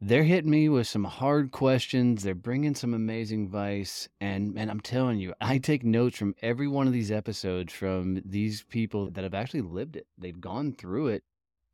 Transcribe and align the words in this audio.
They're 0.00 0.22
hitting 0.22 0.50
me 0.50 0.68
with 0.68 0.86
some 0.86 1.04
hard 1.04 1.50
questions. 1.50 2.22
They're 2.22 2.34
bringing 2.34 2.76
some 2.76 2.94
amazing 2.94 3.46
advice. 3.46 4.08
And, 4.20 4.56
and 4.56 4.70
I'm 4.70 4.80
telling 4.80 5.18
you, 5.18 5.34
I 5.40 5.58
take 5.58 5.82
notes 5.82 6.16
from 6.16 6.36
every 6.40 6.68
one 6.68 6.86
of 6.86 6.92
these 6.92 7.10
episodes 7.10 7.72
from 7.72 8.22
these 8.24 8.62
people 8.62 9.10
that 9.10 9.24
have 9.24 9.34
actually 9.34 9.62
lived 9.62 9.96
it. 9.96 10.06
They've 10.16 10.40
gone 10.40 10.72
through 10.72 11.08
it 11.08 11.24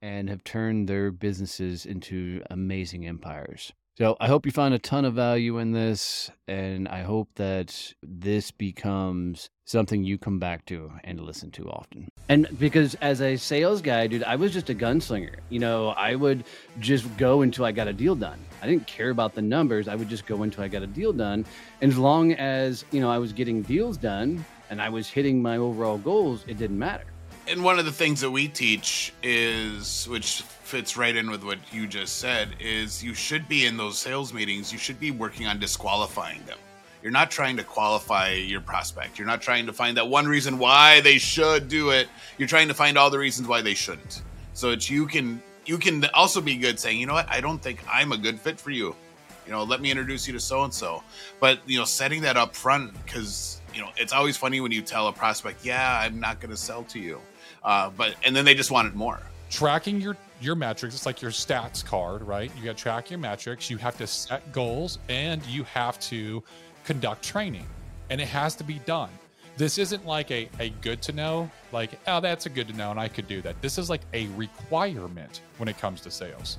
and 0.00 0.31
have 0.31 0.42
turned 0.42 0.89
their 0.89 1.11
businesses 1.11 1.84
into 1.84 2.42
amazing 2.50 3.06
empires. 3.06 3.75
So 3.97 4.17
I 4.19 4.27
hope 4.27 4.45
you 4.45 4.50
find 4.50 4.75
a 4.75 4.78
ton 4.81 5.05
of 5.05 5.14
value 5.14 5.59
in 5.59 5.70
this, 5.70 6.28
and 6.48 6.89
I 6.89 7.03
hope 7.03 7.28
that 7.37 7.95
this 8.03 8.50
becomes 8.50 9.50
something 9.67 10.03
you 10.03 10.19
come 10.19 10.41
back 10.41 10.67
to 10.67 10.91
and 11.05 11.20
listen 11.20 11.53
to 11.53 11.70
often. 11.70 12.09
And 12.28 12.48
because 12.59 12.97
as 12.97 13.20
a 13.22 13.37
sales 13.37 13.81
guy, 13.81 14.09
dude, 14.09 14.25
I 14.25 14.34
was 14.34 14.53
just 14.53 14.69
a 14.69 14.75
gunslinger. 14.75 15.37
You 15.48 15.61
know, 15.61 15.91
I 15.91 16.17
would 16.17 16.42
just 16.81 17.17
go 17.17 17.42
until 17.42 17.65
I 17.65 17.70
got 17.70 17.87
a 17.87 17.92
deal 17.92 18.17
done. 18.17 18.41
I 18.61 18.67
didn't 18.67 18.89
care 18.89 19.11
about 19.11 19.37
the 19.37 19.42
numbers. 19.42 19.87
I 19.87 19.95
would 19.95 20.09
just 20.09 20.27
go 20.27 20.42
until 20.42 20.65
I 20.65 20.69
got 20.69 20.83
a 20.83 20.89
deal 20.89 21.12
done. 21.12 21.47
And 21.81 21.92
as 21.92 21.97
long 21.97 22.33
as, 22.33 22.84
you 22.91 23.00
know, 23.00 23.12
I 23.12 23.19
was 23.19 23.33
getting 23.33 23.62
deals 23.62 23.97
done 23.97 24.45
and 24.70 24.83
I 24.83 24.89
was 24.89 25.09
hitting 25.09 25.41
my 25.41 25.59
overall 25.59 25.98
goals, 25.98 26.45
it 26.48 26.59
didn't 26.59 26.81
matter. 26.81 27.06
And 27.47 27.62
one 27.62 27.78
of 27.78 27.84
the 27.84 27.92
things 27.92 28.23
that 28.23 28.31
we 28.31 28.48
teach 28.48 29.12
is, 29.23 30.06
which 30.06 30.41
fits 30.41 30.97
right 30.97 31.14
in 31.14 31.31
with 31.31 31.45
what 31.45 31.59
you 31.70 31.87
just 31.87 32.17
said, 32.17 32.56
is 32.59 33.05
you 33.05 33.12
should 33.12 33.47
be 33.48 33.67
in 33.67 33.77
those 33.77 33.98
sales 33.98 34.33
meetings, 34.33 34.73
you 34.73 34.78
should 34.78 34.98
be 34.98 35.11
working 35.11 35.47
on 35.47 35.59
disqualifying 35.59 36.42
them. 36.47 36.56
You're 37.03 37.12
not 37.12 37.31
trying 37.31 37.59
to 37.59 37.62
qualify 37.62 38.33
your 38.33 38.62
prospect. 38.62 39.19
You're 39.19 39.27
not 39.27 39.42
trying 39.42 39.67
to 39.67 39.75
find 39.75 39.95
that 39.98 40.09
one 40.09 40.27
reason 40.27 40.59
why 40.59 41.03
they 41.03 41.19
should 41.19 41.69
do 41.69 41.91
it. 41.91 42.09
You're 42.39 42.48
trying 42.48 42.69
to 42.69 42.75
find 42.75 42.97
all 42.97 43.11
the 43.11 43.19
reasons 43.19 43.47
why 43.47 43.61
they 43.61 43.75
shouldn't. 43.75 44.22
So 44.55 44.70
that 44.70 44.89
you 44.89 45.06
can 45.06 45.42
you 45.67 45.77
can 45.77 46.06
also 46.15 46.41
be 46.41 46.56
good 46.56 46.81
saying, 46.81 46.98
you 46.98 47.06
know 47.06 47.12
what, 47.12 47.28
I 47.28 47.42
don't 47.42 47.61
think 47.61 47.84
I'm 47.87 48.12
a 48.12 48.17
good 48.17 48.41
fit 48.41 48.59
for 48.59 48.70
you. 48.70 48.97
You 49.45 49.53
know, 49.53 49.65
let 49.65 49.83
me 49.83 49.91
introduce 49.91 50.27
you 50.27 50.33
to 50.33 50.41
so 50.41 50.65
and 50.65 50.72
so. 50.72 51.03
But 51.41 51.59
you 51.67 51.78
know, 51.78 51.84
setting 51.84 52.22
that 52.22 52.39
up 52.39 52.56
front 52.56 52.95
because 53.05 53.61
you 53.75 53.83
know 53.83 53.91
it's 53.98 54.15
always 54.15 54.39
funny 54.39 54.62
when 54.62 54.72
you 54.72 54.81
tell 54.81 55.09
a 55.09 55.12
prospect, 55.12 55.62
yeah, 55.62 56.00
I'm 56.00 56.19
not 56.19 56.41
going 56.41 56.53
to 56.53 56.56
sell 56.56 56.84
to 56.84 56.98
you 56.98 57.20
uh, 57.64 57.90
but 57.96 58.14
and 58.24 58.34
then 58.34 58.44
they 58.44 58.54
just 58.54 58.70
wanted 58.70 58.94
more. 58.94 59.20
Tracking 59.50 60.00
your 60.00 60.16
your 60.40 60.54
metrics, 60.54 60.94
it's 60.94 61.06
like 61.06 61.22
your 61.22 61.30
stats 61.30 61.84
card, 61.84 62.22
right? 62.22 62.50
You 62.56 62.64
got 62.64 62.76
to 62.76 62.82
track 62.82 63.10
your 63.10 63.18
metrics. 63.18 63.70
You 63.70 63.78
have 63.78 63.96
to 63.98 64.06
set 64.06 64.52
goals, 64.52 64.98
and 65.08 65.44
you 65.47 65.64
have 65.64 65.98
to 66.00 66.42
conduct 66.84 67.24
training, 67.24 67.66
and 68.10 68.20
it 68.20 68.28
has 68.28 68.54
to 68.56 68.64
be 68.64 68.80
done. 68.80 69.10
This 69.56 69.78
isn't 69.78 70.04
like 70.04 70.30
a, 70.32 70.48
a 70.58 70.70
good 70.70 71.00
to 71.03 71.12
know, 71.12 71.48
like, 71.70 71.91
oh, 72.08 72.20
that's 72.20 72.47
a 72.47 72.50
good 72.50 72.66
to 72.69 72.74
know, 72.74 72.91
and 72.91 72.98
I 72.98 73.06
could 73.06 73.28
do 73.28 73.41
that. 73.42 73.60
This 73.62 73.78
is 73.78 73.88
like 73.88 74.00
a 74.12 74.26
requirement 74.28 75.42
when 75.58 75.69
it 75.69 75.78
comes 75.78 76.00
to 76.03 76.10
sales. 76.10 76.58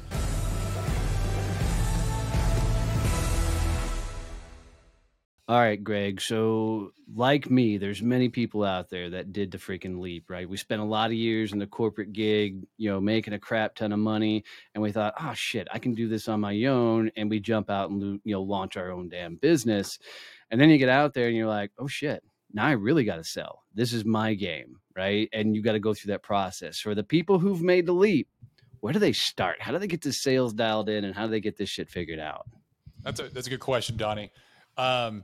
All 5.47 5.59
right, 5.59 5.81
Greg. 5.83 6.21
So, 6.21 6.91
like 7.13 7.51
me, 7.51 7.77
there's 7.77 8.01
many 8.01 8.29
people 8.29 8.63
out 8.63 8.89
there 8.89 9.11
that 9.11 9.31
did 9.31 9.51
the 9.51 9.59
freaking 9.59 9.99
leap, 9.99 10.27
right? 10.27 10.49
We 10.49 10.57
spent 10.57 10.81
a 10.81 10.85
lot 10.85 11.11
of 11.11 11.13
years 11.13 11.53
in 11.53 11.59
the 11.59 11.67
corporate 11.67 12.13
gig, 12.13 12.65
you 12.77 12.89
know, 12.89 12.99
making 12.99 13.33
a 13.33 13.39
crap 13.39 13.75
ton 13.75 13.91
of 13.91 13.99
money, 13.99 14.43
and 14.73 14.81
we 14.81 14.91
thought, 14.91 15.13
oh 15.19 15.33
shit, 15.35 15.67
I 15.71 15.77
can 15.77 15.93
do 15.93 16.07
this 16.07 16.27
on 16.27 16.41
my 16.41 16.63
own, 16.65 17.11
and 17.15 17.29
we 17.29 17.39
jump 17.39 17.69
out 17.69 17.91
and 17.91 18.19
you 18.23 18.33
know 18.33 18.41
launch 18.41 18.75
our 18.75 18.91
own 18.91 19.07
damn 19.07 19.35
business, 19.35 19.99
and 20.49 20.59
then 20.59 20.71
you 20.71 20.79
get 20.79 20.89
out 20.89 21.13
there 21.13 21.27
and 21.27 21.37
you're 21.37 21.45
like, 21.45 21.71
oh 21.77 21.87
shit, 21.87 22.23
now 22.51 22.65
I 22.65 22.71
really 22.71 23.03
got 23.03 23.17
to 23.17 23.23
sell. 23.23 23.65
This 23.75 23.93
is 23.93 24.03
my 24.03 24.33
game, 24.33 24.77
right? 24.95 25.29
And 25.31 25.55
you 25.55 25.61
got 25.61 25.73
to 25.73 25.79
go 25.79 25.93
through 25.93 26.13
that 26.13 26.23
process. 26.23 26.79
For 26.79 26.95
the 26.95 27.03
people 27.03 27.37
who've 27.37 27.61
made 27.61 27.85
the 27.85 27.93
leap, 27.93 28.27
where 28.79 28.93
do 28.93 28.99
they 28.99 29.13
start? 29.13 29.61
How 29.61 29.71
do 29.71 29.77
they 29.77 29.85
get 29.85 30.01
the 30.01 30.11
sales 30.11 30.55
dialed 30.55 30.89
in, 30.89 31.05
and 31.05 31.13
how 31.13 31.25
do 31.25 31.31
they 31.31 31.39
get 31.39 31.55
this 31.55 31.69
shit 31.69 31.91
figured 31.91 32.19
out? 32.19 32.47
That's 33.03 33.19
a 33.19 33.29
that's 33.29 33.45
a 33.45 33.51
good 33.51 33.59
question, 33.59 33.95
Donnie. 33.95 34.31
Um, 34.75 35.23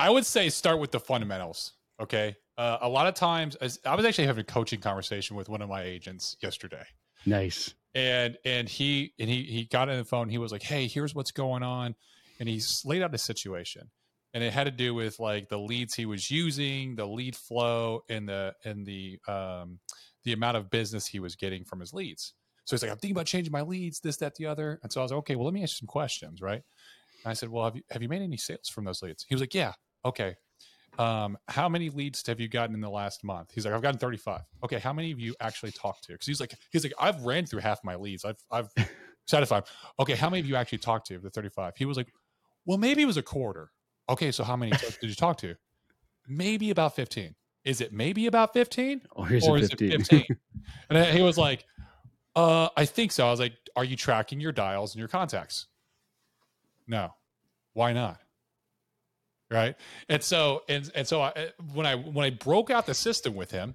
I 0.00 0.08
would 0.08 0.24
say 0.24 0.48
start 0.48 0.80
with 0.80 0.92
the 0.92 0.98
fundamentals. 0.98 1.74
Okay. 2.00 2.34
Uh, 2.56 2.78
a 2.80 2.88
lot 2.88 3.06
of 3.06 3.12
times, 3.12 3.54
as 3.56 3.78
I 3.84 3.94
was 3.94 4.06
actually 4.06 4.26
having 4.26 4.40
a 4.40 4.44
coaching 4.44 4.80
conversation 4.80 5.36
with 5.36 5.50
one 5.50 5.60
of 5.60 5.68
my 5.68 5.82
agents 5.82 6.38
yesterday. 6.40 6.84
Nice. 7.26 7.74
And 7.94 8.38
and 8.46 8.66
he 8.66 9.12
and 9.18 9.28
he 9.28 9.42
he 9.42 9.64
got 9.64 9.90
on 9.90 9.98
the 9.98 10.04
phone. 10.04 10.30
He 10.30 10.38
was 10.38 10.52
like, 10.52 10.62
"Hey, 10.62 10.86
here's 10.86 11.14
what's 11.14 11.32
going 11.32 11.62
on," 11.62 11.94
and 12.38 12.48
he's 12.48 12.82
laid 12.84 13.02
out 13.02 13.14
a 13.14 13.18
situation, 13.18 13.90
and 14.32 14.42
it 14.42 14.54
had 14.54 14.64
to 14.64 14.70
do 14.70 14.94
with 14.94 15.18
like 15.18 15.50
the 15.50 15.58
leads 15.58 15.94
he 15.94 16.06
was 16.06 16.30
using, 16.30 16.94
the 16.96 17.06
lead 17.06 17.36
flow, 17.36 18.02
and 18.08 18.26
the 18.26 18.54
and 18.64 18.86
the 18.86 19.18
um 19.28 19.80
the 20.24 20.32
amount 20.32 20.56
of 20.56 20.70
business 20.70 21.06
he 21.06 21.20
was 21.20 21.36
getting 21.36 21.64
from 21.64 21.80
his 21.80 21.92
leads. 21.92 22.32
So 22.64 22.74
he's 22.74 22.82
like, 22.82 22.92
"I'm 22.92 22.98
thinking 22.98 23.16
about 23.16 23.26
changing 23.26 23.52
my 23.52 23.62
leads, 23.62 24.00
this, 24.00 24.16
that, 24.18 24.36
the 24.36 24.46
other." 24.46 24.78
And 24.82 24.90
so 24.90 25.00
I 25.00 25.02
was 25.02 25.10
like, 25.10 25.18
"Okay, 25.18 25.36
well, 25.36 25.44
let 25.44 25.52
me 25.54 25.62
ask 25.62 25.74
you 25.74 25.78
some 25.80 25.88
questions, 25.88 26.40
right?" 26.40 26.62
And 27.24 27.30
I 27.30 27.34
said, 27.34 27.48
"Well, 27.50 27.64
have 27.64 27.76
you 27.76 27.82
have 27.90 28.02
you 28.02 28.08
made 28.08 28.22
any 28.22 28.36
sales 28.36 28.68
from 28.68 28.84
those 28.84 29.02
leads?" 29.02 29.26
He 29.28 29.34
was 29.34 29.42
like, 29.42 29.54
"Yeah." 29.54 29.72
Okay 30.04 30.34
um, 30.98 31.38
how 31.48 31.66
many 31.66 31.88
leads 31.88 32.26
have 32.26 32.40
you 32.40 32.48
gotten 32.48 32.74
in 32.74 32.80
the 32.82 32.90
last 32.90 33.24
month? 33.24 33.52
He's 33.54 33.64
like, 33.64 33.72
I've 33.72 33.80
gotten 33.80 33.98
35. 33.98 34.42
Okay, 34.64 34.78
how 34.78 34.92
many 34.92 35.12
of 35.12 35.18
you 35.18 35.34
actually 35.40 35.72
talked 35.72 36.04
to? 36.04 36.12
Because 36.12 36.26
he's 36.26 36.40
like, 36.40 36.52
he's 36.72 36.84
like, 36.84 36.92
I've 37.00 37.22
ran 37.22 37.46
through 37.46 37.60
half 37.60 37.82
my 37.84 37.94
leads. 37.94 38.24
I've 38.24 38.42
I've 38.50 38.68
satisfied. 39.26 39.64
Okay, 39.98 40.14
how 40.14 40.28
many 40.28 40.40
of 40.40 40.46
you 40.46 40.56
actually 40.56 40.78
talked 40.78 41.06
to 41.06 41.18
the 41.18 41.30
35? 41.30 41.74
He 41.76 41.86
was 41.86 41.96
like, 41.96 42.12
well, 42.66 42.76
maybe 42.76 43.02
it 43.02 43.06
was 43.06 43.16
a 43.16 43.22
quarter. 43.22 43.70
Okay, 44.10 44.30
so 44.30 44.44
how 44.44 44.56
many 44.56 44.72
did 44.72 44.96
you 45.08 45.14
talk 45.14 45.38
to? 45.38 45.54
Maybe 46.28 46.70
about 46.70 46.94
15. 46.96 47.34
Is 47.64 47.80
it 47.80 47.92
maybe 47.92 48.26
about 48.26 48.52
15? 48.52 49.02
Or 49.12 49.32
is, 49.32 49.48
or 49.48 49.56
it, 49.56 49.70
15? 49.70 49.92
it 49.92 49.98
15? 50.06 50.26
and 50.90 51.16
he 51.16 51.22
was 51.22 51.38
like, 51.38 51.64
uh, 52.36 52.68
I 52.76 52.84
think 52.84 53.12
so. 53.12 53.26
I 53.26 53.30
was 53.30 53.40
like, 53.40 53.54
are 53.76 53.84
you 53.84 53.96
tracking 53.96 54.40
your 54.40 54.52
dials 54.52 54.94
and 54.94 54.98
your 54.98 55.08
contacts? 55.08 55.66
No. 56.86 57.14
Why 57.72 57.92
not? 57.92 58.20
Right? 59.50 59.74
And 60.08 60.22
so 60.22 60.62
and 60.68 60.90
and 60.94 61.06
so 61.06 61.22
I, 61.22 61.50
when 61.74 61.86
i 61.86 61.94
when 61.94 62.24
i 62.24 62.30
broke 62.30 62.70
out 62.70 62.86
the 62.86 62.94
system 62.94 63.34
with 63.34 63.50
him 63.50 63.74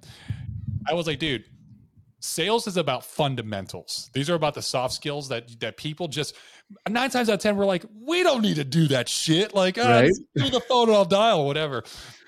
i 0.88 0.94
was 0.94 1.08
like 1.08 1.19
dude 1.19 1.46
sales 2.25 2.66
is 2.66 2.78
about 2.78 3.06
fundamentals. 3.06 4.09
These 4.13 4.30
are 4.30 4.34
about 4.34 4.56
the 4.56 4.62
soft 4.62 4.94
skills 4.94 5.30
that 5.30 5.59
that 5.59 5.78
people 5.78 6.08
just 6.08 6.36
nine 6.90 7.12
times 7.12 7.30
out 7.30 7.34
of 7.34 7.40
ten 7.40 7.56
we're 7.56 7.66
like 7.66 7.86
we 7.94 8.24
don't 8.24 8.41
need 8.41 8.56
to 8.56 8.63
do 8.63 8.88
that 8.88 9.08
shit. 9.08 9.53
Like 9.53 9.78
oh, 9.78 9.88
right? 9.88 10.12
do 10.36 10.50
the 10.50 10.62
phone 10.62 10.90
and 10.90 10.97
i'll 10.97 11.06
dial 11.06 11.46
whatever. 11.46 11.84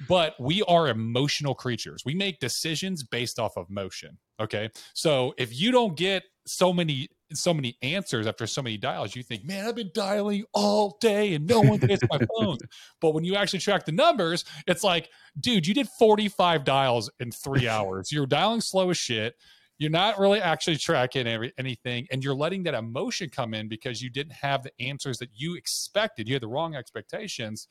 But 0.08 0.36
we 0.40 0.62
are 0.64 0.88
emotional 0.88 1.56
creatures. 1.56 2.04
We 2.06 2.14
make 2.14 2.40
decisions 2.40 3.04
based 3.04 3.40
off 3.40 3.58
of 3.58 3.70
motion 3.70 4.18
okay? 4.40 4.70
So 4.94 5.34
if 5.38 5.60
you 5.60 5.72
don't 5.72 5.96
get 5.96 6.24
so 6.46 6.72
many 6.72 7.10
so 7.34 7.54
many 7.54 7.78
answers 7.82 8.28
after 8.28 8.48
so 8.48 8.62
many 8.62 8.78
dials, 8.78 9.16
you 9.16 9.24
think, 9.24 9.44
man, 9.46 9.68
I've 9.68 9.76
been 9.76 9.92
dialing 9.94 10.46
all 10.54 10.98
day 11.02 11.34
and 11.34 11.46
no 11.46 11.62
one 11.62 11.80
gets 11.80 12.04
my 12.10 12.20
phone. 12.38 12.58
But 13.02 13.14
when 13.14 13.24
you 13.24 13.36
actually 13.36 13.60
track 13.60 13.86
the 13.86 13.92
numbers, 13.92 14.46
it's 14.66 14.84
like, 14.84 15.10
dude, 15.40 15.68
you 15.68 15.74
did 15.74 15.90
45 15.90 16.64
dials 16.64 17.10
in 17.20 17.32
three 17.32 17.68
hours. 17.70 18.12
You're 18.12 18.26
dialing 18.26 18.62
slow 18.62 18.90
as 18.90 18.98
shit. 18.98 19.36
You're 19.80 19.92
not 19.92 20.18
really 20.18 20.42
actually 20.42 20.78
tracking 20.78 21.28
every, 21.28 21.54
anything, 21.58 22.08
and 22.12 22.24
you're 22.24 22.34
letting 22.34 22.64
that 22.64 22.74
emotion 22.74 23.30
come 23.30 23.54
in 23.54 23.68
because 23.68 24.02
you 24.02 24.10
didn't 24.10 24.34
have 24.34 24.64
the 24.64 24.72
answers 24.80 25.20
that 25.20 25.30
you 25.36 25.56
expected. 25.56 26.28
You 26.28 26.34
had 26.34 26.42
the 26.42 26.48
wrong 26.48 26.76
expectations. 26.76 27.68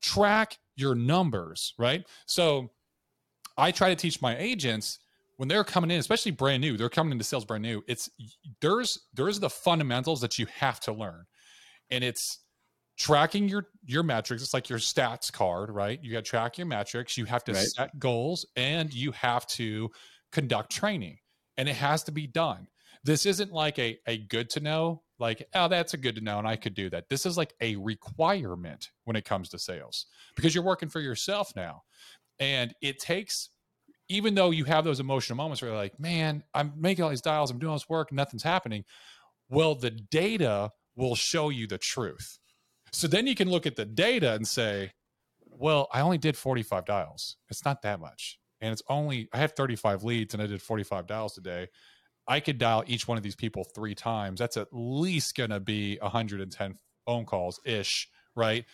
Track 0.00 0.56
your 0.74 0.94
numbers, 0.94 1.74
right? 1.78 2.06
So 2.26 2.70
I 3.58 3.72
try 3.72 3.90
to 3.90 3.96
teach 3.96 4.22
my 4.22 4.38
agents 4.38 5.00
when 5.38 5.48
they're 5.48 5.64
coming 5.64 5.90
in, 5.90 5.98
especially 5.98 6.32
brand 6.32 6.60
new, 6.60 6.76
they're 6.76 6.88
coming 6.88 7.12
into 7.12 7.24
sales 7.24 7.44
brand 7.44 7.62
new. 7.62 7.82
It's 7.88 8.10
there's 8.60 9.06
there's 9.14 9.40
the 9.40 9.48
fundamentals 9.48 10.20
that 10.20 10.38
you 10.38 10.46
have 10.46 10.80
to 10.80 10.92
learn, 10.92 11.24
and 11.90 12.04
it's 12.04 12.40
tracking 12.98 13.48
your 13.48 13.68
your 13.84 14.02
metrics. 14.02 14.42
It's 14.42 14.52
like 14.52 14.68
your 14.68 14.80
stats 14.80 15.32
card 15.32 15.70
right? 15.70 15.98
You 16.02 16.12
got 16.12 16.24
to 16.24 16.30
track 16.30 16.58
your 16.58 16.66
metrics. 16.66 17.16
You 17.16 17.24
have 17.26 17.44
to 17.44 17.52
Right. 17.52 17.62
set 17.62 17.98
goals 17.98 18.44
and 18.56 18.92
you 18.92 19.12
have 19.12 19.46
to 19.48 19.90
conduct 20.32 20.72
training. 20.72 21.18
And 21.56 21.68
it 21.68 21.76
has 21.76 22.02
to 22.04 22.12
be 22.12 22.26
done. 22.26 22.66
This 23.04 23.24
isn't 23.24 23.52
like 23.52 23.78
a, 23.78 23.98
a 24.06 24.18
good 24.18 24.50
to 24.50 24.60
know 24.60 25.02
like 25.20 25.48
oh 25.54 25.66
that's 25.68 25.94
a 25.94 25.96
good 25.96 26.14
to 26.14 26.20
know 26.20 26.38
and 26.38 26.46
i 26.48 26.56
could 26.56 26.74
do 26.74 26.90
that. 26.90 27.08
This 27.08 27.24
is 27.26 27.36
like 27.36 27.54
a 27.60 27.76
requirement 27.76 28.90
when 29.04 29.16
it 29.16 29.24
comes 29.24 29.48
to 29.50 29.58
sales 29.58 30.06
because 30.34 30.54
you're 30.54 30.64
working 30.64 30.88
for 30.88 31.00
yourself 31.00 31.52
now. 31.54 31.82
And 32.40 32.74
it 32.82 32.98
takes 32.98 33.50
even 34.08 34.34
though 34.34 34.50
you 34.50 34.64
have 34.64 34.84
those 34.84 35.00
emotional 35.00 35.36
moments 35.36 35.60
where 35.60 35.70
you're 35.70 35.78
like 35.78 35.98
man 36.00 36.42
i'm 36.54 36.72
making 36.76 37.04
all 37.04 37.10
these 37.10 37.20
dials 37.20 37.50
i'm 37.50 37.58
doing 37.58 37.70
all 37.70 37.76
this 37.76 37.88
work 37.88 38.12
nothing's 38.12 38.42
happening 38.42 38.84
well 39.48 39.74
the 39.74 39.90
data 39.90 40.70
will 40.96 41.14
show 41.14 41.48
you 41.48 41.66
the 41.66 41.78
truth 41.78 42.38
so 42.92 43.06
then 43.06 43.26
you 43.26 43.34
can 43.34 43.50
look 43.50 43.66
at 43.66 43.76
the 43.76 43.84
data 43.84 44.32
and 44.32 44.46
say, 44.46 44.92
well, 45.44 45.88
I 45.92 46.00
only 46.00 46.18
did 46.18 46.36
45 46.36 46.84
dials. 46.84 47.36
It's 47.50 47.64
not 47.64 47.82
that 47.82 48.00
much. 48.00 48.38
And 48.60 48.72
it's 48.72 48.82
only, 48.88 49.28
I 49.32 49.38
have 49.38 49.52
35 49.52 50.04
leads 50.04 50.34
and 50.34 50.42
I 50.42 50.46
did 50.46 50.62
45 50.62 51.06
dials 51.06 51.34
today. 51.34 51.68
I 52.26 52.40
could 52.40 52.58
dial 52.58 52.84
each 52.86 53.08
one 53.08 53.16
of 53.16 53.22
these 53.22 53.36
people 53.36 53.64
three 53.64 53.94
times. 53.94 54.40
That's 54.40 54.56
at 54.56 54.68
least 54.72 55.36
going 55.36 55.50
to 55.50 55.60
be 55.60 55.98
110 56.00 56.74
phone 57.06 57.24
calls 57.24 57.60
ish, 57.64 58.08
right? 58.36 58.64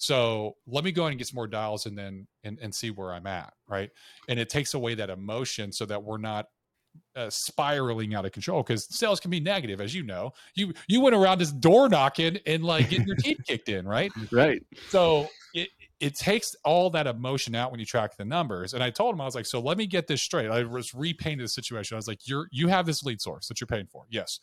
So 0.00 0.56
let 0.66 0.82
me 0.82 0.92
go 0.92 1.06
in 1.06 1.12
and 1.12 1.18
get 1.18 1.28
some 1.28 1.36
more 1.36 1.46
dials 1.46 1.84
and 1.84 1.96
then 1.96 2.26
and, 2.42 2.58
and 2.62 2.74
see 2.74 2.90
where 2.90 3.12
I'm 3.12 3.26
at, 3.26 3.52
right? 3.68 3.90
And 4.28 4.40
it 4.40 4.48
takes 4.48 4.72
away 4.72 4.94
that 4.94 5.10
emotion 5.10 5.72
so 5.72 5.84
that 5.84 6.02
we're 6.02 6.16
not 6.16 6.46
uh, 7.16 7.28
spiraling 7.28 8.14
out 8.14 8.24
of 8.24 8.32
control 8.32 8.62
because 8.62 8.86
sales 8.96 9.20
can 9.20 9.30
be 9.30 9.40
negative, 9.40 9.78
as 9.78 9.94
you 9.94 10.02
know. 10.02 10.32
You 10.54 10.72
you 10.88 11.02
went 11.02 11.14
around 11.14 11.38
this 11.38 11.52
door 11.52 11.90
knocking 11.90 12.38
and 12.46 12.64
like 12.64 12.88
getting 12.88 13.06
your 13.06 13.16
teeth 13.16 13.40
kicked 13.46 13.68
in, 13.68 13.86
right? 13.86 14.10
Right. 14.32 14.62
So 14.88 15.28
it 15.52 15.68
it 16.00 16.14
takes 16.14 16.56
all 16.64 16.88
that 16.90 17.06
emotion 17.06 17.54
out 17.54 17.70
when 17.70 17.78
you 17.78 17.84
track 17.84 18.16
the 18.16 18.24
numbers. 18.24 18.72
And 18.72 18.82
I 18.82 18.88
told 18.88 19.14
him 19.14 19.20
I 19.20 19.26
was 19.26 19.34
like, 19.34 19.44
so 19.44 19.60
let 19.60 19.76
me 19.76 19.86
get 19.86 20.06
this 20.06 20.22
straight. 20.22 20.50
I 20.50 20.62
was 20.62 20.94
repainted 20.94 21.44
the 21.44 21.48
situation. 21.48 21.94
I 21.94 21.98
was 21.98 22.08
like, 22.08 22.26
you're 22.26 22.48
you 22.50 22.68
have 22.68 22.86
this 22.86 23.02
lead 23.02 23.20
source 23.20 23.48
that 23.48 23.60
you're 23.60 23.66
paying 23.66 23.86
for, 23.86 24.06
yes, 24.08 24.40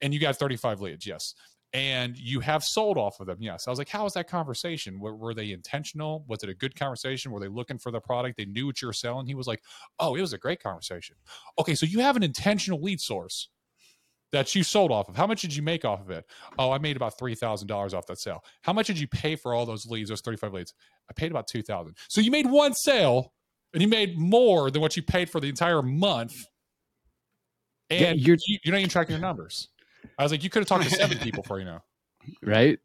and 0.00 0.12
you 0.12 0.18
got 0.18 0.34
35 0.34 0.80
leads, 0.80 1.06
yes. 1.06 1.34
And 1.72 2.18
you 2.18 2.40
have 2.40 2.64
sold 2.64 2.98
off 2.98 3.20
of 3.20 3.28
them. 3.28 3.36
Yes. 3.40 3.68
I 3.68 3.70
was 3.70 3.78
like, 3.78 3.88
how 3.88 4.02
was 4.02 4.14
that 4.14 4.28
conversation? 4.28 4.98
Were, 4.98 5.14
were 5.14 5.34
they 5.34 5.52
intentional? 5.52 6.24
Was 6.26 6.42
it 6.42 6.48
a 6.48 6.54
good 6.54 6.74
conversation? 6.74 7.30
Were 7.30 7.38
they 7.38 7.46
looking 7.46 7.78
for 7.78 7.92
the 7.92 8.00
product? 8.00 8.36
They 8.36 8.44
knew 8.44 8.66
what 8.66 8.82
you 8.82 8.88
were 8.88 8.92
selling. 8.92 9.26
He 9.26 9.36
was 9.36 9.46
like, 9.46 9.62
oh, 10.00 10.16
it 10.16 10.20
was 10.20 10.32
a 10.32 10.38
great 10.38 10.60
conversation. 10.60 11.14
Okay. 11.60 11.76
So 11.76 11.86
you 11.86 12.00
have 12.00 12.16
an 12.16 12.24
intentional 12.24 12.82
lead 12.82 13.00
source 13.00 13.50
that 14.32 14.52
you 14.54 14.64
sold 14.64 14.90
off 14.90 15.08
of. 15.08 15.16
How 15.16 15.28
much 15.28 15.42
did 15.42 15.54
you 15.54 15.62
make 15.62 15.84
off 15.84 16.00
of 16.00 16.10
it? 16.10 16.24
Oh, 16.58 16.72
I 16.72 16.78
made 16.78 16.96
about 16.96 17.16
three 17.18 17.34
thousand 17.36 17.68
dollars 17.68 17.94
off 17.94 18.06
that 18.06 18.18
sale. 18.18 18.44
How 18.62 18.72
much 18.72 18.88
did 18.88 18.98
you 18.98 19.06
pay 19.08 19.36
for 19.36 19.54
all 19.54 19.64
those 19.66 19.86
leads? 19.86 20.08
Those 20.08 20.20
thirty-five 20.22 20.52
leads. 20.52 20.74
I 21.08 21.12
paid 21.12 21.30
about 21.30 21.46
two 21.46 21.62
thousand. 21.62 21.96
So 22.08 22.20
you 22.20 22.30
made 22.30 22.46
one 22.46 22.74
sale, 22.74 23.32
and 23.74 23.82
you 23.82 23.88
made 23.88 24.18
more 24.18 24.70
than 24.70 24.82
what 24.82 24.96
you 24.96 25.02
paid 25.02 25.30
for 25.30 25.40
the 25.40 25.48
entire 25.48 25.82
month. 25.82 26.34
And 27.90 28.00
Yeah, 28.00 28.12
you're 28.12 28.36
you're- 28.46 28.60
you're 28.64 28.72
not 28.72 28.78
even 28.78 28.90
tracking 28.90 29.14
your 29.14 29.20
numbers. 29.20 29.68
I 30.18 30.22
was 30.22 30.32
like, 30.32 30.42
you 30.44 30.50
could 30.50 30.60
have 30.60 30.68
talked 30.68 30.84
to 30.84 30.90
seven 30.90 31.18
people 31.22 31.42
for 31.42 31.58
you 31.58 31.64
know. 31.64 31.80
Right. 32.42 32.78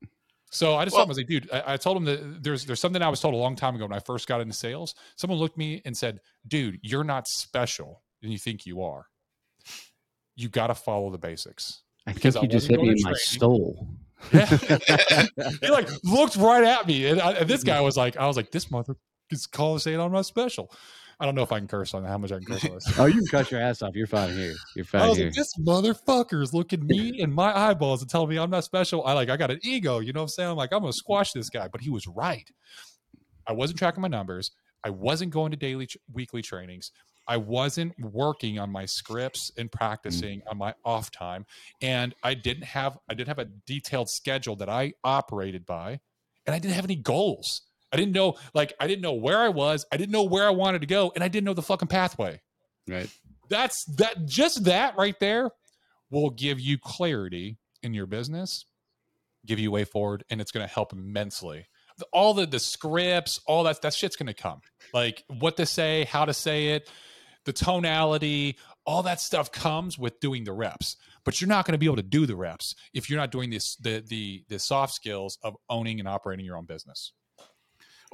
So 0.52 0.76
I 0.76 0.86
just 0.86 0.96
Well- 0.96 1.06
told 1.06 1.08
him, 1.08 1.10
I 1.10 1.12
was 1.12 1.18
like, 1.18 1.28
dude, 1.28 1.50
I, 1.52 1.74
I 1.74 1.78
told 1.78 1.98
him 1.98 2.06
that 2.06 2.44
there's 2.44 2.66
there's 2.66 2.80
something 2.80 3.02
I 3.02 3.10
was 3.10 3.20
told 3.20 3.34
a 3.34 3.38
long 3.38 3.56
time 3.56 3.76
ago 3.76 3.86
when 3.86 3.94
I 3.94 4.00
first 4.00 4.28
got 4.28 4.42
into 4.42 4.54
sales. 4.54 4.96
Someone 5.18 5.40
looked 5.40 5.56
at 5.56 5.58
me 5.58 5.82
and 5.86 5.96
said, 5.98 6.20
dude, 6.48 6.80
you're 6.82 7.04
not 7.04 7.28
special 7.28 8.04
and 8.24 8.32
you 8.32 8.38
think 8.38 8.66
you 8.66 8.82
are. 8.84 9.06
You 10.36 10.50
got 10.50 10.68
to 10.68 10.76
follow 10.76 11.10
the 11.12 11.18
basics. 11.18 11.82
I 12.08 12.14
Because 12.14 12.36
think 12.36 12.44
I 12.44 12.46
you 12.46 12.52
just 12.52 12.68
hit 12.68 12.80
me 12.80 12.88
going 12.88 12.98
in 12.98 13.04
my 13.04 13.12
training. 13.12 13.40
soul. 13.40 13.88
he 15.62 15.70
like 15.70 15.90
looked 16.04 16.36
right 16.38 16.64
at 16.64 16.88
me, 16.88 17.08
and, 17.08 17.20
I, 17.22 17.32
and 17.34 17.50
this 17.50 17.64
guy 17.64 17.82
was 17.90 17.98
like, 17.98 18.18
I 18.18 18.28
was 18.28 18.38
like, 18.38 18.52
this 18.52 18.72
mother 18.72 18.96
is 19.32 19.46
calling 19.48 19.80
saying 19.80 20.00
I'm 20.00 20.12
not 20.12 20.26
special. 20.26 20.72
I 21.20 21.26
don't 21.26 21.36
know 21.36 21.44
if 21.44 21.52
I 21.52 21.60
can 21.60 21.68
curse 21.68 21.94
on 21.94 22.04
how 22.04 22.18
much 22.18 22.32
I 22.32 22.40
can 22.40 22.46
curse 22.46 22.66
on 22.66 22.74
this. 22.74 22.94
Oh, 23.00 23.06
you 23.06 23.20
can 23.20 23.28
cut 23.28 23.52
your 23.52 23.62
ass 23.62 23.82
off. 23.82 23.96
You're 23.96 24.08
fine 24.08 24.34
here. 24.34 24.54
You're 24.76 24.86
I 24.86 25.00
fine 25.00 25.10
was 25.10 25.18
here. 25.18 25.28
like, 25.28 25.36
this 25.36 25.54
motherfucker 25.60 26.42
is 26.42 26.54
looking 26.54 26.86
me 26.86 27.20
in 27.20 27.32
my 27.32 27.56
eyeballs 27.56 28.02
and 28.02 28.10
telling 28.10 28.30
me 28.30 28.38
I'm 28.38 28.50
not 28.50 28.64
special. 28.64 29.06
I 29.06 29.14
like, 29.14 29.30
I 29.30 29.38
got 29.38 29.52
an 29.52 29.60
ego, 29.64 30.00
you 30.00 30.14
know 30.14 30.22
what 30.22 30.26
I'm 30.26 30.30
saying? 30.30 30.50
I'm 30.50 30.58
like, 30.58 30.74
I'm 30.74 30.82
gonna 30.82 30.94
squash 30.94 31.32
this 31.32 31.50
guy, 31.50 31.68
but 31.68 31.82
he 31.82 31.90
was 31.90 32.08
right. 32.08 32.50
I 33.48 33.54
wasn't 33.54 33.80
tracking 33.80 34.02
my 34.02 34.08
numbers. 34.08 34.52
I 34.84 34.90
wasn't 34.90 35.32
going 35.32 35.52
to 35.52 35.58
daily, 35.58 35.88
weekly 36.14 36.42
trainings. 36.42 36.92
I 37.28 37.38
wasn't 37.38 37.94
working 38.00 38.60
on 38.60 38.70
my 38.72 38.86
scripts 38.86 39.52
and 39.58 39.70
mm. 39.70 39.74
practicing 39.74 40.42
on 40.48 40.58
my 40.58 40.74
off 40.84 41.12
time, 41.12 41.46
and 41.82 42.14
I 42.24 42.34
didn't 42.36 42.66
have 42.66 42.98
I 43.10 43.14
didn't 43.14 43.30
have 43.30 43.40
a 43.40 43.46
detailed 43.46 44.10
schedule 44.10 44.56
that 44.58 44.70
I 44.70 44.94
operated 45.04 45.66
by, 45.66 46.00
and 46.46 46.56
I 46.56 46.60
didn't 46.60 46.76
have 46.76 46.86
any 46.86 46.96
goals. 46.96 47.64
I 47.96 47.98
didn't 47.98 48.14
know 48.14 48.36
like 48.54 48.74
I 48.80 48.88
didn't 48.88 49.02
know 49.02 49.14
where 49.14 49.40
I 49.40 49.50
was. 49.50 49.86
I 49.92 49.98
didn't 49.98 50.12
know 50.12 50.24
where 50.24 50.46
I 50.46 50.52
wanted 50.52 50.82
to 50.82 50.88
go, 50.88 51.12
and 51.16 51.24
I 51.24 51.28
didn't 51.28 51.46
know 51.46 51.54
the 51.54 51.62
fucking 51.62 51.88
pathway. 51.88 52.42
Right. 52.88 53.10
that's 53.50 53.84
that 53.98 54.26
just 54.26 54.66
that 54.66 54.96
right 54.96 55.20
there 55.20 55.50
will 56.12 56.30
give 56.30 56.60
you 56.60 56.78
clarity 56.78 57.58
in 57.82 57.96
your 57.96 58.06
business 58.06 58.66
give 59.46 59.60
you 59.60 59.70
a 59.70 59.72
way 59.72 59.84
forward 59.84 60.24
and 60.30 60.42
it's 60.42 60.52
going 60.52 60.68
to 60.68 60.74
help 60.74 60.94
immensely. 60.94 61.68
All 62.12 62.34
the 62.34 62.46
the 62.46 62.60
scripts 62.60 63.40
all 63.46 63.64
that 63.64 63.82
that 63.82 63.94
shit's 63.94 64.16
going 64.16 64.28
to 64.28 64.34
come. 64.34 64.62
Like 64.94 65.24
what 65.28 65.58
to 65.58 65.66
say 65.66 66.06
how 66.06 66.26
to 66.26 66.34
say 66.34 66.70
it 66.70 66.90
the 67.46 67.54
tonality 67.54 68.58
all 68.86 69.04
that 69.04 69.22
stuff 69.22 69.52
comes 69.52 69.98
with 69.98 70.20
doing 70.20 70.44
the 70.44 70.52
reps. 70.52 70.98
But 71.24 71.40
you're 71.42 71.48
not 71.48 71.66
going 71.66 71.74
to 71.74 71.78
be 71.78 71.86
able 71.86 71.96
to 71.96 72.04
do 72.04 72.26
the 72.26 72.36
reps 72.36 72.76
if 72.94 73.10
you're 73.10 73.20
not 73.20 73.32
doing 73.32 73.50
this 73.50 73.76
the 73.78 74.04
the 74.06 74.44
the 74.50 74.60
soft 74.60 74.94
skills 74.94 75.38
of 75.42 75.56
owning 75.70 76.00
and 76.00 76.08
operating 76.08 76.46
your 76.46 76.58
own 76.58 76.66
business 76.66 77.14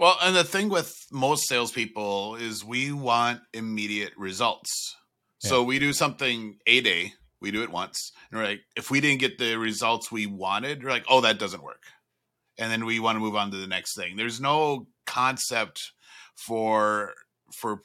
Well, 0.01 0.17
and 0.19 0.35
the 0.35 0.43
thing 0.43 0.69
with 0.69 1.05
most 1.11 1.47
salespeople 1.47 2.33
is 2.37 2.65
we 2.65 2.91
want 2.91 3.41
immediate 3.53 4.13
results. 4.17 4.97
So 5.37 5.61
we 5.61 5.77
do 5.77 5.93
something 5.93 6.57
a 6.65 6.81
day, 6.81 7.13
we 7.39 7.51
do 7.51 7.61
it 7.61 7.71
once, 7.71 8.11
and 8.31 8.39
we're 8.39 8.47
like, 8.47 8.61
if 8.75 8.89
we 8.89 8.99
didn't 8.99 9.19
get 9.19 9.37
the 9.37 9.57
results 9.57 10.11
we 10.11 10.25
wanted, 10.25 10.83
we're 10.83 10.89
like, 10.89 11.05
oh, 11.07 11.21
that 11.21 11.37
doesn't 11.37 11.61
work, 11.61 11.83
and 12.57 12.71
then 12.71 12.83
we 12.83 12.99
want 12.99 13.15
to 13.15 13.19
move 13.19 13.35
on 13.35 13.51
to 13.51 13.57
the 13.57 13.67
next 13.67 13.95
thing. 13.95 14.15
There's 14.15 14.41
no 14.41 14.87
concept 15.05 15.91
for 16.35 17.13
for 17.53 17.83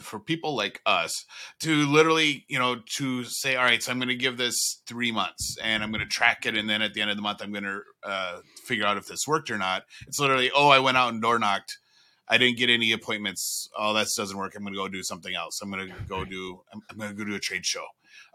for 0.00 0.18
people 0.18 0.56
like 0.56 0.80
us 0.86 1.24
to 1.60 1.86
literally, 1.86 2.44
you 2.48 2.58
know, 2.58 2.76
to 2.96 3.24
say, 3.24 3.56
all 3.56 3.64
right, 3.64 3.82
so 3.82 3.92
I'm 3.92 3.98
going 3.98 4.08
to 4.08 4.14
give 4.14 4.36
this 4.36 4.82
three 4.86 5.12
months 5.12 5.56
and 5.62 5.82
I'm 5.82 5.90
going 5.90 6.00
to 6.00 6.06
track 6.06 6.46
it. 6.46 6.56
And 6.56 6.68
then 6.68 6.82
at 6.82 6.94
the 6.94 7.00
end 7.00 7.10
of 7.10 7.16
the 7.16 7.22
month, 7.22 7.42
I'm 7.42 7.52
going 7.52 7.64
to 7.64 7.80
uh, 8.02 8.40
figure 8.64 8.86
out 8.86 8.96
if 8.96 9.06
this 9.06 9.26
worked 9.26 9.50
or 9.50 9.58
not. 9.58 9.84
It's 10.06 10.20
literally, 10.20 10.50
oh, 10.54 10.68
I 10.68 10.78
went 10.78 10.96
out 10.96 11.12
and 11.12 11.20
door 11.20 11.38
knocked. 11.38 11.78
I 12.28 12.38
didn't 12.38 12.58
get 12.58 12.70
any 12.70 12.92
appointments. 12.92 13.68
Oh, 13.78 13.94
that 13.94 14.08
doesn't 14.16 14.36
work. 14.36 14.54
I'm 14.56 14.62
going 14.62 14.74
to 14.74 14.78
go 14.78 14.88
do 14.88 15.02
something 15.02 15.34
else. 15.34 15.60
I'm 15.62 15.70
going 15.70 15.88
to 15.88 15.94
go 16.08 16.24
do, 16.24 16.60
I'm, 16.72 16.82
I'm 16.90 16.96
going 16.96 17.10
to 17.10 17.16
go 17.16 17.24
do 17.24 17.36
a 17.36 17.40
trade 17.40 17.64
show. 17.64 17.84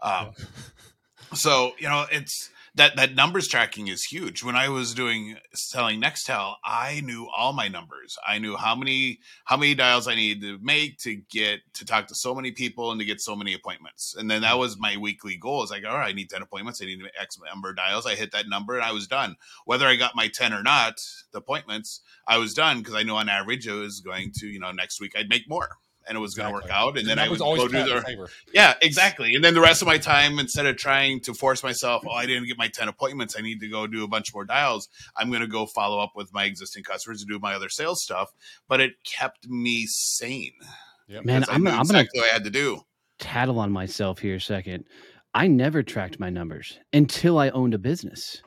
Um, 0.02 0.32
so, 1.34 1.72
you 1.78 1.88
know, 1.88 2.06
it's, 2.10 2.50
that 2.74 2.96
that 2.96 3.14
numbers 3.14 3.48
tracking 3.48 3.88
is 3.88 4.02
huge. 4.02 4.42
When 4.42 4.56
I 4.56 4.68
was 4.70 4.94
doing 4.94 5.36
selling 5.52 6.00
Nextel, 6.00 6.54
I 6.64 7.02
knew 7.04 7.28
all 7.36 7.52
my 7.52 7.68
numbers. 7.68 8.16
I 8.26 8.38
knew 8.38 8.56
how 8.56 8.74
many 8.74 9.20
how 9.44 9.56
many 9.56 9.74
dials 9.74 10.08
I 10.08 10.14
needed 10.14 10.42
to 10.42 10.64
make 10.64 10.98
to 11.00 11.16
get 11.16 11.60
to 11.74 11.84
talk 11.84 12.06
to 12.06 12.14
so 12.14 12.34
many 12.34 12.50
people 12.50 12.90
and 12.90 12.98
to 12.98 13.04
get 13.04 13.20
so 13.20 13.36
many 13.36 13.52
appointments. 13.52 14.14
And 14.18 14.30
then 14.30 14.40
that 14.42 14.54
mm. 14.54 14.60
was 14.60 14.78
my 14.78 14.96
weekly 14.96 15.36
goal. 15.36 15.62
It's 15.62 15.70
like, 15.70 15.84
all 15.84 15.98
right, 15.98 16.08
I 16.08 16.12
need 16.12 16.30
10 16.30 16.40
appointments. 16.40 16.80
I 16.80 16.86
need 16.86 17.02
X 17.20 17.38
number 17.44 17.70
of 17.70 17.76
dials. 17.76 18.06
I 18.06 18.14
hit 18.14 18.32
that 18.32 18.48
number 18.48 18.76
and 18.76 18.84
I 18.84 18.92
was 18.92 19.06
done. 19.06 19.36
Whether 19.66 19.86
I 19.86 19.96
got 19.96 20.16
my 20.16 20.28
10 20.28 20.54
or 20.54 20.62
not, 20.62 20.94
the 21.32 21.38
appointments, 21.38 22.00
I 22.26 22.38
was 22.38 22.54
done 22.54 22.78
because 22.78 22.94
I 22.94 23.02
knew 23.02 23.14
on 23.14 23.28
average 23.28 23.66
it 23.66 23.72
was 23.72 24.00
going 24.00 24.32
to, 24.38 24.46
you 24.46 24.58
know, 24.58 24.72
next 24.72 25.00
week 25.00 25.12
I'd 25.16 25.28
make 25.28 25.48
more. 25.48 25.76
And 26.08 26.16
it 26.16 26.20
was 26.20 26.34
going 26.34 26.48
to 26.48 26.52
work 26.52 26.70
out, 26.70 26.98
and 26.98 27.06
then 27.08 27.18
I 27.18 27.26
Numbers 27.26 27.40
would 27.40 27.44
always 27.44 27.72
go 27.72 27.86
do 27.86 27.94
the 27.94 28.00
favor. 28.02 28.28
yeah, 28.52 28.74
exactly. 28.82 29.34
And 29.34 29.44
then 29.44 29.54
the 29.54 29.60
rest 29.60 29.82
of 29.82 29.88
my 29.88 29.98
time, 29.98 30.38
instead 30.38 30.66
of 30.66 30.76
trying 30.76 31.20
to 31.20 31.34
force 31.34 31.62
myself, 31.62 32.02
oh, 32.06 32.10
I 32.10 32.26
didn't 32.26 32.46
get 32.48 32.58
my 32.58 32.68
10 32.68 32.88
appointments, 32.88 33.36
I 33.38 33.42
need 33.42 33.60
to 33.60 33.68
go 33.68 33.86
do 33.86 34.02
a 34.02 34.08
bunch 34.08 34.34
more 34.34 34.44
dials, 34.44 34.88
I'm 35.16 35.28
going 35.28 35.42
to 35.42 35.46
go 35.46 35.66
follow 35.66 36.00
up 36.00 36.12
with 36.16 36.32
my 36.32 36.44
existing 36.44 36.82
customers 36.82 37.22
and 37.22 37.30
do 37.30 37.38
my 37.38 37.54
other 37.54 37.68
sales 37.68 38.02
stuff. 38.02 38.32
But 38.68 38.80
it 38.80 38.92
kept 39.04 39.48
me 39.48 39.86
sane. 39.86 40.52
Yep. 41.08 41.24
Man, 41.24 41.44
I 41.44 41.54
I'm, 41.54 41.62
knew 41.62 41.70
I'm 41.70 41.86
going 41.86 42.04
to 42.04 42.10
what 42.14 42.30
I 42.30 42.32
had 42.32 42.44
to 42.44 42.50
do. 42.50 42.82
tattle 43.18 43.58
on 43.58 43.70
myself 43.70 44.18
here 44.18 44.36
a 44.36 44.40
second. 44.40 44.84
I 45.34 45.46
never 45.46 45.82
tracked 45.82 46.20
my 46.20 46.30
numbers 46.30 46.78
until 46.92 47.38
I 47.38 47.50
owned 47.50 47.74
a 47.74 47.78
business. 47.78 48.42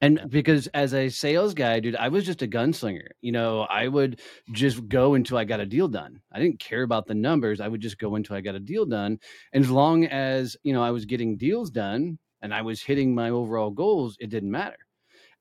And 0.00 0.20
because 0.28 0.68
as 0.68 0.94
a 0.94 1.08
sales 1.08 1.54
guy, 1.54 1.80
dude, 1.80 1.96
I 1.96 2.08
was 2.08 2.24
just 2.24 2.42
a 2.42 2.46
gunslinger. 2.46 3.08
You 3.20 3.32
know, 3.32 3.62
I 3.62 3.88
would 3.88 4.20
just 4.52 4.88
go 4.88 5.14
until 5.14 5.38
I 5.38 5.44
got 5.44 5.60
a 5.60 5.66
deal 5.66 5.88
done. 5.88 6.20
I 6.32 6.38
didn't 6.38 6.60
care 6.60 6.82
about 6.82 7.06
the 7.06 7.14
numbers. 7.14 7.60
I 7.60 7.66
would 7.66 7.80
just 7.80 7.98
go 7.98 8.14
until 8.14 8.36
I 8.36 8.40
got 8.40 8.54
a 8.54 8.60
deal 8.60 8.86
done. 8.86 9.18
And 9.52 9.64
as 9.64 9.70
long 9.70 10.04
as, 10.04 10.56
you 10.62 10.72
know, 10.72 10.82
I 10.82 10.92
was 10.92 11.04
getting 11.04 11.36
deals 11.36 11.70
done 11.70 12.18
and 12.42 12.54
I 12.54 12.62
was 12.62 12.80
hitting 12.80 13.12
my 13.14 13.30
overall 13.30 13.70
goals, 13.70 14.16
it 14.20 14.30
didn't 14.30 14.52
matter. 14.52 14.78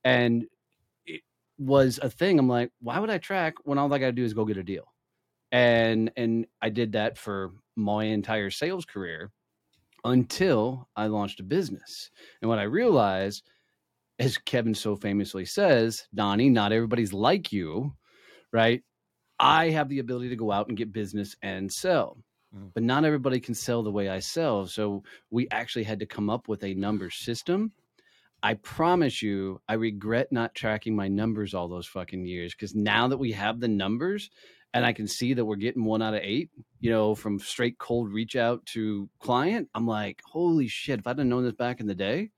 And 0.04 0.46
it 1.06 1.22
was 1.60 2.00
a 2.02 2.10
thing. 2.10 2.40
I'm 2.40 2.50
like, 2.50 2.72
why 2.82 3.00
would 3.00 3.12
I 3.12 3.20
track 3.20 3.56
when 3.64 3.78
all 3.78 3.94
I 3.94 4.00
got 4.00 4.08
to 4.08 4.12
do 4.12 4.24
is 4.26 4.34
go 4.34 4.46
get 4.46 4.58
a 4.58 4.64
deal? 4.64 4.86
And 5.52 6.12
and 6.18 6.46
I 6.62 6.70
did 6.70 6.94
that 6.94 7.18
for 7.18 7.52
my 7.76 8.06
entire 8.06 8.50
sales 8.50 8.86
career 8.86 9.32
until 10.04 10.90
I 10.96 11.08
launched 11.08 11.40
a 11.40 11.44
business. 11.44 12.10
And 12.42 12.50
what 12.50 12.60
I 12.60 12.64
realized 12.64 13.44
as 14.20 14.38
Kevin 14.38 14.74
so 14.74 14.96
famously 14.96 15.46
says, 15.46 16.08
Donnie, 16.14 16.50
not 16.50 16.72
everybody's 16.72 17.14
like 17.14 17.52
you, 17.52 17.94
right? 18.52 18.82
I 19.40 19.70
have 19.70 19.90
the 19.90 20.00
ability 20.00 20.30
to 20.30 20.36
go 20.36 20.52
out 20.52 20.68
and 20.68 20.78
get 20.78 20.92
business 20.92 21.36
and 21.42 21.72
sell, 21.72 22.18
Mm. 22.56 22.72
but 22.74 22.82
not 22.84 23.04
everybody 23.06 23.40
can 23.40 23.54
sell 23.54 23.84
the 23.84 23.92
way 23.92 24.08
I 24.10 24.20
sell. 24.20 24.66
So 24.68 25.04
we 25.30 25.48
actually 25.52 25.84
had 25.84 26.00
to 26.00 26.06
come 26.06 26.30
up 26.30 26.48
with 26.48 26.64
a 26.64 26.74
number 26.74 27.10
system. 27.10 27.74
I 28.42 28.54
promise 28.54 29.22
you, 29.22 29.60
I 29.68 29.74
regret 29.74 30.32
not 30.32 30.56
tracking 30.56 30.96
my 30.96 31.08
numbers 31.08 31.54
all 31.54 31.68
those 31.68 31.88
fucking 31.88 32.26
years 32.26 32.54
because 32.54 32.74
now 32.74 33.08
that 33.10 33.18
we 33.18 33.32
have 33.34 33.60
the 33.60 33.68
numbers 33.68 34.30
and 34.74 34.86
I 34.86 34.94
can 34.94 35.08
see 35.08 35.34
that 35.34 35.44
we're 35.44 35.56
getting 35.56 35.84
one 35.84 36.02
out 36.02 36.14
of 36.14 36.22
eight, 36.24 36.50
you 36.80 36.90
know, 36.90 37.16
from 37.16 37.40
straight 37.40 37.78
cold 37.80 38.12
reach 38.14 38.36
out 38.36 38.66
to 38.68 39.10
client, 39.20 39.68
I'm 39.76 39.88
like, 39.88 40.22
holy 40.26 40.68
shit, 40.68 41.00
if 41.00 41.08
I'd 41.08 41.18
have 41.18 41.28
known 41.28 41.44
this 41.44 41.54
back 41.54 41.80
in 41.80 41.88
the 41.88 41.96
day, 41.96 42.30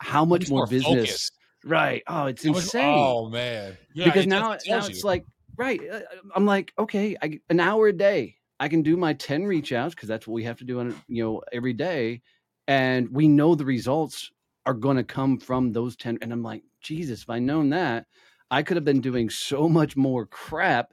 how 0.00 0.24
much 0.24 0.48
more, 0.48 0.60
more 0.60 0.66
business? 0.66 1.06
focused. 1.06 1.32
Right. 1.64 2.02
Oh, 2.06 2.26
it's 2.26 2.44
How 2.44 2.52
much- 2.52 2.62
insane 2.64 2.84
Oh 2.98 3.28
man, 3.28 3.76
Yeah, 3.94 4.04
because 4.06 4.24
it 4.24 4.28
now, 4.28 4.56
now 4.68 4.86
it's 4.86 5.02
you. 5.02 5.06
like 5.06 5.24
right 5.56 5.80
uh, 5.90 6.00
i'm 6.36 6.46
like 6.46 6.72
okay 6.78 7.16
I, 7.20 7.40
an 7.50 7.58
hour 7.58 7.88
a 7.88 7.92
day 7.92 8.36
i 8.60 8.68
can 8.68 8.82
do 8.82 8.96
my 8.96 9.12
10 9.14 9.42
reach 9.44 9.72
outs 9.72 9.92
because 9.92 10.08
that's 10.08 10.24
what 10.24 10.34
we 10.34 10.44
have 10.44 10.58
to 10.58 10.64
do 10.64 10.78
on 10.78 10.94
you 11.08 11.24
know 11.24 11.42
every 11.52 11.72
day 11.72 12.22
and 12.68 13.08
we 13.10 13.26
know 13.26 13.56
the 13.56 13.64
results 13.64 14.30
are 14.66 14.74
going 14.74 14.98
to 14.98 15.02
come 15.02 15.36
from 15.40 15.72
those 15.72 15.96
10 15.96 16.18
and 16.22 16.32
i'm 16.32 16.44
like 16.44 16.62
jesus 16.80 17.22
if 17.22 17.28
i 17.30 17.40
known 17.40 17.70
that 17.70 18.06
i 18.52 18.62
could 18.62 18.76
have 18.76 18.84
been 18.84 19.00
doing 19.00 19.28
so 19.28 19.68
much 19.68 19.96
more 19.96 20.26
crap 20.26 20.92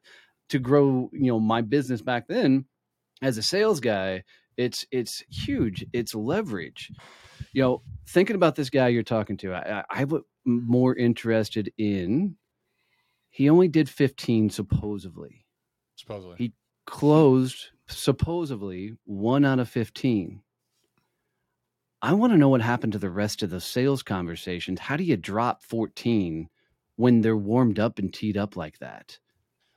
to 0.50 0.58
grow 0.58 1.12
you 1.14 1.28
know 1.32 1.40
my 1.40 1.62
business 1.62 2.02
back 2.02 2.28
then 2.28 2.66
as 3.22 3.38
a 3.38 3.44
sales 3.44 3.80
guy 3.80 4.24
it's 4.58 4.84
it's 4.90 5.22
huge 5.30 5.86
it's 5.94 6.16
leverage 6.16 6.92
you 7.56 7.62
know 7.62 7.82
thinking 8.08 8.36
about 8.36 8.56
this 8.56 8.70
guy 8.70 8.90
you're 8.90 9.02
talking 9.02 9.38
to 9.38 9.54
i, 9.54 9.84
I 9.90 10.02
i'm 10.02 10.24
more 10.46 10.96
interested 10.96 11.72
in 11.78 12.36
he 13.30 13.50
only 13.50 13.68
did 13.68 13.90
15 13.90 14.50
supposedly 14.50 15.46
supposedly. 15.96 16.36
he- 16.38 16.54
closed 16.86 17.70
supposedly 17.88 18.96
one 19.06 19.44
out 19.44 19.60
of 19.60 19.70
15 19.70 20.42
i 22.02 22.14
want 22.14 22.32
to 22.34 22.38
know 22.38 22.50
what 22.50 22.62
happened 22.62 22.94
to 22.94 23.00
the 23.00 23.10
rest 23.10 23.42
of 23.42 23.50
the 23.50 23.62
sales 23.62 24.04
conversations 24.04 24.80
how 24.80 24.98
do 24.98 25.04
you 25.04 25.18
drop 25.18 25.64
14 25.64 26.48
when 26.98 27.22
they're 27.22 27.38
warmed 27.38 27.80
up 27.80 27.98
and 27.98 28.14
teed 28.14 28.38
up 28.38 28.56
like 28.56 28.78
that 28.80 29.18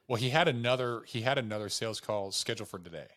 well, 0.08 0.16
he 0.16 0.30
had 0.30 0.48
another. 0.48 1.02
He 1.06 1.20
had 1.20 1.36
another 1.36 1.68
sales 1.68 2.00
call 2.00 2.32
scheduled 2.32 2.70
for 2.70 2.78
today. 2.78 3.08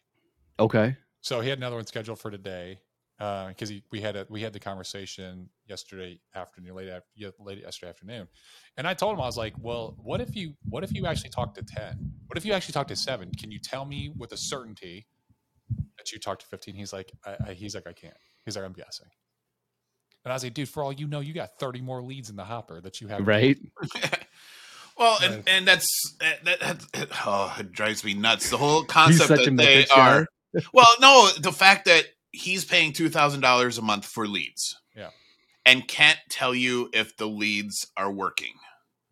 okay 0.60 0.98
So 1.22 1.40
he 1.40 1.48
had 1.48 1.58
another 1.58 1.78
one 1.78 1.86
scheduled 1.86 2.20
for 2.20 2.30
today 2.30 2.82
Uh, 3.22 3.50
because 3.50 3.70
he 3.70 3.84
we 3.92 4.02
had 4.02 4.16
a 4.16 4.26
we 4.30 4.42
had 4.42 4.52
the 4.52 4.60
conversation 4.60 5.48
yesterday 5.70 6.20
afternoon, 6.34 6.74
late 6.74 6.90
af- 6.90 7.04
ye- 7.14 7.30
late 7.40 7.60
yesterday 7.60 7.92
afternoon, 7.92 8.28
and 8.78 8.88
I 8.88 8.96
told 8.96 9.14
him 9.14 9.22
I 9.22 9.28
was 9.28 9.38
like, 9.38 9.54
well, 9.60 9.96
what 10.02 10.22
if 10.22 10.36
you 10.36 10.56
what 10.68 10.84
if 10.84 10.92
you 10.92 11.06
actually 11.06 11.30
talked 11.30 11.56
to 11.58 11.64
ten? 11.64 12.14
What 12.26 12.36
if 12.38 12.46
you 12.46 12.54
actually 12.54 12.74
talked 12.74 12.90
to 12.90 12.96
seven? 12.96 13.30
Can 13.40 13.52
you 13.52 13.60
tell 13.60 13.86
me 13.86 14.12
with 14.18 14.32
a 14.32 14.38
certainty 14.38 15.06
that 16.00 16.12
you 16.12 16.18
talked 16.18 16.42
to 16.42 16.48
fifteen? 16.48 16.74
He's 16.74 16.92
like, 16.94 17.12
I, 17.24 17.36
I, 17.50 17.54
he's 17.54 17.76
like, 17.76 17.86
I 17.86 17.94
can't. 17.94 18.18
He's 18.44 18.56
like, 18.56 18.66
I'm 18.66 18.74
guessing. 18.74 19.10
And 20.26 20.32
I 20.32 20.36
was 20.36 20.44
like, 20.44 20.56
dude, 20.56 20.70
for 20.70 20.82
all 20.82 20.92
you 20.92 21.06
know, 21.08 21.20
you 21.20 21.34
got 21.34 21.60
30 21.60 21.82
more 21.82 22.02
leads 22.02 22.30
in 22.32 22.36
the 22.36 22.44
hopper 22.44 22.82
that 22.82 23.02
you 23.02 23.08
have. 23.08 23.28
right 23.28 23.58
well, 24.98 25.18
and, 25.24 25.44
and 25.48 25.68
that's 25.68 25.88
that, 26.20 26.44
that, 26.46 26.60
that- 26.94 27.10
oh, 27.26 27.56
it 27.60 27.72
drives 27.72 28.04
me 28.04 28.14
nuts. 28.14 28.50
The 28.50 28.58
whole 28.58 28.84
concept 28.84 29.30
that 29.30 29.58
they 29.58 29.86
are. 29.96 30.28
Well, 30.74 30.94
no, 31.00 31.30
the 31.40 31.52
fact 31.52 31.86
that 31.86 32.06
he's 32.32 32.66
paying 32.66 32.94
two 32.94 33.10
thousand 33.10 33.42
dollars 33.42 33.78
a 33.78 33.82
month 33.82 34.06
for 34.06 34.28
leads, 34.28 34.76
Yeah. 34.96 35.10
and 35.66 35.88
can't 35.88 36.20
tell 36.30 36.54
you 36.56 36.90
if 36.94 37.16
the 37.18 37.28
leads 37.28 37.88
are 37.98 38.12
working. 38.12 38.54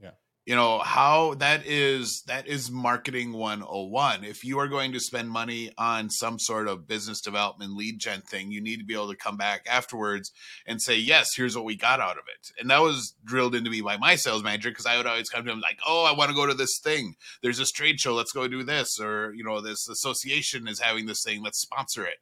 Yeah. 0.02 0.12
you 0.46 0.56
know 0.56 0.80
how 0.80 1.34
that 1.36 1.66
is 1.66 2.24
that 2.28 2.48
is 2.48 2.72
marketing 2.72 3.34
101 3.34 4.24
if 4.24 4.44
you 4.44 4.58
are 4.60 4.68
going 4.68 4.94
to 4.94 5.00
spend 5.00 5.30
money 5.30 5.72
on 5.78 6.10
some 6.10 6.40
sort 6.40 6.68
of 6.68 6.88
business 6.88 7.20
development 7.22 7.76
lead 7.76 8.00
gen 8.00 8.22
thing 8.22 8.50
you 8.52 8.62
need 8.62 8.78
to 8.80 8.86
be 8.86 8.94
able 8.94 9.10
to 9.12 9.18
come 9.18 9.36
back 9.38 9.66
afterwards 9.70 10.32
and 10.66 10.82
say 10.82 10.98
yes 10.98 11.28
here's 11.36 11.56
what 11.56 11.66
we 11.66 11.76
got 11.76 12.00
out 12.00 12.18
of 12.18 12.24
it. 12.34 12.48
And 12.60 12.70
that 12.70 12.82
was 12.82 13.14
drilled 13.26 13.54
into 13.56 13.70
me 13.70 13.82
by 13.82 13.98
my 13.98 14.16
sales 14.16 14.42
manager 14.44 14.70
because 14.70 14.86
i 14.86 14.96
would 14.98 15.06
always 15.08 15.30
come 15.30 15.44
to 15.46 15.52
him 15.52 15.60
like 15.60 15.80
oh 15.86 16.06
i 16.06 16.16
want 16.18 16.30
to 16.30 16.36
go 16.36 16.48
to 16.48 16.54
this 16.54 16.80
thing. 16.84 17.16
There's 17.44 17.58
this 17.58 17.72
trade 17.72 18.00
show. 18.00 18.14
Let's 18.16 18.32
go 18.32 18.48
do 18.48 18.64
this 18.64 18.98
or 19.00 19.34
you 19.36 19.44
know 19.44 19.60
this 19.62 19.88
association 19.90 20.68
is 20.68 20.80
having 20.80 21.06
this 21.06 21.22
thing. 21.24 21.44
Let's 21.44 21.60
sponsor 21.62 22.06
it 22.06 22.18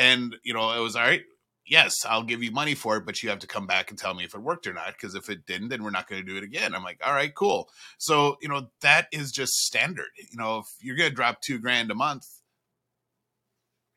and 0.00 0.36
you 0.42 0.54
know 0.54 0.72
it 0.72 0.80
was 0.80 0.96
all 0.96 1.02
right 1.02 1.22
yes, 1.70 2.04
I'll 2.04 2.24
give 2.24 2.42
you 2.42 2.50
money 2.50 2.74
for 2.74 2.96
it, 2.96 3.06
but 3.06 3.22
you 3.22 3.30
have 3.30 3.38
to 3.38 3.46
come 3.46 3.66
back 3.66 3.90
and 3.90 3.98
tell 3.98 4.12
me 4.12 4.24
if 4.24 4.34
it 4.34 4.42
worked 4.42 4.66
or 4.66 4.74
not. 4.74 4.92
Because 4.92 5.14
if 5.14 5.30
it 5.30 5.46
didn't, 5.46 5.68
then 5.68 5.82
we're 5.82 5.90
not 5.90 6.08
going 6.08 6.20
to 6.20 6.28
do 6.28 6.36
it 6.36 6.42
again. 6.42 6.74
I'm 6.74 6.82
like, 6.82 7.00
all 7.04 7.14
right, 7.14 7.34
cool. 7.34 7.70
So, 7.98 8.36
you 8.42 8.48
know, 8.48 8.68
that 8.82 9.06
is 9.12 9.30
just 9.30 9.52
standard. 9.52 10.08
You 10.18 10.36
know, 10.36 10.58
if 10.58 10.66
you're 10.80 10.96
going 10.96 11.10
to 11.10 11.14
drop 11.14 11.40
two 11.40 11.58
grand 11.58 11.90
a 11.90 11.94
month, 11.94 12.24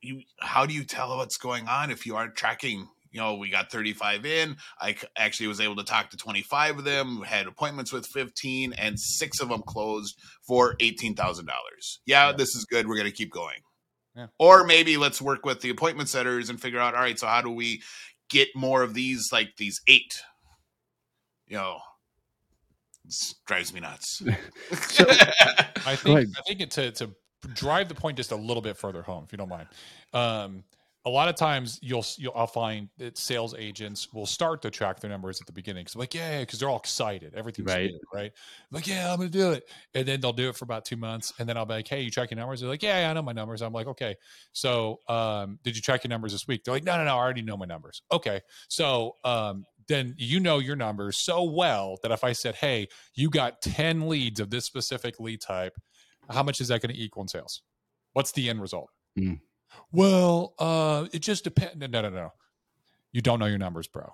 you 0.01 0.21
how 0.39 0.65
do 0.65 0.73
you 0.73 0.83
tell 0.83 1.17
what's 1.17 1.37
going 1.37 1.67
on 1.67 1.89
if 1.89 2.05
you 2.05 2.15
aren't 2.15 2.35
tracking? 2.35 2.87
You 3.11 3.19
know, 3.19 3.35
we 3.35 3.49
got 3.51 3.71
35 3.71 4.25
in. 4.25 4.55
i 4.81 4.95
actually 5.15 5.45
was 5.47 5.59
able 5.61 5.75
to 5.75 5.83
talk 5.83 6.09
to 6.09 6.17
25 6.17 6.79
of 6.79 6.83
them, 6.83 7.21
had 7.21 7.45
appointments 7.45 7.93
with 7.93 8.07
15, 8.07 8.73
and 8.73 8.99
six 8.99 9.39
of 9.39 9.49
them 9.49 9.61
closed 9.61 10.17
for 10.47 10.75
$18,000. 10.77 11.45
Yeah, 12.05 12.29
Yeah. 12.29 12.31
this 12.33 12.55
is 12.55 12.65
good. 12.65 12.87
We're 12.87 12.95
going 12.95 13.09
to 13.09 13.15
keep 13.15 13.31
going. 13.31 13.59
Yeah. 14.15 14.27
Or 14.37 14.63
maybe 14.63 14.97
let's 14.97 15.21
work 15.21 15.45
with 15.45 15.61
the 15.61 15.69
appointment 15.69 16.09
setters 16.09 16.49
and 16.49 16.61
figure 16.61 16.79
out, 16.79 16.93
all 16.95 17.01
right, 17.01 17.17
so 17.17 17.27
how 17.27 17.41
do 17.41 17.49
we 17.49 17.81
get 18.29 18.47
more 18.55 18.83
of 18.83 18.93
these, 18.93 19.29
like 19.31 19.55
these 19.57 19.81
eight? 19.87 20.21
You 21.47 21.57
know, 21.57 21.77
it 23.05 23.13
drives 23.47 23.73
me 23.73 23.79
nuts. 23.79 24.21
So- 24.89 25.05
I 25.85 25.95
think. 25.95 26.29
I 26.37 26.41
think 26.47 26.61
it, 26.61 26.71
to 26.71 26.91
to 26.91 27.09
drive 27.53 27.89
the 27.89 27.95
point 27.95 28.15
just 28.17 28.31
a 28.31 28.35
little 28.35 28.61
bit 28.61 28.77
further 28.77 29.01
home, 29.01 29.23
if 29.25 29.31
you 29.33 29.37
don't 29.37 29.49
mind. 29.49 29.67
Um, 30.13 30.63
a 31.05 31.09
lot 31.09 31.27
of 31.27 31.35
times 31.35 31.79
you'll, 31.81 32.05
you'll 32.17 32.33
I'll 32.33 32.47
find 32.47 32.89
that 32.97 33.17
sales 33.17 33.53
agents 33.55 34.13
will 34.13 34.25
start 34.25 34.61
to 34.61 34.71
track 34.71 35.01
their 35.01 35.09
numbers 35.09 35.41
at 35.41 35.47
the 35.47 35.53
beginning. 35.53 35.85
So 35.87 35.99
like, 35.99 36.13
yeah, 36.13 36.39
because 36.39 36.59
they're 36.59 36.69
all 36.69 36.77
excited, 36.79 37.33
everything's 37.35 37.75
Right. 37.75 37.83
good, 37.83 37.99
right? 38.13 38.31
Like, 38.71 38.87
yeah, 38.87 39.11
I'm 39.11 39.17
gonna 39.17 39.29
do 39.29 39.51
it, 39.51 39.69
and 39.93 40.07
then 40.07 40.21
they'll 40.21 40.33
do 40.33 40.49
it 40.49 40.55
for 40.55 40.63
about 40.65 40.85
two 40.85 40.95
months, 40.95 41.33
and 41.39 41.47
then 41.47 41.57
I'll 41.57 41.65
be 41.65 41.73
like, 41.73 41.87
hey, 41.87 42.01
you 42.01 42.09
track 42.11 42.31
your 42.31 42.39
numbers? 42.39 42.61
They're 42.61 42.69
like, 42.69 42.83
yeah, 42.83 43.01
yeah, 43.01 43.09
I 43.09 43.13
know 43.13 43.21
my 43.21 43.33
numbers. 43.33 43.61
I'm 43.61 43.73
like, 43.73 43.87
okay, 43.87 44.15
so 44.53 44.99
um, 45.07 45.59
did 45.63 45.75
you 45.75 45.81
track 45.81 46.03
your 46.03 46.09
numbers 46.09 46.31
this 46.31 46.47
week? 46.47 46.63
They're 46.63 46.73
like, 46.73 46.83
no, 46.83 46.97
no, 46.97 47.03
no, 47.05 47.11
I 47.15 47.19
already 47.21 47.41
know 47.41 47.57
my 47.57 47.65
numbers. 47.65 48.01
Okay, 48.11 48.41
so 48.69 49.17
um, 49.23 49.65
then 49.87 50.15
you 50.17 50.39
know 50.39 50.59
your 50.59 50.75
numbers 50.75 51.17
so 51.17 51.43
well 51.43 51.97
that 52.03 52.11
if 52.11 52.23
I 52.23 52.31
said, 52.33 52.55
hey, 52.55 52.87
you 53.15 53.29
got 53.29 53.61
10 53.61 54.07
leads 54.07 54.39
of 54.39 54.49
this 54.49 54.65
specific 54.65 55.19
lead 55.19 55.41
type, 55.41 55.73
how 56.29 56.43
much 56.43 56.61
is 56.61 56.69
that 56.69 56.81
going 56.81 56.93
to 56.93 56.99
equal 57.01 57.23
in 57.23 57.27
sales? 57.27 57.61
What's 58.13 58.31
the 58.31 58.49
end 58.49 58.61
result? 58.61 58.89
Mm. 59.17 59.39
Well, 59.91 60.53
uh, 60.59 61.07
it 61.13 61.19
just 61.19 61.43
depends. 61.43 61.77
No, 61.77 61.87
no, 61.87 62.01
no, 62.01 62.09
no. 62.09 62.33
You 63.11 63.21
don't 63.21 63.39
know 63.39 63.45
your 63.45 63.57
numbers, 63.59 63.87
bro. 63.87 64.13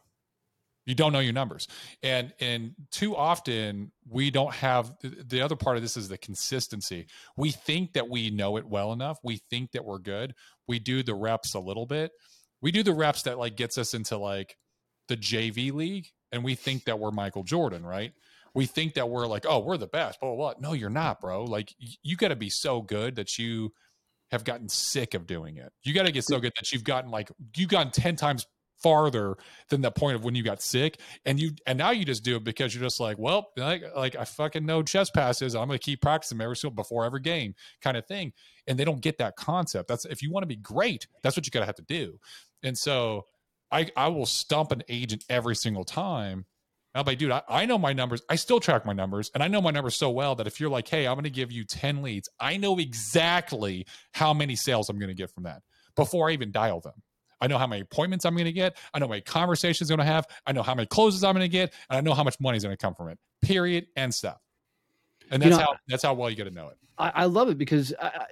You 0.86 0.96
don't 0.96 1.14
know 1.14 1.20
your 1.20 1.34
numbers. 1.34 1.68
And 2.02 2.34
and 2.40 2.74
too 2.92 3.16
often 3.16 3.92
we 4.10 4.32
don't 4.32 4.54
have 4.56 4.92
the 5.02 5.42
other 5.42 5.56
part 5.56 5.78
of 5.78 5.84
this 5.84 5.96
is 5.96 6.10
the 6.10 6.18
consistency. 6.18 7.06
We 7.38 7.52
think 7.52 7.94
that 7.94 8.10
we 8.10 8.32
know 8.32 8.58
it 8.58 8.66
well 8.66 8.92
enough. 8.92 9.20
We 9.24 9.38
think 9.52 9.74
that 9.74 9.86
we're 9.86 10.00
good. 10.00 10.34
We 10.68 10.80
do 10.80 11.04
the 11.04 11.14
reps 11.14 11.54
a 11.54 11.60
little 11.60 11.86
bit. 11.86 12.12
We 12.62 12.72
do 12.72 12.82
the 12.82 12.94
reps 12.94 13.24
that 13.24 13.38
like 13.38 13.56
gets 13.56 13.78
us 13.78 13.94
into 13.94 14.18
like 14.18 14.58
the 15.10 15.18
JV 15.18 15.72
league 15.72 16.08
and 16.32 16.44
we 16.44 16.56
think 16.56 16.86
that 16.86 17.00
we're 17.00 17.12
Michael 17.12 17.44
Jordan, 17.44 17.86
right? 17.86 18.14
We 18.56 18.66
think 18.66 18.96
that 18.96 19.10
we're 19.10 19.28
like, 19.28 19.46
oh, 19.48 19.60
we're 19.60 19.78
the 19.78 19.88
best. 19.88 20.20
Blah, 20.20 20.36
blah, 20.36 20.54
blah. 20.54 20.70
No, 20.70 20.74
you're 20.74 20.90
not, 20.90 21.22
bro. 21.22 21.44
Like 21.44 21.74
you 21.78 22.18
got 22.18 22.30
to 22.30 22.36
be 22.36 22.50
so 22.50 22.82
good 22.82 23.16
that 23.18 23.38
you 23.38 23.74
have 24.32 24.44
gotten 24.44 24.70
sick 24.70 25.14
of 25.14 25.26
doing 25.26 25.58
it. 25.58 25.72
You 25.84 25.94
got 25.94 26.06
to 26.06 26.12
get 26.12 26.24
so 26.24 26.40
good 26.40 26.54
that 26.58 26.72
you've 26.72 26.84
gotten 26.84 27.12
like 27.12 27.32
you've 27.56 27.70
gotten 27.70 27.92
10 27.92 28.16
times 28.16 28.46
farther 28.82 29.36
than 29.70 29.82
the 29.82 29.92
point 29.92 30.16
of 30.16 30.24
when 30.24 30.36
you 30.36 30.44
got 30.44 30.62
sick 30.62 31.00
and 31.26 31.40
you 31.40 31.52
and 31.68 31.78
now 31.78 31.92
you 31.92 32.06
just 32.06 32.24
do 32.24 32.38
it 32.38 32.44
because 32.44 32.74
you're 32.74 32.84
just 32.84 33.00
like 33.00 33.18
well 33.20 33.50
like, 33.58 33.84
like 33.96 34.16
i 34.16 34.24
fucking 34.24 34.66
know 34.66 34.82
chess 34.82 35.10
passes 35.10 35.54
i'm 35.54 35.68
gonna 35.68 35.78
keep 35.78 36.02
practicing 36.02 36.40
every 36.40 36.56
single 36.56 36.74
before 36.74 37.04
every 37.04 37.20
game 37.20 37.54
kind 37.82 37.98
of 37.98 38.06
thing 38.08 38.32
and 38.68 38.80
they 38.80 38.86
don't 38.86 39.02
get 39.02 39.18
that 39.18 39.36
concept. 39.36 39.88
That's 39.88 40.06
if 40.06 40.22
you 40.22 40.32
want 40.32 40.44
to 40.44 40.48
be 40.48 40.56
great 40.56 41.08
that's 41.24 41.36
what 41.36 41.46
you 41.46 41.52
gotta 41.52 41.66
have 41.66 41.76
to 41.76 41.82
do. 41.82 42.20
And 42.64 42.78
so 42.78 43.26
i 43.72 43.88
i 43.98 44.08
will 44.08 44.26
stump 44.26 44.72
an 44.72 44.84
agent 44.88 45.26
every 45.30 45.56
single 45.56 45.84
time 45.84 46.46
I'll 46.96 47.04
be, 47.04 47.16
dude, 47.16 47.32
I, 47.32 47.42
I 47.48 47.66
know 47.66 47.78
my 47.78 47.94
numbers. 47.94 48.22
I 48.30 48.36
still 48.36 48.60
track 48.60 48.86
my 48.86 48.94
numbers, 48.94 49.30
and 49.34 49.44
I 49.44 49.48
know 49.48 49.62
my 49.62 49.72
numbers 49.72 49.96
so 49.96 50.10
well 50.10 50.36
that 50.36 50.48
if 50.48 50.60
you're 50.60 50.70
like, 50.72 50.88
hey, 50.88 51.06
I'm 51.08 51.14
going 51.16 51.24
to 51.24 51.30
give 51.30 51.52
you 51.52 51.64
10 51.64 52.02
leads, 52.02 52.28
I 52.40 52.58
know 52.58 52.78
exactly 52.80 53.86
how 54.14 54.34
many 54.34 54.56
sales 54.56 54.90
I'm 54.90 54.98
going 54.98 55.10
to 55.10 55.14
get 55.16 55.30
from 55.32 55.44
that 55.44 55.62
before 55.96 56.30
I 56.30 56.34
even 56.34 56.52
dial 56.52 56.80
them. 56.80 56.94
I 57.42 57.48
know 57.48 57.58
how 57.58 57.68
many 57.68 57.82
appointments 57.82 58.26
I'm 58.26 58.34
going 58.34 58.46
to 58.46 58.52
get. 58.52 58.76
I 58.94 59.00
know 59.00 59.06
how 59.06 59.12
many 59.12 59.22
conversations 59.22 59.90
I'm 59.92 59.98
going 59.98 60.06
to 60.08 60.12
have. 60.14 60.26
I 60.46 60.52
know 60.52 60.64
how 60.64 60.76
many 60.76 60.88
closes 60.88 61.24
I'm 61.24 61.34
going 61.36 61.46
to 61.46 61.48
get, 61.48 61.74
and 61.90 61.98
I 61.98 62.02
know 62.02 62.14
how 62.14 62.24
much 62.24 62.40
money 62.40 62.58
is 62.58 62.64
going 62.64 62.76
to 62.76 62.82
come 62.82 62.96
from 62.96 63.10
it. 63.10 63.20
Period. 63.42 63.88
And 63.96 64.14
stop. 64.14 64.42
And 65.32 65.42
You 65.44 65.50
that's 65.52 65.60
know, 65.60 65.66
how 65.68 65.76
that's 65.88 66.04
how 66.04 66.14
well 66.16 66.30
you 66.30 66.36
get 66.36 66.46
to 66.46 66.52
know 66.52 66.70
it. 66.70 66.78
I, 66.98 67.12
I 67.16 67.26
love 67.26 67.50
it 67.50 67.58
because 67.58 67.94
I, 68.02 68.08
I, 68.08 68.26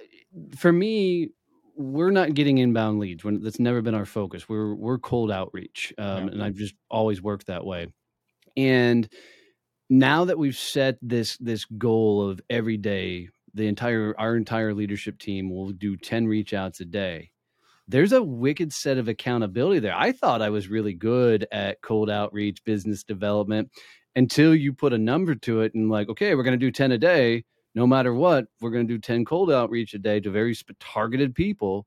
for 0.56 0.72
me, 0.72 1.30
we're 1.76 2.10
not 2.10 2.34
getting 2.34 2.58
inbound 2.58 2.98
leads. 2.98 3.24
When 3.24 3.40
that's 3.40 3.60
never 3.60 3.80
been 3.82 3.94
our 3.94 4.04
focus. 4.04 4.48
We're 4.48 4.74
we're 4.74 4.98
cold 4.98 5.30
outreach, 5.30 5.94
um, 5.96 6.26
Yeah. 6.26 6.32
and 6.32 6.42
I've 6.42 6.56
just 6.56 6.74
always 6.90 7.22
worked 7.22 7.46
that 7.46 7.64
way. 7.64 7.86
And 8.58 9.08
now 9.88 10.24
that 10.24 10.36
we've 10.36 10.56
set 10.56 10.98
this 11.00 11.38
this 11.38 11.64
goal 11.64 12.28
of 12.28 12.40
every 12.50 12.76
day, 12.76 13.28
the 13.54 13.68
entire 13.68 14.14
our 14.18 14.36
entire 14.36 14.74
leadership 14.74 15.18
team 15.18 15.48
will 15.48 15.70
do 15.70 15.96
10 15.96 16.26
reach 16.26 16.52
outs 16.52 16.80
a 16.80 16.84
day. 16.84 17.30
There's 17.86 18.12
a 18.12 18.22
wicked 18.22 18.72
set 18.72 18.98
of 18.98 19.06
accountability 19.06 19.78
there. 19.78 19.94
I 19.96 20.10
thought 20.10 20.42
I 20.42 20.50
was 20.50 20.68
really 20.68 20.92
good 20.92 21.46
at 21.52 21.80
cold 21.82 22.10
outreach, 22.10 22.64
business 22.64 23.04
development 23.04 23.70
until 24.16 24.54
you 24.54 24.72
put 24.72 24.92
a 24.92 24.98
number 24.98 25.36
to 25.36 25.60
it 25.60 25.74
and 25.74 25.88
like, 25.88 26.08
okay, 26.08 26.34
we're 26.34 26.42
going 26.42 26.58
to 26.58 26.66
do 26.66 26.72
10 26.72 26.90
a 26.92 26.98
day. 26.98 27.44
No 27.76 27.86
matter 27.86 28.12
what, 28.12 28.46
we're 28.60 28.70
going 28.70 28.88
to 28.88 28.94
do 28.94 28.98
10 28.98 29.24
cold 29.24 29.52
outreach 29.52 29.94
a 29.94 29.98
day 29.98 30.18
to 30.18 30.30
very 30.30 30.56
targeted 30.80 31.34
people 31.34 31.86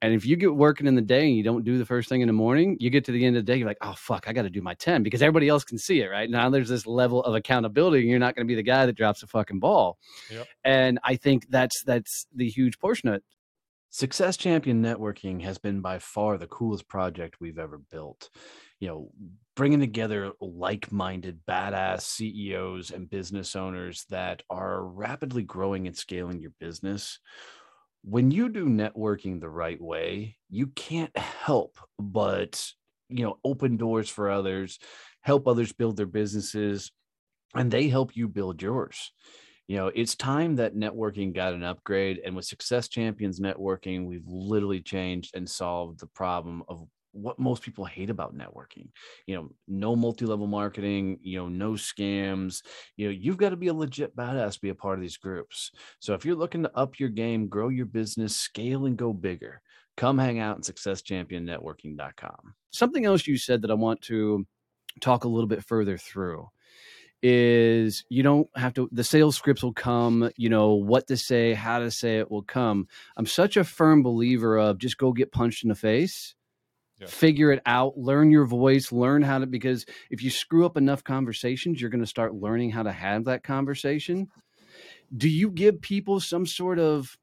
and 0.00 0.14
if 0.14 0.24
you 0.24 0.36
get 0.36 0.54
working 0.54 0.86
in 0.86 0.94
the 0.94 1.02
day 1.02 1.26
and 1.26 1.36
you 1.36 1.42
don't 1.42 1.64
do 1.64 1.76
the 1.76 1.84
first 1.84 2.08
thing 2.08 2.20
in 2.20 2.28
the 2.28 2.32
morning, 2.32 2.76
you 2.78 2.88
get 2.88 3.04
to 3.06 3.12
the 3.12 3.24
end 3.24 3.36
of 3.36 3.44
the 3.44 3.52
day, 3.52 3.58
you're 3.58 3.66
like, 3.66 3.78
oh, 3.80 3.94
fuck, 3.96 4.28
I 4.28 4.32
got 4.32 4.42
to 4.42 4.50
do 4.50 4.62
my 4.62 4.74
10 4.74 5.02
because 5.02 5.22
everybody 5.22 5.48
else 5.48 5.64
can 5.64 5.76
see 5.76 6.00
it, 6.00 6.06
right? 6.06 6.30
Now 6.30 6.50
there's 6.50 6.68
this 6.68 6.86
level 6.86 7.22
of 7.24 7.34
accountability 7.34 8.02
and 8.02 8.10
you're 8.10 8.20
not 8.20 8.36
going 8.36 8.46
to 8.46 8.50
be 8.50 8.54
the 8.54 8.62
guy 8.62 8.86
that 8.86 8.92
drops 8.92 9.22
a 9.24 9.26
fucking 9.26 9.58
ball. 9.58 9.98
Yep. 10.30 10.46
And 10.64 11.00
I 11.02 11.16
think 11.16 11.46
that's 11.50 11.82
that's 11.82 12.26
the 12.34 12.48
huge 12.48 12.78
portion 12.78 13.08
of 13.08 13.16
it. 13.16 13.24
Success 13.90 14.36
Champion 14.36 14.82
Networking 14.82 15.42
has 15.42 15.58
been 15.58 15.80
by 15.80 15.98
far 15.98 16.36
the 16.36 16.46
coolest 16.46 16.86
project 16.88 17.40
we've 17.40 17.58
ever 17.58 17.78
built. 17.90 18.28
You 18.80 18.88
know, 18.88 19.10
bringing 19.56 19.80
together 19.80 20.30
like 20.40 20.92
minded, 20.92 21.40
badass 21.48 22.02
CEOs 22.02 22.92
and 22.92 23.10
business 23.10 23.56
owners 23.56 24.04
that 24.10 24.42
are 24.50 24.84
rapidly 24.84 25.42
growing 25.42 25.88
and 25.88 25.96
scaling 25.96 26.38
your 26.38 26.52
business 26.60 27.18
when 28.02 28.30
you 28.30 28.48
do 28.48 28.66
networking 28.66 29.40
the 29.40 29.50
right 29.50 29.80
way, 29.80 30.36
you 30.48 30.68
can't 30.68 31.16
help 31.16 31.76
but 31.98 32.64
you 33.08 33.24
know 33.24 33.38
open 33.44 33.76
doors 33.76 34.08
for 34.08 34.30
others, 34.30 34.78
help 35.22 35.48
others 35.48 35.72
build 35.72 35.96
their 35.96 36.06
businesses, 36.06 36.92
and 37.54 37.70
they 37.70 37.88
help 37.88 38.16
you 38.16 38.28
build 38.28 38.62
yours. 38.62 39.12
You 39.66 39.76
know, 39.76 39.92
it's 39.94 40.14
time 40.14 40.56
that 40.56 40.74
networking 40.74 41.34
got 41.34 41.52
an 41.52 41.62
upgrade. 41.62 42.20
And 42.24 42.34
with 42.34 42.46
Success 42.46 42.88
Champions 42.88 43.38
Networking, 43.38 44.06
we've 44.06 44.26
literally 44.26 44.80
changed 44.80 45.36
and 45.36 45.48
solved 45.48 46.00
the 46.00 46.06
problem 46.06 46.62
of 46.68 46.86
what 47.18 47.38
most 47.38 47.62
people 47.62 47.84
hate 47.84 48.10
about 48.10 48.36
networking. 48.36 48.88
You 49.26 49.36
know 49.36 49.50
no 49.66 49.96
multi-level 49.96 50.46
marketing 50.46 51.18
you 51.22 51.38
know 51.38 51.48
no 51.48 51.72
scams. 51.72 52.62
You 52.96 53.06
know 53.06 53.12
you've 53.12 53.36
got 53.36 53.50
to 53.50 53.56
be 53.56 53.68
a 53.68 53.74
legit 53.74 54.16
badass 54.16 54.54
to 54.54 54.60
be 54.60 54.68
a 54.70 54.74
part 54.74 54.98
of 54.98 55.02
these 55.02 55.16
groups. 55.16 55.72
So 56.00 56.14
if 56.14 56.24
you're 56.24 56.36
looking 56.36 56.62
to 56.62 56.76
up 56.76 56.98
your 56.98 57.08
game 57.08 57.48
grow 57.48 57.68
your 57.68 57.86
business 57.86 58.36
scale 58.36 58.86
and 58.86 58.96
go 58.96 59.12
bigger 59.12 59.62
come 59.96 60.16
hang 60.16 60.38
out 60.38 60.56
at 60.56 60.62
successchampionnetworking.com 60.62 62.54
something 62.70 63.04
else 63.04 63.26
you 63.26 63.36
said 63.36 63.62
that 63.62 63.70
i 63.70 63.74
want 63.74 64.00
to 64.00 64.46
talk 65.00 65.24
a 65.24 65.28
little 65.28 65.48
bit 65.48 65.64
further 65.64 65.98
through 65.98 66.48
is 67.22 68.04
you 68.08 68.22
don't 68.22 68.48
have 68.54 68.72
to 68.74 68.88
the 68.92 69.02
sales 69.02 69.36
scripts 69.36 69.62
will 69.62 69.72
come 69.72 70.30
you 70.36 70.48
know 70.48 70.74
what 70.74 71.06
to 71.08 71.16
say 71.16 71.52
how 71.52 71.80
to 71.80 71.90
say 71.90 72.18
it 72.18 72.30
will 72.30 72.42
come. 72.42 72.86
I'm 73.16 73.26
such 73.26 73.56
a 73.56 73.64
firm 73.64 74.02
believer 74.02 74.56
of 74.56 74.78
just 74.78 74.98
go 74.98 75.12
get 75.12 75.32
punched 75.32 75.64
in 75.64 75.68
the 75.68 75.74
face 75.74 76.34
yeah. 77.00 77.06
figure 77.06 77.52
it 77.52 77.62
out 77.66 77.96
learn 77.96 78.30
your 78.30 78.44
voice 78.44 78.92
learn 78.92 79.22
how 79.22 79.38
to 79.38 79.46
because 79.46 79.86
if 80.10 80.22
you 80.22 80.30
screw 80.30 80.66
up 80.66 80.76
enough 80.76 81.02
conversations 81.04 81.80
you're 81.80 81.90
going 81.90 82.02
to 82.02 82.06
start 82.06 82.34
learning 82.34 82.70
how 82.70 82.82
to 82.82 82.92
have 82.92 83.24
that 83.24 83.42
conversation 83.42 84.28
do 85.16 85.28
you 85.28 85.50
give 85.50 85.80
people 85.80 86.20
some 86.20 86.46
sort 86.46 86.78
of 86.78 87.16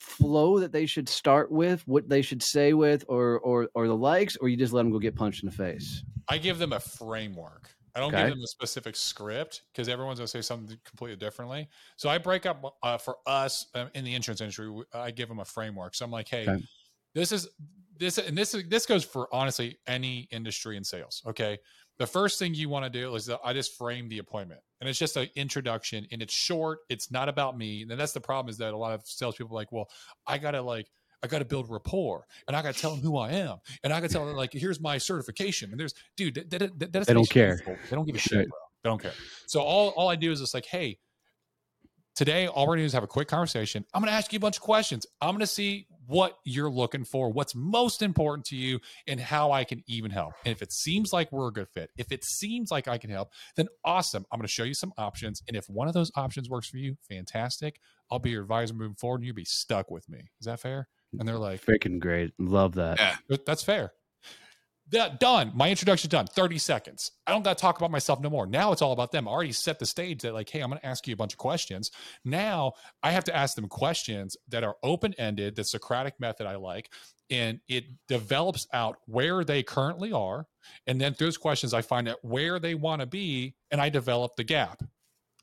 flow 0.00 0.58
that 0.58 0.72
they 0.72 0.84
should 0.84 1.08
start 1.08 1.50
with 1.50 1.86
what 1.86 2.08
they 2.08 2.22
should 2.22 2.42
say 2.42 2.72
with 2.72 3.04
or 3.08 3.38
or 3.40 3.68
or 3.74 3.86
the 3.86 3.96
likes 3.96 4.36
or 4.36 4.48
you 4.48 4.56
just 4.56 4.72
let 4.72 4.82
them 4.82 4.90
go 4.90 4.98
get 4.98 5.14
punched 5.14 5.42
in 5.42 5.48
the 5.48 5.54
face 5.54 6.02
i 6.28 6.36
give 6.36 6.58
them 6.58 6.72
a 6.72 6.80
framework 6.80 7.70
I 7.94 8.00
don't 8.00 8.14
okay. 8.14 8.24
give 8.24 8.36
them 8.36 8.42
a 8.42 8.46
specific 8.46 8.96
script 8.96 9.62
because 9.72 9.88
everyone's 9.88 10.18
going 10.18 10.26
to 10.26 10.30
say 10.30 10.40
something 10.40 10.78
completely 10.84 11.16
differently. 11.16 11.68
So 11.96 12.08
I 12.08 12.18
break 12.18 12.46
up 12.46 12.78
uh, 12.82 12.96
for 12.96 13.18
us 13.26 13.66
um, 13.74 13.90
in 13.94 14.04
the 14.04 14.14
insurance 14.14 14.40
industry. 14.40 14.72
I 14.94 15.10
give 15.10 15.28
them 15.28 15.40
a 15.40 15.44
framework. 15.44 15.94
So 15.94 16.04
I'm 16.04 16.10
like, 16.10 16.28
hey, 16.28 16.48
okay. 16.48 16.64
this 17.14 17.32
is 17.32 17.48
this 18.02 18.18
and 18.18 18.36
this 18.36 18.54
this 18.68 18.86
goes 18.86 19.04
for 19.04 19.28
honestly 19.32 19.78
any 19.86 20.28
industry 20.30 20.76
in 20.76 20.84
sales. 20.84 21.22
Okay, 21.26 21.58
the 21.98 22.06
first 22.06 22.38
thing 22.38 22.54
you 22.54 22.68
want 22.68 22.84
to 22.84 22.90
do 22.90 23.14
is 23.14 23.30
I 23.44 23.52
just 23.52 23.76
frame 23.78 24.08
the 24.08 24.18
appointment, 24.18 24.60
and 24.80 24.90
it's 24.90 24.98
just 24.98 25.16
an 25.16 25.28
introduction, 25.36 26.06
and 26.10 26.20
it's 26.20 26.34
short. 26.34 26.80
It's 26.88 27.10
not 27.10 27.28
about 27.28 27.56
me, 27.56 27.82
and 27.82 27.90
that's 27.92 28.12
the 28.12 28.20
problem 28.20 28.50
is 28.50 28.58
that 28.58 28.74
a 28.74 28.76
lot 28.76 28.92
of 28.92 29.02
salespeople 29.04 29.56
are 29.56 29.60
like, 29.60 29.72
well, 29.72 29.88
I 30.26 30.38
gotta 30.38 30.60
like. 30.60 30.88
I 31.24 31.28
got 31.28 31.38
to 31.38 31.44
build 31.44 31.70
rapport 31.70 32.26
and 32.48 32.56
I 32.56 32.62
got 32.62 32.74
to 32.74 32.80
tell 32.80 32.90
them 32.90 33.00
who 33.00 33.16
I 33.16 33.30
am 33.30 33.58
and 33.84 33.92
I 33.92 34.00
got 34.00 34.08
to 34.08 34.12
tell 34.12 34.26
them 34.26 34.34
like, 34.34 34.52
here's 34.52 34.80
my 34.80 34.98
certification. 34.98 35.70
And 35.70 35.78
there's, 35.78 35.94
dude, 36.16 36.34
that, 36.34 36.50
that, 36.50 36.78
that, 36.80 36.92
that 36.92 37.06
they 37.06 37.14
don't 37.14 37.30
care. 37.30 37.60
They 37.64 37.94
don't 37.94 38.04
give 38.04 38.16
a 38.16 38.18
shit. 38.18 38.48
Bro. 38.48 38.58
They 38.82 38.90
don't 38.90 39.00
care. 39.00 39.12
So 39.46 39.60
all, 39.60 39.90
all 39.90 40.08
I 40.08 40.16
do 40.16 40.32
is 40.32 40.40
just 40.40 40.52
like, 40.52 40.66
Hey, 40.66 40.98
today 42.16 42.48
all 42.48 42.64
we're 42.64 42.70
going 42.70 42.78
to 42.78 42.82
do 42.82 42.86
is 42.86 42.92
have 42.94 43.04
a 43.04 43.06
quick 43.06 43.28
conversation. 43.28 43.84
I'm 43.94 44.02
going 44.02 44.10
to 44.10 44.16
ask 44.16 44.32
you 44.32 44.38
a 44.38 44.40
bunch 44.40 44.56
of 44.56 44.62
questions. 44.62 45.06
I'm 45.20 45.30
going 45.30 45.40
to 45.40 45.46
see 45.46 45.86
what 46.12 46.38
you're 46.44 46.70
looking 46.70 47.04
for, 47.04 47.30
what's 47.30 47.54
most 47.54 48.02
important 48.02 48.44
to 48.46 48.56
you, 48.56 48.80
and 49.06 49.18
how 49.18 49.50
I 49.52 49.64
can 49.64 49.82
even 49.86 50.10
help. 50.10 50.34
And 50.44 50.52
if 50.52 50.62
it 50.62 50.72
seems 50.72 51.12
like 51.12 51.32
we're 51.32 51.48
a 51.48 51.52
good 51.52 51.68
fit, 51.68 51.90
if 51.96 52.12
it 52.12 52.24
seems 52.24 52.70
like 52.70 52.86
I 52.86 52.98
can 52.98 53.10
help, 53.10 53.32
then 53.56 53.68
awesome. 53.84 54.26
I'm 54.30 54.38
going 54.38 54.46
to 54.46 54.52
show 54.52 54.64
you 54.64 54.74
some 54.74 54.92
options. 54.98 55.42
And 55.48 55.56
if 55.56 55.68
one 55.68 55.88
of 55.88 55.94
those 55.94 56.12
options 56.14 56.48
works 56.48 56.68
for 56.68 56.76
you, 56.76 56.96
fantastic. 57.08 57.80
I'll 58.10 58.18
be 58.18 58.30
your 58.30 58.42
advisor 58.42 58.74
moving 58.74 58.94
forward 58.94 59.16
and 59.16 59.26
you'll 59.26 59.34
be 59.34 59.44
stuck 59.44 59.90
with 59.90 60.08
me. 60.08 60.30
Is 60.38 60.46
that 60.46 60.60
fair? 60.60 60.88
And 61.18 61.26
they're 61.26 61.38
like, 61.38 61.64
freaking 61.64 61.98
great. 61.98 62.32
Love 62.38 62.74
that. 62.74 62.98
Yeah. 62.98 63.36
That's 63.46 63.62
fair 63.62 63.92
that 64.92 65.20
done. 65.20 65.52
My 65.54 65.68
introduction 65.70 66.08
done. 66.08 66.26
30 66.26 66.58
seconds. 66.58 67.10
I 67.26 67.32
don't 67.32 67.42
got 67.42 67.58
to 67.58 67.60
talk 67.60 67.78
about 67.78 67.90
myself 67.90 68.20
no 68.20 68.30
more. 68.30 68.46
Now 68.46 68.72
it's 68.72 68.82
all 68.82 68.92
about 68.92 69.12
them. 69.12 69.26
I 69.26 69.30
already 69.30 69.52
set 69.52 69.78
the 69.78 69.86
stage 69.86 70.22
that 70.22 70.34
like, 70.34 70.48
hey, 70.48 70.60
I'm 70.60 70.70
going 70.70 70.80
to 70.80 70.86
ask 70.86 71.06
you 71.06 71.14
a 71.14 71.16
bunch 71.16 71.34
of 71.34 71.38
questions. 71.38 71.90
Now 72.24 72.72
I 73.02 73.10
have 73.10 73.24
to 73.24 73.36
ask 73.36 73.56
them 73.56 73.68
questions 73.68 74.36
that 74.48 74.64
are 74.64 74.76
open 74.82 75.14
ended, 75.18 75.56
the 75.56 75.64
Socratic 75.64 76.18
method 76.20 76.46
I 76.46 76.56
like, 76.56 76.90
and 77.30 77.60
it 77.68 77.84
develops 78.08 78.66
out 78.72 78.96
where 79.06 79.44
they 79.44 79.62
currently 79.62 80.12
are. 80.12 80.46
And 80.86 81.00
then 81.00 81.14
through 81.14 81.28
those 81.28 81.38
questions, 81.38 81.74
I 81.74 81.82
find 81.82 82.08
out 82.08 82.18
where 82.22 82.58
they 82.58 82.74
want 82.74 83.00
to 83.00 83.06
be, 83.06 83.54
and 83.70 83.80
I 83.80 83.88
develop 83.88 84.36
the 84.36 84.44
gap 84.44 84.82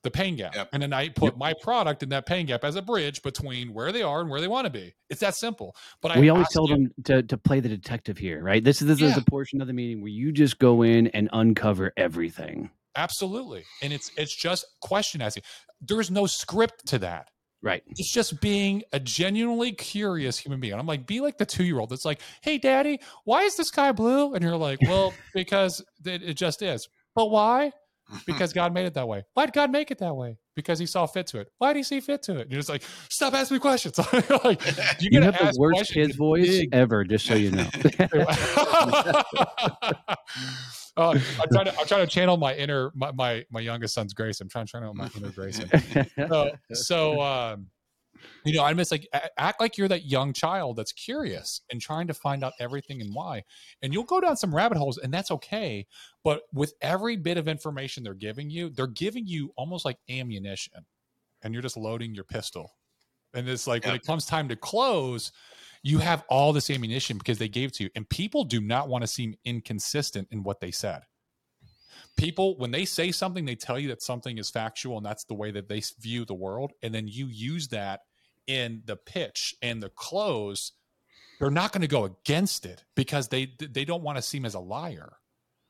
the 0.03 0.11
pain 0.11 0.35
gap. 0.35 0.55
Yep. 0.55 0.69
And 0.73 0.81
then 0.81 0.93
I 0.93 1.09
put 1.09 1.33
yep. 1.33 1.37
my 1.37 1.53
product 1.61 2.03
in 2.03 2.09
that 2.09 2.25
pain 2.25 2.45
gap 2.45 2.63
as 2.63 2.75
a 2.75 2.81
bridge 2.81 3.21
between 3.21 3.73
where 3.73 3.91
they 3.91 4.01
are 4.01 4.21
and 4.21 4.29
where 4.29 4.41
they 4.41 4.47
want 4.47 4.65
to 4.65 4.69
be. 4.69 4.93
It's 5.09 5.21
that 5.21 5.35
simple. 5.35 5.75
But 6.01 6.17
we 6.17 6.29
I 6.29 6.33
always 6.33 6.49
tell 6.49 6.67
them 6.67 6.91
to, 7.05 7.23
to 7.23 7.37
play 7.37 7.59
the 7.59 7.69
detective 7.69 8.17
here, 8.17 8.41
right? 8.41 8.63
This 8.63 8.81
is 8.81 8.87
this 8.87 9.01
yeah. 9.01 9.09
is 9.09 9.17
a 9.17 9.21
portion 9.21 9.61
of 9.61 9.67
the 9.67 9.73
meeting 9.73 10.01
where 10.01 10.11
you 10.11 10.31
just 10.31 10.59
go 10.59 10.83
in 10.83 11.07
and 11.07 11.29
uncover 11.33 11.91
everything. 11.97 12.69
Absolutely. 12.95 13.63
And 13.81 13.93
it's 13.93 14.11
it's 14.17 14.35
just 14.35 14.65
question 14.81 15.21
asking. 15.21 15.43
There's 15.81 16.11
no 16.11 16.25
script 16.25 16.87
to 16.87 16.99
that. 16.99 17.29
Right. 17.61 17.83
It's 17.89 18.11
just 18.11 18.39
being 18.39 18.83
a 18.93 19.01
genuinely 19.01 19.73
curious 19.73 20.37
human 20.37 20.61
being. 20.61 20.73
And 20.73 20.79
I'm 20.79 20.87
like, 20.87 21.05
be 21.05 21.19
like 21.19 21.37
the 21.37 21.45
two 21.45 21.65
year 21.65 21.79
old 21.79 21.89
that's 21.89 22.05
like, 22.05 22.21
hey, 22.41 22.57
daddy, 22.57 23.01
why 23.25 23.41
is 23.41 23.57
the 23.57 23.65
sky 23.65 23.91
blue? 23.91 24.33
And 24.33 24.41
you're 24.41 24.55
like, 24.55 24.79
well, 24.83 25.13
because 25.33 25.83
it, 26.05 26.23
it 26.23 26.33
just 26.35 26.61
is. 26.61 26.87
But 27.15 27.31
why? 27.31 27.73
Because 28.25 28.53
God 28.53 28.73
made 28.73 28.85
it 28.85 28.93
that 28.95 29.07
way. 29.07 29.23
Why 29.33 29.45
did 29.45 29.53
God 29.53 29.71
make 29.71 29.91
it 29.91 29.97
that 29.99 30.15
way? 30.15 30.37
Because 30.55 30.79
He 30.79 30.85
saw 30.85 31.05
fit 31.05 31.27
to 31.27 31.39
it. 31.39 31.51
Why 31.57 31.73
did 31.73 31.79
He 31.79 31.83
see 31.83 31.99
fit 31.99 32.21
to 32.23 32.37
it? 32.37 32.41
And 32.41 32.51
you're 32.51 32.59
just 32.59 32.69
like, 32.69 32.83
stop 33.09 33.33
asking 33.33 33.55
me 33.55 33.59
questions. 33.59 33.97
like, 34.43 34.65
you, 35.01 35.09
you 35.11 35.21
have 35.21 35.37
the 35.37 35.55
worst 35.57 35.91
kid's 35.93 36.15
voice 36.15 36.47
big. 36.47 36.73
ever, 36.73 37.03
just 37.03 37.25
so 37.25 37.35
you 37.35 37.51
know. 37.51 37.67
uh, 40.97 41.11
I'm 41.11 41.49
trying 41.51 41.65
to 41.65 41.79
I'm 41.79 41.85
trying 41.85 42.05
to 42.05 42.07
channel 42.07 42.37
my 42.37 42.55
inner 42.55 42.91
my 42.95 43.11
my, 43.11 43.45
my 43.51 43.59
youngest 43.59 43.93
son's 43.93 44.13
grace. 44.13 44.41
I'm 44.41 44.49
trying 44.49 44.65
to 44.65 44.71
channel 44.71 44.93
my 44.93 45.09
inner 45.15 45.29
grace. 45.29 45.61
So 46.27 46.51
so 46.73 47.21
um, 47.21 47.67
you 48.45 48.53
know, 48.53 48.63
I 48.63 48.73
miss 48.73 48.91
like 48.91 49.07
act 49.37 49.59
like 49.59 49.77
you're 49.77 49.87
that 49.87 50.05
young 50.05 50.33
child 50.33 50.77
that's 50.77 50.91
curious 50.91 51.61
and 51.71 51.81
trying 51.81 52.07
to 52.07 52.13
find 52.13 52.43
out 52.43 52.53
everything 52.59 53.01
and 53.01 53.13
why. 53.13 53.43
And 53.81 53.93
you'll 53.93 54.03
go 54.03 54.21
down 54.21 54.37
some 54.37 54.53
rabbit 54.53 54.77
holes, 54.77 54.97
and 54.97 55.13
that's 55.13 55.31
okay. 55.31 55.85
But 56.23 56.43
with 56.53 56.73
every 56.81 57.15
bit 57.15 57.37
of 57.37 57.47
information 57.47 58.03
they're 58.03 58.13
giving 58.13 58.49
you, 58.49 58.69
they're 58.69 58.87
giving 58.87 59.27
you 59.27 59.51
almost 59.57 59.85
like 59.85 59.97
ammunition, 60.09 60.85
and 61.41 61.53
you're 61.53 61.63
just 61.63 61.77
loading 61.77 62.13
your 62.13 62.25
pistol. 62.25 62.71
And 63.33 63.47
it's 63.47 63.67
like 63.67 63.83
yeah. 63.83 63.89
when 63.89 63.95
it 63.97 64.05
comes 64.05 64.25
time 64.25 64.47
to 64.49 64.55
close, 64.55 65.31
you 65.83 65.99
have 65.99 66.23
all 66.29 66.51
this 66.51 66.69
ammunition 66.69 67.17
because 67.17 67.37
they 67.37 67.47
gave 67.47 67.69
it 67.69 67.75
to 67.75 67.83
you. 67.83 67.89
And 67.95 68.09
people 68.09 68.43
do 68.43 68.59
not 68.59 68.89
want 68.89 69.03
to 69.03 69.07
seem 69.07 69.35
inconsistent 69.45 70.27
in 70.31 70.43
what 70.43 70.59
they 70.59 70.71
said 70.71 71.03
people 72.17 72.57
when 72.57 72.71
they 72.71 72.85
say 72.85 73.11
something 73.11 73.45
they 73.45 73.55
tell 73.55 73.79
you 73.79 73.87
that 73.87 74.01
something 74.01 74.37
is 74.37 74.49
factual 74.49 74.97
and 74.97 75.05
that's 75.05 75.23
the 75.25 75.33
way 75.33 75.51
that 75.51 75.69
they 75.69 75.81
view 75.99 76.25
the 76.25 76.33
world 76.33 76.73
and 76.83 76.93
then 76.93 77.07
you 77.07 77.27
use 77.27 77.67
that 77.69 78.01
in 78.49 78.81
the 78.85 78.95
pitch 78.95 79.55
and 79.61 79.81
the 79.81 79.89
close, 79.89 80.71
they're 81.39 81.51
not 81.51 81.71
going 81.71 81.83
to 81.83 81.87
go 81.87 82.05
against 82.05 82.65
it 82.65 82.83
because 82.95 83.27
they 83.27 83.53
they 83.59 83.85
don't 83.85 84.03
want 84.03 84.17
to 84.17 84.21
seem 84.21 84.43
as 84.43 84.55
a 84.55 84.59
liar, 84.59 85.13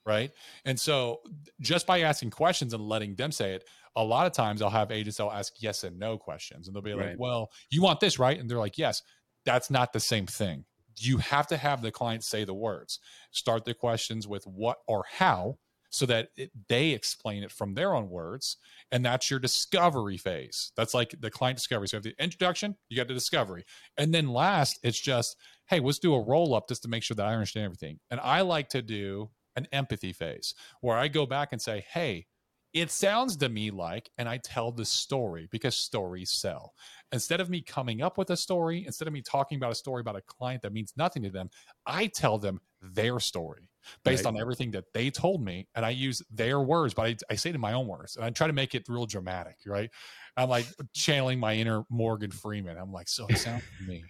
right? 0.05 0.31
And 0.63 0.79
so 0.79 1.19
just 1.59 1.85
by 1.85 2.01
asking 2.01 2.31
questions 2.31 2.73
and 2.73 2.81
letting 2.81 3.15
them 3.15 3.33
say 3.33 3.53
it, 3.53 3.65
a 3.95 4.03
lot 4.03 4.27
of 4.27 4.31
times 4.31 4.61
I'll 4.61 4.69
have 4.69 4.91
agents 4.91 5.17
that'll 5.17 5.33
ask 5.33 5.53
yes 5.59 5.83
and 5.83 5.99
no 5.99 6.17
questions, 6.17 6.67
and 6.67 6.75
they'll 6.75 6.81
be 6.81 6.93
right. 6.93 7.09
like, 7.09 7.19
"Well, 7.19 7.51
you 7.69 7.81
want 7.81 7.99
this, 7.99 8.17
right?" 8.17 8.39
And 8.39 8.49
they're 8.49 8.57
like, 8.57 8.77
"Yes." 8.77 9.03
That's 9.45 9.71
not 9.71 9.93
the 9.93 10.01
same 10.01 10.27
thing. 10.27 10.65
You 10.97 11.17
have 11.17 11.47
to 11.47 11.57
have 11.57 11.81
the 11.81 11.91
client 11.91 12.25
say 12.25 12.43
the 12.43 12.53
words. 12.53 12.99
Start 13.31 13.63
the 13.63 13.73
questions 13.73 14.27
with 14.27 14.43
what 14.45 14.79
or 14.85 15.05
how 15.09 15.57
so 15.89 16.05
that 16.05 16.29
it, 16.37 16.51
they 16.67 16.89
explain 16.91 17.43
it 17.43 17.51
from 17.51 17.73
their 17.73 17.95
own 17.95 18.09
words. 18.09 18.57
And 18.91 19.03
that's 19.03 19.29
your 19.29 19.39
discovery 19.39 20.17
phase. 20.17 20.71
That's 20.75 20.93
like 20.93 21.15
the 21.19 21.31
client 21.31 21.57
discovery. 21.57 21.87
So 21.87 21.97
you 21.97 21.99
have 21.99 22.03
the 22.03 22.23
introduction, 22.23 22.75
you 22.89 22.97
got 22.97 23.07
the 23.07 23.13
discovery. 23.13 23.65
And 23.97 24.13
then 24.13 24.29
last, 24.29 24.79
it's 24.83 24.99
just, 24.99 25.35
hey, 25.67 25.79
let's 25.79 25.99
do 25.99 26.13
a 26.13 26.23
roll 26.23 26.55
up 26.55 26.67
just 26.67 26.83
to 26.83 26.89
make 26.89 27.03
sure 27.03 27.15
that 27.15 27.25
I 27.25 27.33
understand 27.33 27.65
everything. 27.65 27.99
And 28.11 28.19
I 28.19 28.41
like 28.41 28.69
to 28.69 28.81
do 28.81 29.29
an 29.55 29.67
empathy 29.71 30.13
phase 30.13 30.53
where 30.81 30.97
I 30.97 31.07
go 31.07 31.25
back 31.25 31.49
and 31.51 31.61
say, 31.61 31.85
hey, 31.91 32.27
it 32.73 32.91
sounds 32.91 33.35
to 33.37 33.49
me 33.49 33.71
like, 33.71 34.11
and 34.17 34.29
I 34.29 34.37
tell 34.37 34.71
the 34.71 34.85
story 34.85 35.47
because 35.51 35.75
stories 35.75 36.29
sell. 36.29 36.73
Instead 37.11 37.41
of 37.41 37.49
me 37.49 37.61
coming 37.61 38.03
up 38.03 38.17
with 38.17 38.29
a 38.29 38.37
story, 38.37 38.85
instead 38.85 39.07
of 39.07 39.13
me 39.13 39.23
talking 39.23 39.57
about 39.57 39.71
a 39.71 39.75
story 39.75 40.01
about 40.01 40.15
a 40.15 40.21
client 40.21 40.61
that 40.61 40.73
means 40.73 40.93
nothing 40.95 41.23
to 41.23 41.31
them, 41.31 41.49
I 41.87 42.07
tell 42.07 42.37
them 42.37 42.61
their 42.81 43.19
story 43.19 43.69
based 44.03 44.25
right. 44.25 44.33
on 44.33 44.39
everything 44.39 44.71
that 44.71 44.85
they 44.93 45.09
told 45.09 45.43
me. 45.43 45.67
And 45.75 45.85
I 45.85 45.91
use 45.91 46.21
their 46.31 46.59
words, 46.59 46.93
but 46.93 47.05
I, 47.05 47.15
I 47.29 47.35
say 47.35 47.49
it 47.49 47.55
in 47.55 47.61
my 47.61 47.73
own 47.73 47.87
words. 47.87 48.15
And 48.15 48.25
I 48.25 48.29
try 48.29 48.47
to 48.47 48.53
make 48.53 48.75
it 48.75 48.85
real 48.87 49.05
dramatic, 49.05 49.57
right? 49.65 49.89
I'm 50.37 50.49
like 50.49 50.65
channeling 50.93 51.39
my 51.39 51.55
inner 51.55 51.83
Morgan 51.89 52.31
Freeman. 52.31 52.77
I'm 52.77 52.91
like, 52.91 53.07
so 53.07 53.25
it 53.27 53.37
sounds 53.37 53.63
to 53.79 53.87
me. 53.87 54.03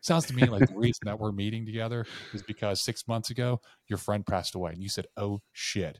Sounds 0.00 0.26
to 0.26 0.34
me 0.34 0.46
like 0.46 0.68
the 0.68 0.76
reason 0.76 1.02
that 1.04 1.18
we're 1.18 1.32
meeting 1.32 1.66
together 1.66 2.06
is 2.32 2.42
because 2.42 2.80
six 2.80 3.06
months 3.08 3.30
ago, 3.30 3.60
your 3.88 3.98
friend 3.98 4.24
passed 4.24 4.54
away 4.54 4.72
and 4.72 4.82
you 4.82 4.88
said, 4.88 5.06
oh 5.16 5.40
shit 5.52 5.98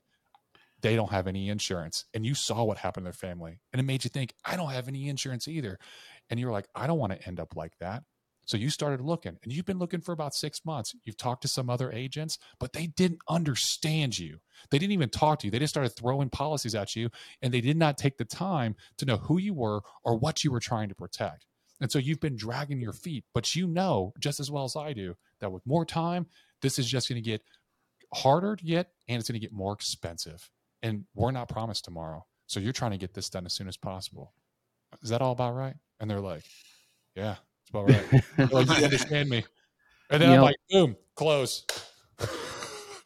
they 0.80 0.96
don't 0.96 1.10
have 1.10 1.26
any 1.26 1.48
insurance 1.48 2.04
and 2.14 2.24
you 2.24 2.34
saw 2.34 2.64
what 2.64 2.78
happened 2.78 3.04
to 3.04 3.06
their 3.06 3.12
family 3.12 3.60
and 3.72 3.80
it 3.80 3.82
made 3.82 4.04
you 4.04 4.10
think 4.10 4.32
i 4.44 4.56
don't 4.56 4.70
have 4.70 4.88
any 4.88 5.08
insurance 5.08 5.48
either 5.48 5.78
and 6.30 6.38
you're 6.38 6.52
like 6.52 6.66
i 6.74 6.86
don't 6.86 6.98
want 6.98 7.12
to 7.12 7.26
end 7.26 7.40
up 7.40 7.56
like 7.56 7.72
that 7.80 8.02
so 8.48 8.56
you 8.56 8.70
started 8.70 9.00
looking 9.00 9.36
and 9.42 9.52
you've 9.52 9.66
been 9.66 9.78
looking 9.78 10.00
for 10.00 10.12
about 10.12 10.34
six 10.34 10.64
months 10.64 10.94
you've 11.04 11.16
talked 11.16 11.42
to 11.42 11.48
some 11.48 11.70
other 11.70 11.92
agents 11.92 12.38
but 12.58 12.72
they 12.72 12.86
didn't 12.86 13.20
understand 13.28 14.18
you 14.18 14.38
they 14.70 14.78
didn't 14.78 14.92
even 14.92 15.08
talk 15.08 15.38
to 15.38 15.46
you 15.46 15.50
they 15.50 15.58
just 15.58 15.72
started 15.72 15.90
throwing 15.90 16.30
policies 16.30 16.74
at 16.74 16.96
you 16.96 17.08
and 17.42 17.52
they 17.52 17.60
did 17.60 17.76
not 17.76 17.98
take 17.98 18.16
the 18.16 18.24
time 18.24 18.74
to 18.96 19.04
know 19.04 19.16
who 19.16 19.38
you 19.38 19.54
were 19.54 19.80
or 20.04 20.16
what 20.16 20.42
you 20.42 20.50
were 20.50 20.60
trying 20.60 20.88
to 20.88 20.94
protect 20.94 21.46
and 21.80 21.92
so 21.92 21.98
you've 21.98 22.20
been 22.20 22.36
dragging 22.36 22.80
your 22.80 22.92
feet 22.92 23.24
but 23.34 23.54
you 23.54 23.66
know 23.66 24.12
just 24.18 24.40
as 24.40 24.50
well 24.50 24.64
as 24.64 24.76
i 24.76 24.92
do 24.92 25.14
that 25.40 25.52
with 25.52 25.64
more 25.66 25.84
time 25.84 26.26
this 26.62 26.78
is 26.78 26.88
just 26.88 27.08
going 27.08 27.22
to 27.22 27.30
get 27.30 27.42
harder 28.14 28.56
to 28.56 28.64
get 28.64 28.90
and 29.06 29.20
it's 29.20 29.28
going 29.28 29.38
to 29.38 29.44
get 29.44 29.52
more 29.52 29.72
expensive 29.72 30.50
and 30.82 31.04
we're 31.14 31.30
not 31.30 31.48
promised 31.48 31.84
tomorrow. 31.84 32.24
So 32.46 32.60
you're 32.60 32.72
trying 32.72 32.92
to 32.92 32.98
get 32.98 33.14
this 33.14 33.28
done 33.28 33.46
as 33.46 33.52
soon 33.52 33.68
as 33.68 33.76
possible. 33.76 34.32
Is 35.02 35.10
that 35.10 35.20
all 35.20 35.32
about 35.32 35.54
right? 35.54 35.74
And 36.00 36.10
they're 36.10 36.20
like, 36.20 36.44
yeah, 37.14 37.36
it's 37.68 38.50
about 38.50 38.68
right. 38.68 38.78
you 38.78 38.84
understand 38.84 39.28
me. 39.28 39.44
And 40.10 40.22
then 40.22 40.30
you 40.30 40.34
I'm 40.36 40.40
know, 40.40 40.44
like, 40.46 40.56
boom, 40.70 40.96
close. 41.14 41.64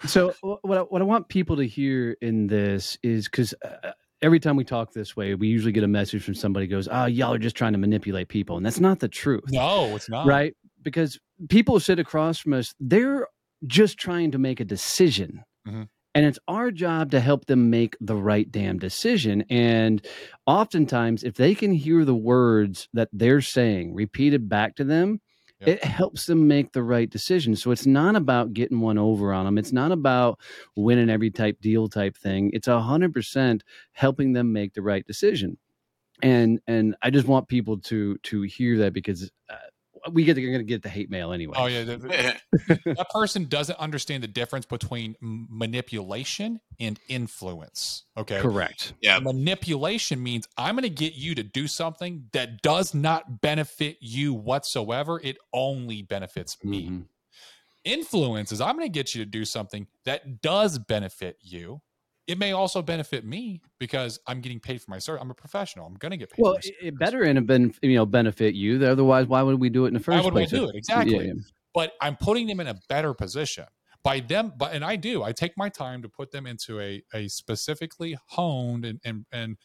so 0.07 0.35
what 0.41 0.79
I, 0.79 0.81
what 0.83 1.03
I 1.03 1.05
want 1.05 1.29
people 1.29 1.57
to 1.57 1.67
hear 1.67 2.17
in 2.21 2.47
this 2.47 2.97
is 3.03 3.27
because 3.27 3.55
uh, 3.65 3.89
uh, 3.89 3.93
every 4.21 4.39
time 4.41 4.57
we 4.57 4.65
talk 4.65 4.93
this 4.93 5.17
way, 5.17 5.35
we 5.35 5.49
usually 5.49 5.73
get 5.73 5.85
a 5.85 5.89
message 5.89 6.23
from 6.23 6.35
somebody 6.35 6.67
goes, 6.67 6.89
"Oh, 6.91 7.07
y'all 7.07 7.35
are 7.35 7.39
just 7.39 7.57
trying 7.57 7.73
to 7.73 7.79
manipulate 7.79 8.29
people," 8.29 8.57
and 8.57 8.65
that's 8.65 8.81
not 8.81 9.01
the 9.01 9.09
truth. 9.09 9.45
No, 9.51 9.97
it's 9.97 10.09
not. 10.09 10.27
Right? 10.27 10.55
Because 10.83 11.19
people 11.49 11.81
sit 11.81 11.99
across 11.99 12.39
from 12.39 12.55
us, 12.55 12.75
they're 12.79 13.27
just 13.67 13.99
trying 13.99 14.31
to 14.33 14.39
make 14.39 14.61
a 14.61 14.65
decision. 14.65 15.45
Mm-hmm. 15.67 15.83
And 16.15 16.27
it's 16.27 16.39
our 16.47 16.71
job 16.71 17.11
to 17.13 17.21
help 17.21 17.47
them 17.47 17.71
make 17.71 17.97
the 18.01 18.17
right 18.17 18.51
damn 18.51 18.79
decision. 18.79 19.45
And 19.49 20.05
oftentimes, 20.47 21.25
if 21.25 21.35
they 21.35 21.55
can 21.55 21.73
hear 21.73 22.05
the 22.05 22.15
words 22.15 22.89
that 22.93 23.09
they're 23.13 23.41
saying 23.41 23.95
repeated 23.95 24.49
back 24.49 24.77
to 24.77 24.85
them, 24.85 25.21
yep. 25.61 25.69
it 25.69 25.85
helps 25.85 26.27
them 26.27 26.47
make 26.47 26.73
the 26.73 26.83
right 26.83 27.09
decision. 27.09 27.57
So 27.57 27.71
it's 27.71 27.87
not 27.87 28.15
about 28.17 28.53
getting 28.53 28.81
one 28.81 28.99
over 28.99 29.33
on 29.33 29.47
them. 29.47 29.57
It's 29.57 29.73
not 29.73 29.91
about 29.91 30.39
winning 30.77 31.09
every 31.09 31.31
type 31.31 31.61
deal 31.61 31.89
type 31.89 32.17
thing. 32.17 32.51
It's 32.53 32.69
a 32.69 32.81
hundred 32.81 33.15
percent 33.15 33.65
helping 33.93 34.33
them 34.35 34.53
make 34.53 34.75
the 34.75 34.83
right 34.83 35.07
decision. 35.07 35.57
And 36.23 36.61
and 36.67 36.95
I 37.03 37.11
just 37.11 37.27
want 37.27 37.49
people 37.49 37.79
to 37.79 38.17
to 38.19 38.43
hear 38.43 38.79
that 38.79 38.93
because 38.93 39.31
uh, 39.49 39.57
we 40.11 40.25
get 40.25 40.35
going 40.35 40.53
to 40.53 40.65
get 40.65 40.83
the 40.83 40.89
hate 40.89 41.11
mail 41.11 41.33
anyway. 41.33 41.55
Oh 41.57 41.67
yeah, 41.67 41.85
that 41.85 43.07
person 43.13 43.47
doesn't 43.47 43.79
understand 43.79 44.23
the 44.23 44.29
difference 44.29 44.67
between 44.67 45.17
manipulation 45.21 46.61
and 46.81 46.99
influence. 47.09 48.05
Okay, 48.17 48.41
correct. 48.41 48.95
Yeah, 49.01 49.19
manipulation 49.21 50.23
means 50.23 50.49
I'm 50.57 50.75
going 50.75 50.83
to 50.83 50.91
get 50.91 51.15
you 51.15 51.35
to 51.37 51.43
do 51.43 51.69
something 51.69 52.25
that 52.33 52.63
does 52.63 52.95
not 52.95 53.41
benefit 53.41 53.99
you 54.01 54.35
whatsoever. 54.35 55.21
It 55.23 55.39
only 55.53 56.03
benefits 56.03 56.63
me. 56.65 56.87
Mm-hmm. 56.87 57.01
Influence 57.85 58.53
is 58.53 58.61
I'm 58.61 58.77
going 58.77 58.87
to 58.87 58.93
get 58.93 59.15
you 59.15 59.25
to 59.25 59.31
do 59.31 59.45
something 59.45 59.87
that 60.05 60.41
does 60.41 60.79
benefit 60.79 61.37
you 61.41 61.81
it 62.27 62.39
may 62.39 62.53
also 62.53 62.83
benefit 62.83 63.25
me 63.25 63.61
because 63.79 64.21
I'm 64.27 64.41
getting 64.41 64.61
paid 64.61 64.81
for 64.81 64.91
my 64.91 64.99
service. 64.99 65.21
I'm 65.23 65.31
a 65.31 65.35
professional. 65.35 65.87
I'm 65.87 65.95
going 65.95 66.11
to 66.11 66.17
get 66.17 66.31
paid. 66.31 66.43
Well, 66.43 66.57
it 66.81 66.99
better 66.99 67.23
and 67.23 67.47
ben, 67.47 67.75
you 67.83 67.97
know 67.97 68.07
benefit 68.07 68.55
you. 68.55 68.85
Otherwise, 68.85 69.27
why 69.27 69.43
would 69.43 69.61
we 69.61 69.71
do 69.71 69.85
it 69.85 69.89
in 69.89 69.95
the 69.95 70.01
first 70.01 70.19
why 70.19 70.25
would 70.25 70.35
place? 70.35 70.53
we 70.53 70.59
do 70.59 70.69
it 70.69 70.77
exactly? 70.77 71.17
Yeah, 71.17 71.33
yeah. 71.35 71.41
But 71.75 71.93
I'm 72.01 72.17
putting 72.17 72.47
them 72.47 72.61
in 72.61 72.69
a 72.69 72.79
better 72.89 73.13
position 73.15 73.65
by 74.05 74.21
them. 74.21 74.53
But 74.57 74.73
and 74.73 74.85
I 74.85 74.97
do. 74.97 75.23
I 75.23 75.33
take 75.33 75.53
my 75.57 75.69
time 75.69 76.03
to 76.03 76.09
put 76.09 76.31
them 76.31 76.47
into 76.47 76.81
a 76.81 77.03
a 77.13 77.29
specifically 77.29 78.17
honed 78.29 78.85
and 78.85 79.01
and 79.05 79.27
and 79.33 79.57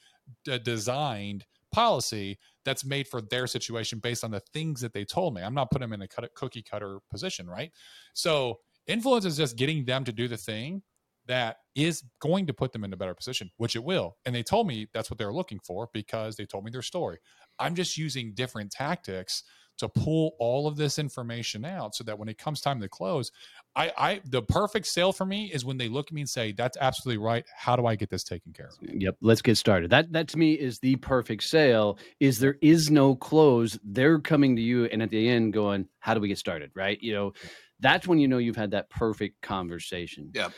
d- 0.44 0.60
designed 0.60 1.46
policy 1.72 2.40
that's 2.66 2.84
made 2.84 3.08
for 3.08 3.22
their 3.22 3.46
situation 3.46 4.00
based 4.00 4.24
on 4.24 4.32
the 4.32 4.42
things 4.52 4.82
that 4.82 4.94
they 4.94 5.06
told 5.06 5.36
me. 5.36 5.44
I'm 5.44 5.54
not 5.54 5.70
putting 5.70 5.90
them 5.90 6.02
in 6.02 6.08
a 6.08 6.30
cookie 6.30 6.64
cutter 6.64 7.00
position, 7.12 7.48
right? 7.48 7.72
So 8.14 8.60
influence 8.88 9.26
is 9.26 9.38
just 9.38 9.58
getting 9.58 9.86
them 9.86 10.04
to 10.06 10.12
do 10.12 10.28
the 10.28 10.38
thing 10.38 10.82
that 11.28 11.58
is 11.76 12.04
going 12.20 12.48
to 12.48 12.54
put 12.54 12.74
them 12.74 12.84
in 12.84 12.94
a 12.94 12.98
better 12.98 13.14
position, 13.14 13.52
which 13.58 13.76
it 13.76 13.84
will. 13.84 14.18
And 14.26 14.34
they 14.34 14.44
told 14.44 14.68
me 14.68 14.88
that's 14.94 15.12
what 15.12 15.18
they're 15.18 15.34
looking 15.34 15.60
for 15.66 15.90
because 15.94 16.36
they 16.36 16.46
told 16.46 16.66
me 16.66 16.72
their 16.72 16.82
story. 16.82 17.20
I'm 17.60 17.76
just 17.76 17.98
using 17.98 18.34
different 18.34 18.72
tactics 18.72 19.44
to 19.78 19.88
pull 19.88 20.36
all 20.40 20.68
of 20.68 20.76
this 20.76 20.98
information 20.98 21.64
out 21.64 21.96
so 21.96 22.04
that 22.04 22.18
when 22.18 22.28
it 22.28 22.38
comes 22.38 22.62
time 22.62 22.82
to 22.82 22.90
close, 22.90 23.32
I, 23.76 23.92
I 23.98 24.22
the 24.26 24.42
perfect 24.42 24.88
sale 24.88 25.14
for 25.14 25.26
me 25.26 25.52
is 25.54 25.66
when 25.66 25.78
they 25.78 25.88
look 25.88 26.08
at 26.08 26.14
me 26.14 26.22
and 26.22 26.30
say, 26.30 26.52
That's 26.52 26.78
absolutely 26.80 27.24
right. 27.24 27.46
How 27.56 27.76
do 27.76 27.86
I 27.86 27.96
get 27.96 28.10
this 28.10 28.24
taken 28.24 28.54
care 28.54 28.68
of? 28.68 28.74
Yep. 28.82 29.18
Let's 29.22 29.42
get 29.42 29.58
started. 29.58 29.92
That 29.92 30.12
that 30.14 30.30
to 30.30 30.38
me 30.38 30.54
is 30.54 30.80
the 30.80 30.96
perfect 30.98 31.44
sale. 31.44 32.00
Is 32.20 32.40
there 32.40 32.58
is 32.62 32.90
no 32.90 33.16
close. 33.16 33.78
They're 33.84 34.20
coming 34.20 34.56
to 34.56 34.62
you 34.62 34.86
and 34.86 35.02
at 35.04 35.12
the 35.12 35.30
end 35.30 35.54
going, 35.54 35.88
How 36.00 36.14
do 36.14 36.22
we 36.22 36.28
get 36.28 36.40
started? 36.40 36.72
Right. 36.76 36.98
You 37.02 37.14
know, 37.14 37.34
that's 37.80 38.08
when 38.08 38.20
you 38.20 38.28
know 38.28 38.40
you've 38.40 38.56
had 38.56 38.72
that 38.72 38.90
perfect 38.90 39.42
conversation. 39.42 40.32
Yeah. 40.34 40.50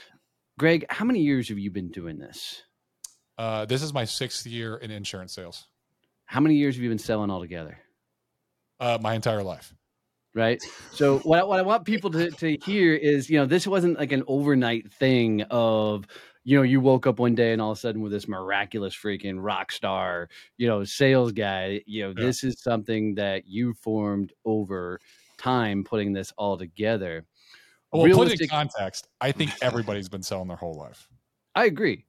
Greg, 0.59 0.85
how 0.89 1.05
many 1.05 1.21
years 1.21 1.47
have 1.47 1.57
you 1.57 1.71
been 1.71 1.87
doing 1.87 2.19
this? 2.19 2.63
Uh, 3.37 3.63
this 3.63 3.81
is 3.81 3.93
my 3.93 4.03
sixth 4.03 4.45
year 4.45 4.75
in 4.75 4.91
insurance 4.91 5.31
sales. 5.31 5.67
How 6.25 6.41
many 6.41 6.55
years 6.55 6.75
have 6.75 6.83
you 6.83 6.89
been 6.89 6.99
selling 6.99 7.31
altogether? 7.31 7.77
Uh, 8.77 8.97
my 9.01 9.13
entire 9.13 9.41
life. 9.41 9.73
Right. 10.35 10.61
So 10.91 11.19
what 11.19 11.39
I, 11.39 11.43
what 11.45 11.59
I 11.59 11.61
want 11.61 11.85
people 11.85 12.11
to, 12.11 12.29
to 12.29 12.57
hear 12.57 12.93
is, 12.93 13.29
you 13.29 13.39
know, 13.39 13.45
this 13.45 13.67
wasn't 13.67 13.97
like 13.97 14.11
an 14.11 14.23
overnight 14.27 14.91
thing 14.91 15.43
of, 15.49 16.05
you 16.43 16.57
know, 16.57 16.63
you 16.63 16.81
woke 16.81 17.07
up 17.07 17.19
one 17.19 17.35
day 17.35 17.53
and 17.53 17.61
all 17.61 17.71
of 17.71 17.77
a 17.77 17.79
sudden 17.79 18.01
with 18.01 18.11
this 18.11 18.27
miraculous 18.27 18.93
freaking 18.93 19.37
rock 19.37 19.71
star, 19.71 20.27
you 20.57 20.67
know, 20.67 20.83
sales 20.83 21.31
guy. 21.31 21.81
You 21.85 22.03
know, 22.03 22.13
yeah. 22.17 22.25
this 22.25 22.43
is 22.43 22.61
something 22.61 23.15
that 23.15 23.47
you 23.47 23.73
formed 23.75 24.33
over 24.43 24.99
time 25.37 25.85
putting 25.85 26.11
this 26.11 26.33
all 26.37 26.57
together. 26.57 27.25
Well, 27.91 28.03
Realistic- 28.03 28.37
put 28.37 28.41
it 28.41 28.43
in 28.43 28.49
context. 28.49 29.07
I 29.19 29.31
think 29.31 29.51
everybody's 29.61 30.09
been 30.09 30.23
selling 30.23 30.47
their 30.47 30.57
whole 30.57 30.75
life. 30.75 31.07
I 31.55 31.65
agree. 31.65 32.05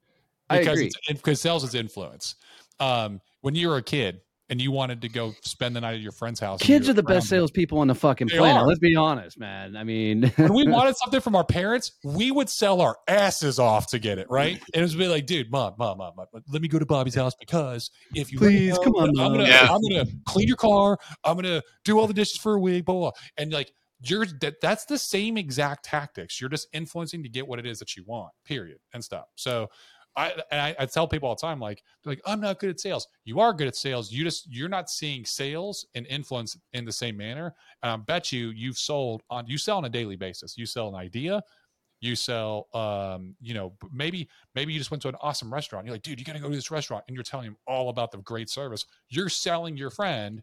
I 0.50 0.58
agree. 0.58 0.86
It's, 0.86 0.96
because 1.08 1.40
sales 1.40 1.64
is 1.64 1.74
influence. 1.74 2.34
Um, 2.80 3.20
when 3.40 3.54
you 3.54 3.68
were 3.68 3.76
a 3.76 3.82
kid 3.82 4.20
and 4.48 4.60
you 4.60 4.72
wanted 4.72 5.00
to 5.02 5.08
go 5.08 5.32
spend 5.42 5.76
the 5.76 5.80
night 5.80 5.94
at 5.94 6.00
your 6.00 6.12
friend's 6.12 6.40
house, 6.40 6.60
kids 6.60 6.88
are 6.88 6.92
the 6.92 7.04
best 7.04 7.28
salespeople 7.28 7.78
on 7.78 7.86
the 7.86 7.94
fucking 7.94 8.26
they 8.26 8.36
planet. 8.36 8.62
Are. 8.62 8.66
Let's 8.66 8.80
be 8.80 8.96
honest, 8.96 9.38
man. 9.38 9.76
I 9.76 9.84
mean, 9.84 10.24
when 10.36 10.52
we 10.52 10.66
wanted 10.66 10.96
something 10.96 11.20
from 11.20 11.36
our 11.36 11.44
parents, 11.44 11.92
we 12.04 12.32
would 12.32 12.48
sell 12.48 12.80
our 12.80 12.96
asses 13.06 13.58
off 13.58 13.86
to 13.88 13.98
get 13.98 14.18
it, 14.18 14.26
right? 14.28 14.60
And 14.74 14.80
it 14.80 14.82
was 14.82 14.96
be 14.96 15.06
like, 15.06 15.26
dude, 15.26 15.50
mom, 15.52 15.74
mom, 15.78 15.98
mom, 15.98 16.14
mom, 16.16 16.26
let 16.48 16.60
me 16.60 16.68
go 16.68 16.80
to 16.80 16.86
Bobby's 16.86 17.14
house 17.14 17.34
because 17.38 17.90
if 18.14 18.32
you 18.32 18.38
please 18.38 18.76
come 18.78 18.94
on, 18.96 19.10
I'm 19.20 19.32
gonna, 19.32 19.46
yeah. 19.46 19.68
I'm 19.70 19.80
gonna 19.88 20.06
clean 20.26 20.48
your 20.48 20.56
car, 20.56 20.98
I'm 21.22 21.36
gonna 21.36 21.62
do 21.84 21.98
all 21.98 22.08
the 22.08 22.14
dishes 22.14 22.38
for 22.38 22.54
a 22.54 22.60
week, 22.60 22.84
blah, 22.84 22.94
blah, 22.94 23.10
blah. 23.10 23.20
and 23.36 23.52
like 23.52 23.72
you're 24.02 24.26
that 24.40 24.60
that's 24.60 24.84
the 24.86 24.98
same 24.98 25.36
exact 25.36 25.84
tactics. 25.84 26.40
You're 26.40 26.50
just 26.50 26.68
influencing 26.72 27.22
to 27.22 27.28
get 27.28 27.46
what 27.46 27.58
it 27.58 27.66
is 27.66 27.78
that 27.80 27.96
you 27.96 28.04
want. 28.06 28.32
Period. 28.44 28.78
And 28.94 29.04
stop. 29.04 29.28
So 29.36 29.68
I, 30.16 30.34
I, 30.50 30.74
I 30.80 30.86
tell 30.86 31.06
people 31.06 31.28
all 31.28 31.36
the 31.36 31.40
time, 31.40 31.60
like, 31.60 31.82
like 32.04 32.20
I'm 32.26 32.40
not 32.40 32.58
good 32.58 32.70
at 32.70 32.80
sales. 32.80 33.06
You 33.24 33.40
are 33.40 33.52
good 33.52 33.68
at 33.68 33.76
sales. 33.76 34.10
You 34.10 34.24
just 34.24 34.52
you're 34.52 34.68
not 34.68 34.90
seeing 34.90 35.24
sales 35.24 35.86
and 35.94 36.06
influence 36.06 36.56
in 36.72 36.84
the 36.84 36.92
same 36.92 37.16
manner. 37.16 37.54
And 37.82 37.92
I 37.92 37.96
bet 37.96 38.32
you 38.32 38.48
you've 38.48 38.78
sold 38.78 39.22
on 39.30 39.46
you 39.46 39.58
sell 39.58 39.78
on 39.78 39.84
a 39.84 39.90
daily 39.90 40.16
basis. 40.16 40.56
You 40.58 40.66
sell 40.66 40.88
an 40.88 40.94
idea. 40.94 41.42
You 42.00 42.16
sell, 42.16 42.68
um, 42.72 43.36
you 43.42 43.52
know, 43.52 43.74
maybe 43.92 44.28
maybe 44.54 44.72
you 44.72 44.78
just 44.78 44.90
went 44.90 45.02
to 45.02 45.08
an 45.08 45.16
awesome 45.20 45.52
restaurant. 45.52 45.84
You're 45.84 45.94
like, 45.94 46.02
dude, 46.02 46.18
you 46.18 46.24
got 46.24 46.32
to 46.32 46.38
go 46.38 46.48
to 46.48 46.54
this 46.54 46.70
restaurant, 46.70 47.04
and 47.06 47.14
you're 47.14 47.22
telling 47.22 47.44
them 47.44 47.58
all 47.66 47.90
about 47.90 48.10
the 48.10 48.18
great 48.18 48.48
service. 48.48 48.86
You're 49.10 49.28
selling 49.28 49.76
your 49.76 49.90
friend 49.90 50.42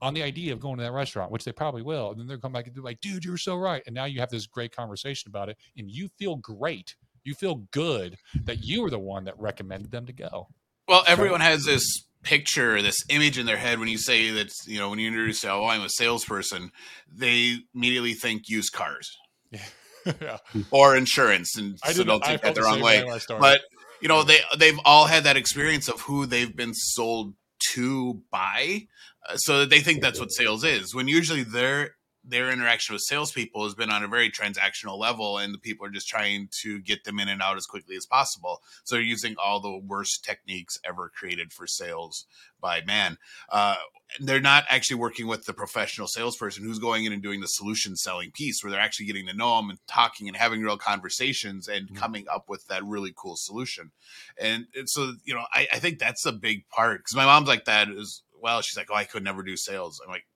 on 0.00 0.14
the 0.14 0.22
idea 0.22 0.52
of 0.52 0.60
going 0.60 0.76
to 0.78 0.82
that 0.82 0.92
restaurant, 0.92 1.30
which 1.30 1.44
they 1.44 1.52
probably 1.52 1.82
will. 1.82 2.10
And 2.10 2.20
then 2.20 2.26
they'll 2.26 2.38
come 2.38 2.52
back 2.52 2.66
and 2.66 2.74
be 2.74 2.80
like, 2.80 3.00
dude, 3.00 3.24
you're 3.24 3.36
so 3.36 3.56
right. 3.56 3.82
And 3.86 3.94
now 3.94 4.04
you 4.04 4.20
have 4.20 4.30
this 4.30 4.46
great 4.46 4.74
conversation 4.74 5.28
about 5.28 5.48
it 5.48 5.56
and 5.76 5.90
you 5.90 6.08
feel 6.18 6.36
great 6.36 6.96
You 7.24 7.34
feel 7.34 7.62
good 7.70 8.16
that 8.44 8.64
you 8.64 8.82
were 8.82 8.90
the 8.90 8.98
one 8.98 9.24
that 9.24 9.38
recommended 9.38 9.92
them 9.92 10.06
to 10.06 10.12
go. 10.12 10.48
Well, 10.88 11.04
everyone 11.06 11.40
has 11.40 11.64
this 11.64 11.84
picture, 12.24 12.82
this 12.82 12.98
image 13.08 13.38
in 13.38 13.46
their 13.46 13.56
head 13.56 13.78
when 13.78 13.88
you 13.88 13.98
say 13.98 14.30
that, 14.30 14.50
you 14.66 14.78
know, 14.78 14.90
when 14.90 14.98
you 14.98 15.06
introduce, 15.06 15.44
oh, 15.44 15.66
I'm 15.66 15.82
a 15.82 15.88
salesperson, 15.88 16.72
they 17.12 17.58
immediately 17.74 18.14
think 18.14 18.48
used 18.48 18.72
cars 18.72 19.16
yeah. 19.52 20.38
or 20.72 20.96
insurance. 20.96 21.56
And 21.56 21.78
I 21.84 21.92
so 21.92 22.02
don't 22.02 22.22
take 22.22 22.42
that 22.42 22.56
the 22.56 22.62
wrong 22.62 22.80
way. 22.80 23.04
when 23.04 23.14
I 23.14 23.18
started. 23.18 23.40
But, 23.40 23.60
you 24.00 24.08
know, 24.08 24.24
they, 24.24 24.38
they've 24.58 24.78
all 24.84 25.06
had 25.06 25.24
that 25.24 25.36
experience 25.36 25.88
of 25.88 26.00
who 26.00 26.26
they've 26.26 26.54
been 26.54 26.74
sold 26.74 27.34
to 27.72 28.20
buy. 28.30 28.86
Uh, 29.28 29.36
so 29.36 29.60
that 29.60 29.70
they 29.70 29.80
think 29.80 30.02
that's 30.02 30.18
what 30.18 30.32
sales 30.32 30.64
is. 30.64 30.94
When 30.94 31.08
usually 31.08 31.42
their 31.42 31.94
their 32.24 32.50
interaction 32.50 32.92
with 32.92 33.02
salespeople 33.02 33.64
has 33.64 33.74
been 33.74 33.90
on 33.90 34.02
a 34.04 34.08
very 34.08 34.30
transactional 34.30 34.98
level, 34.98 35.38
and 35.38 35.52
the 35.52 35.58
people 35.58 35.86
are 35.86 35.90
just 35.90 36.08
trying 36.08 36.48
to 36.62 36.80
get 36.80 37.04
them 37.04 37.18
in 37.18 37.28
and 37.28 37.42
out 37.42 37.56
as 37.56 37.66
quickly 37.66 37.96
as 37.96 38.06
possible. 38.06 38.60
So 38.84 38.94
they're 38.94 39.02
using 39.02 39.34
all 39.42 39.60
the 39.60 39.76
worst 39.78 40.24
techniques 40.24 40.78
ever 40.84 41.10
created 41.14 41.52
for 41.52 41.66
sales 41.66 42.26
by 42.60 42.82
man. 42.82 43.18
Uh, 43.50 43.76
they're 44.20 44.40
not 44.40 44.64
actually 44.68 44.96
working 44.96 45.26
with 45.26 45.44
the 45.46 45.54
professional 45.54 46.06
salesperson 46.06 46.64
who's 46.64 46.78
going 46.78 47.04
in 47.06 47.12
and 47.12 47.22
doing 47.22 47.40
the 47.40 47.48
solution 47.48 47.96
selling 47.96 48.30
piece, 48.30 48.62
where 48.62 48.70
they're 48.70 48.80
actually 48.80 49.06
getting 49.06 49.26
to 49.26 49.34
know 49.34 49.56
them 49.56 49.70
and 49.70 49.78
talking 49.88 50.28
and 50.28 50.36
having 50.36 50.60
real 50.62 50.76
conversations 50.78 51.66
and 51.66 51.88
Mhm. 51.88 51.96
coming 51.96 52.26
up 52.28 52.48
with 52.48 52.66
that 52.68 52.84
really 52.84 53.12
cool 53.16 53.36
solution. 53.36 53.90
And, 54.38 54.66
and 54.76 54.88
so, 54.88 55.14
you 55.24 55.34
know, 55.34 55.46
I, 55.52 55.66
I 55.72 55.78
think 55.78 55.98
that's 55.98 56.26
a 56.26 56.32
big 56.32 56.68
part 56.68 57.00
because 57.00 57.16
my 57.16 57.24
mom's 57.24 57.48
like 57.48 57.64
that 57.64 57.88
is 57.88 58.22
well, 58.42 58.60
she's 58.60 58.76
like, 58.76 58.88
oh, 58.90 58.94
I 58.96 59.04
could 59.04 59.22
never 59.22 59.44
do 59.44 59.56
sales. 59.56 60.00
I'm 60.04 60.10
like, 60.10 60.26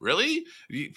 really? 0.00 0.44
You, 0.68 0.92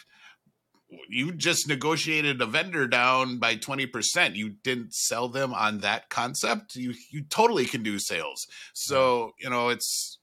you 1.08 1.32
just 1.32 1.68
negotiated 1.68 2.42
a 2.42 2.46
vendor 2.46 2.88
down 2.88 3.40
by 3.40 3.56
20%. 3.56 4.36
You 4.36 4.50
didn't 4.50 4.94
sell 4.94 5.30
them 5.30 5.54
on 5.54 5.80
that 5.80 6.10
concept. 6.10 6.76
You 6.76 6.94
you 7.12 7.24
totally 7.24 7.66
can 7.66 7.82
do 7.82 7.98
sales. 7.98 8.46
So, 8.74 9.32
you 9.40 9.50
know, 9.50 9.70
it's 9.70 10.20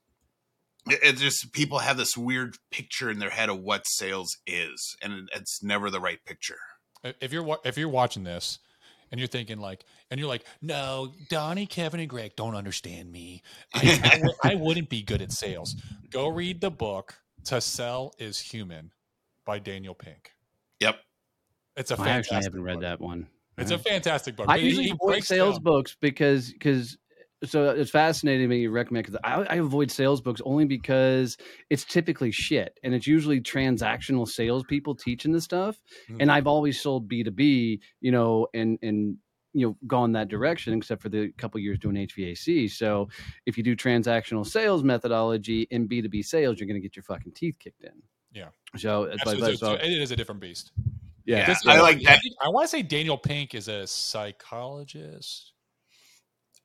it, 0.87 0.99
it 1.01 1.17
just 1.17 1.51
people 1.53 1.79
have 1.79 1.97
this 1.97 2.15
weird 2.17 2.57
picture 2.71 3.09
in 3.09 3.19
their 3.19 3.29
head 3.29 3.49
of 3.49 3.59
what 3.61 3.87
sales 3.87 4.29
is 4.45 4.95
and 5.01 5.29
it's 5.33 5.63
never 5.63 5.89
the 5.89 5.99
right 5.99 6.23
picture. 6.25 6.59
if 7.03 7.33
you're 7.33 7.57
if 7.63 7.77
you're 7.77 7.89
watching 7.89 8.23
this 8.23 8.59
and 9.11 9.19
you're 9.19 9.27
thinking 9.27 9.59
like 9.59 9.83
and 10.09 10.19
you're 10.19 10.29
like 10.29 10.45
no 10.61 11.13
donnie 11.29 11.65
kevin 11.65 11.99
and 11.99 12.09
greg 12.09 12.35
don't 12.35 12.55
understand 12.55 13.11
me 13.11 13.41
I, 13.73 14.21
I, 14.43 14.51
I 14.51 14.55
wouldn't 14.55 14.89
be 14.89 15.01
good 15.01 15.21
at 15.21 15.31
sales 15.31 15.75
go 16.09 16.27
read 16.27 16.61
the 16.61 16.71
book 16.71 17.15
to 17.45 17.59
sell 17.61 18.13
is 18.19 18.39
human 18.39 18.91
by 19.45 19.59
daniel 19.59 19.95
pink 19.95 20.31
Yep. 20.79 20.99
it's 21.75 21.91
a 21.91 21.93
I 21.93 21.95
actually 22.09 22.11
fantastic 22.35 22.43
haven't 22.43 22.63
read 22.63 22.81
that 22.81 22.99
one. 23.01 23.27
it's 23.57 23.71
a 23.71 23.77
fantastic 23.77 24.35
book 24.35 24.45
I 24.49 24.55
usually 24.57 24.89
avoid 24.91 25.23
sales 25.23 25.55
down- 25.55 25.63
books 25.63 25.95
because 25.99 26.51
because 26.53 26.97
so 27.45 27.69
it's 27.69 27.89
fascinating 27.91 28.49
that 28.49 28.57
you 28.57 28.69
recommend 28.69 29.05
because 29.05 29.19
I, 29.23 29.43
I 29.43 29.55
avoid 29.55 29.89
sales 29.91 30.19
books 30.19 30.41
only 30.43 30.65
because 30.65 31.37
it's 31.69 31.85
typically 31.85 32.31
shit 32.31 32.77
and 32.83 32.93
it's 32.93 33.07
usually 33.07 33.39
transactional 33.39 34.27
salespeople 34.27 34.95
teaching 34.95 35.31
the 35.31 35.39
stuff 35.41 35.79
Mhm. 36.09 36.17
and 36.19 36.31
I've 36.31 36.47
always 36.47 36.81
sold 36.81 37.07
B 37.07 37.23
two 37.23 37.31
B 37.31 37.79
you 38.01 38.11
know 38.11 38.47
and 38.53 38.77
and 38.81 39.17
you 39.53 39.65
know 39.67 39.75
gone 39.87 40.11
that 40.11 40.27
direction 40.27 40.73
except 40.73 41.01
for 41.01 41.09
the 41.09 41.31
couple 41.37 41.59
years 41.59 41.79
doing 41.79 41.95
HVAC 41.95 42.69
so 42.71 43.07
if 43.45 43.57
you 43.57 43.63
do 43.63 43.75
transactional 43.75 44.45
sales 44.45 44.83
methodology 44.83 45.67
in 45.71 45.87
B 45.87 46.01
two 46.01 46.09
B 46.09 46.21
sales 46.21 46.59
you're 46.59 46.67
going 46.67 46.79
to 46.79 46.85
get 46.87 46.95
your 46.95 47.03
fucking 47.03 47.31
teeth 47.33 47.57
kicked 47.59 47.83
in 47.83 47.91
Yeah. 48.33 48.49
so 48.77 49.03
it's 49.03 49.25
like 49.25 49.37
Absolutely. 49.37 49.57
so, 49.57 49.73
it 49.73 49.89
is 49.91 50.11
a 50.11 50.15
different 50.15 50.39
beast 50.41 50.71
Yeah. 51.25 51.45
This- 51.47 51.65
I 51.65 51.79
like 51.81 52.01
that. 52.03 52.21
think- 52.21 52.35
i 52.41 52.47
want 52.49 52.65
to 52.65 52.67
say 52.67 52.81
daniel 52.83 53.17
pink 53.17 53.55
is 53.55 53.67
a 53.67 53.87
psychologist 53.87 55.53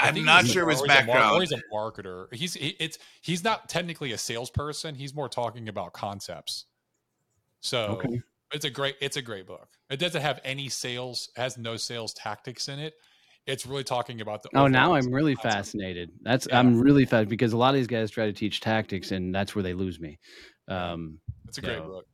I 0.01 0.09
I'm 0.09 0.25
not 0.25 0.43
he's 0.43 0.51
a- 0.51 0.53
sure 0.53 0.63
of 0.65 0.71
his 0.71 0.81
or 0.83 0.87
he's 0.89 1.01
a 1.03 1.05
mar- 1.07 1.41
he's 1.41 1.53
a 1.53 1.61
marketer. 1.73 2.35
He's 2.35 2.55
he, 2.55 2.77
it's 2.81 2.99
he's 3.23 3.45
not 3.45 3.69
technically 3.69 4.11
a 4.11 4.19
salesperson. 4.19 4.97
He's 4.97 5.15
more 5.15 5.29
talking 5.29 5.69
about 5.69 5.93
concepts. 5.93 6.67
So 7.61 8.01
Okay. 8.03 8.21
It's 8.55 8.65
a 8.65 8.71
great 8.71 8.97
it's 9.01 9.17
a 9.17 9.23
great 9.23 9.47
book. 9.47 9.69
It 9.91 9.99
doesn't 9.99 10.23
have 10.23 10.41
any 10.45 10.69
sales, 10.69 11.29
has 11.37 11.59
no 11.59 11.77
sales 11.77 12.15
tactics 12.15 12.69
in 12.69 12.79
it. 12.79 12.95
It's 13.47 13.67
really 13.67 13.85
talking 13.85 14.23
about 14.23 14.43
the. 14.43 14.49
Oh, 14.55 14.67
now 14.69 14.95
I'm 14.95 15.13
really 15.13 15.35
concept. 15.35 15.55
fascinated. 15.55 16.11
That's 16.23 16.47
Yeah. 16.49 16.59
I'm 16.59 16.81
really 16.81 17.05
fascinated 17.05 17.29
because 17.29 17.53
a 17.53 17.59
lot 17.59 17.71
of 17.71 17.75
these 17.75 17.87
guys 17.87 18.11
try 18.11 18.27
to 18.27 18.33
teach 18.33 18.61
tactics, 18.61 19.11
and 19.11 19.35
that's 19.35 19.55
where 19.55 19.63
they 19.63 19.75
lose 19.75 20.01
me. 20.01 20.19
Um, 20.69 21.19
It's 21.49 21.59
a 21.59 21.61
great 21.61 21.85
book. 21.85 22.07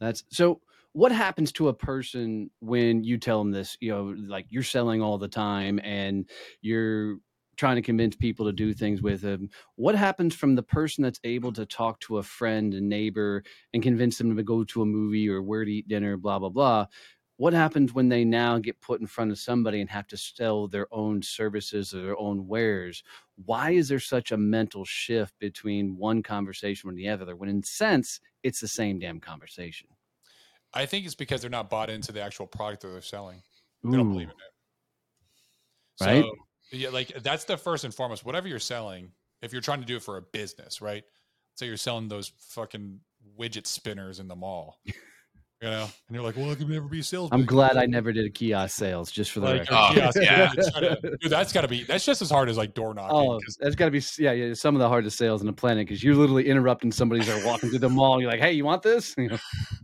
that's 0.00 0.24
so. 0.30 0.60
What 0.92 1.12
happens 1.12 1.52
to 1.52 1.68
a 1.68 1.74
person 1.74 2.50
when 2.60 3.04
you 3.04 3.18
tell 3.18 3.38
them 3.38 3.52
this? 3.52 3.76
You 3.80 3.92
know, 3.92 4.14
like 4.26 4.46
you're 4.50 4.62
selling 4.62 5.00
all 5.00 5.16
the 5.16 5.28
time, 5.28 5.78
and 5.84 6.28
you're 6.60 7.18
trying 7.58 7.76
to 7.76 7.82
convince 7.82 8.16
people 8.16 8.46
to 8.46 8.52
do 8.52 8.72
things 8.72 9.02
with 9.02 9.20
them. 9.20 9.50
What 9.74 9.94
happens 9.94 10.34
from 10.34 10.54
the 10.54 10.62
person 10.62 11.02
that's 11.02 11.20
able 11.24 11.52
to 11.52 11.66
talk 11.66 12.00
to 12.00 12.18
a 12.18 12.22
friend 12.22 12.72
and 12.72 12.88
neighbor 12.88 13.42
and 13.74 13.82
convince 13.82 14.16
them 14.16 14.34
to 14.36 14.42
go 14.42 14.64
to 14.64 14.82
a 14.82 14.86
movie 14.86 15.28
or 15.28 15.42
where 15.42 15.64
to 15.64 15.70
eat 15.70 15.88
dinner, 15.88 16.16
blah 16.16 16.38
blah 16.38 16.48
blah? 16.48 16.86
What 17.36 17.52
happens 17.52 17.94
when 17.94 18.08
they 18.08 18.24
now 18.24 18.58
get 18.58 18.80
put 18.80 19.00
in 19.00 19.06
front 19.06 19.30
of 19.30 19.38
somebody 19.38 19.80
and 19.80 19.88
have 19.90 20.08
to 20.08 20.16
sell 20.16 20.66
their 20.66 20.92
own 20.92 21.22
services 21.22 21.94
or 21.94 22.02
their 22.02 22.18
own 22.18 22.48
wares? 22.48 23.04
Why 23.44 23.70
is 23.70 23.88
there 23.88 24.00
such 24.00 24.32
a 24.32 24.36
mental 24.36 24.84
shift 24.84 25.38
between 25.38 25.96
one 25.96 26.22
conversation 26.22 26.88
and 26.88 26.98
the 26.98 27.08
other 27.08 27.36
when, 27.36 27.48
in 27.48 27.62
sense, 27.62 28.18
it's 28.42 28.60
the 28.60 28.66
same 28.66 28.98
damn 28.98 29.20
conversation? 29.20 29.86
I 30.74 30.84
think 30.86 31.06
it's 31.06 31.14
because 31.14 31.40
they're 31.40 31.48
not 31.48 31.70
bought 31.70 31.90
into 31.90 32.10
the 32.10 32.20
actual 32.20 32.46
product 32.48 32.82
that 32.82 32.88
they're 32.88 33.02
selling. 33.02 33.40
They 33.84 33.96
don't 33.96 34.10
believe 34.10 34.30
in 34.30 34.34
it. 34.34 36.04
Right. 36.04 36.24
Yeah, 36.70 36.90
like 36.90 37.12
that's 37.22 37.44
the 37.44 37.56
first 37.56 37.84
and 37.84 37.94
foremost. 37.94 38.24
Whatever 38.24 38.48
you're 38.48 38.58
selling, 38.58 39.12
if 39.42 39.52
you're 39.52 39.62
trying 39.62 39.80
to 39.80 39.86
do 39.86 39.96
it 39.96 40.02
for 40.02 40.16
a 40.16 40.22
business, 40.22 40.80
right? 40.80 41.04
So 41.54 41.64
you're 41.64 41.76
selling 41.76 42.08
those 42.08 42.32
fucking 42.50 43.00
widget 43.38 43.66
spinners 43.66 44.20
in 44.20 44.28
the 44.28 44.36
mall. 44.36 44.78
You 45.60 45.68
know, 45.70 45.82
and 46.06 46.14
you're 46.14 46.22
like, 46.22 46.36
well, 46.36 46.52
I 46.52 46.54
could 46.54 46.68
never 46.68 46.86
be 46.86 47.00
a 47.00 47.02
salesman. 47.02 47.40
I'm 47.40 47.44
glad 47.44 47.76
I 47.76 47.84
never 47.86 48.12
did 48.12 48.24
a 48.24 48.30
kiosk 48.30 48.76
sales, 48.76 49.10
just 49.10 49.32
for 49.32 49.40
the 49.40 49.46
Like, 49.46 49.60
record. 49.62 49.74
Oh, 49.74 49.90
kiosk, 49.92 50.18
yeah. 50.22 50.48
to- 50.50 51.16
dude, 51.20 51.32
that's 51.32 51.52
got 51.52 51.62
to 51.62 51.68
be. 51.68 51.82
That's 51.82 52.04
just 52.04 52.22
as 52.22 52.30
hard 52.30 52.48
as 52.48 52.56
like 52.56 52.74
door 52.74 52.94
knocking. 52.94 53.16
Oh, 53.16 53.40
'cause- 53.44 53.56
that's 53.60 53.74
got 53.74 53.86
to 53.86 53.90
be 53.90 54.00
yeah, 54.18 54.30
yeah. 54.30 54.54
Some 54.54 54.76
of 54.76 54.78
the 54.78 54.88
hardest 54.88 55.18
sales 55.18 55.40
on 55.40 55.48
the 55.48 55.52
planet 55.52 55.88
because 55.88 56.04
you're 56.04 56.14
literally 56.14 56.48
interrupting 56.48 56.92
somebody 56.92 57.22
as 57.22 57.26
they're 57.26 57.44
walking 57.44 57.70
through 57.70 57.80
the 57.80 57.88
mall. 57.88 58.20
You're 58.20 58.30
like, 58.30 58.38
"Hey, 58.38 58.52
you 58.52 58.64
want 58.64 58.82
this?" 58.84 59.16
You 59.18 59.30
know, 59.30 59.38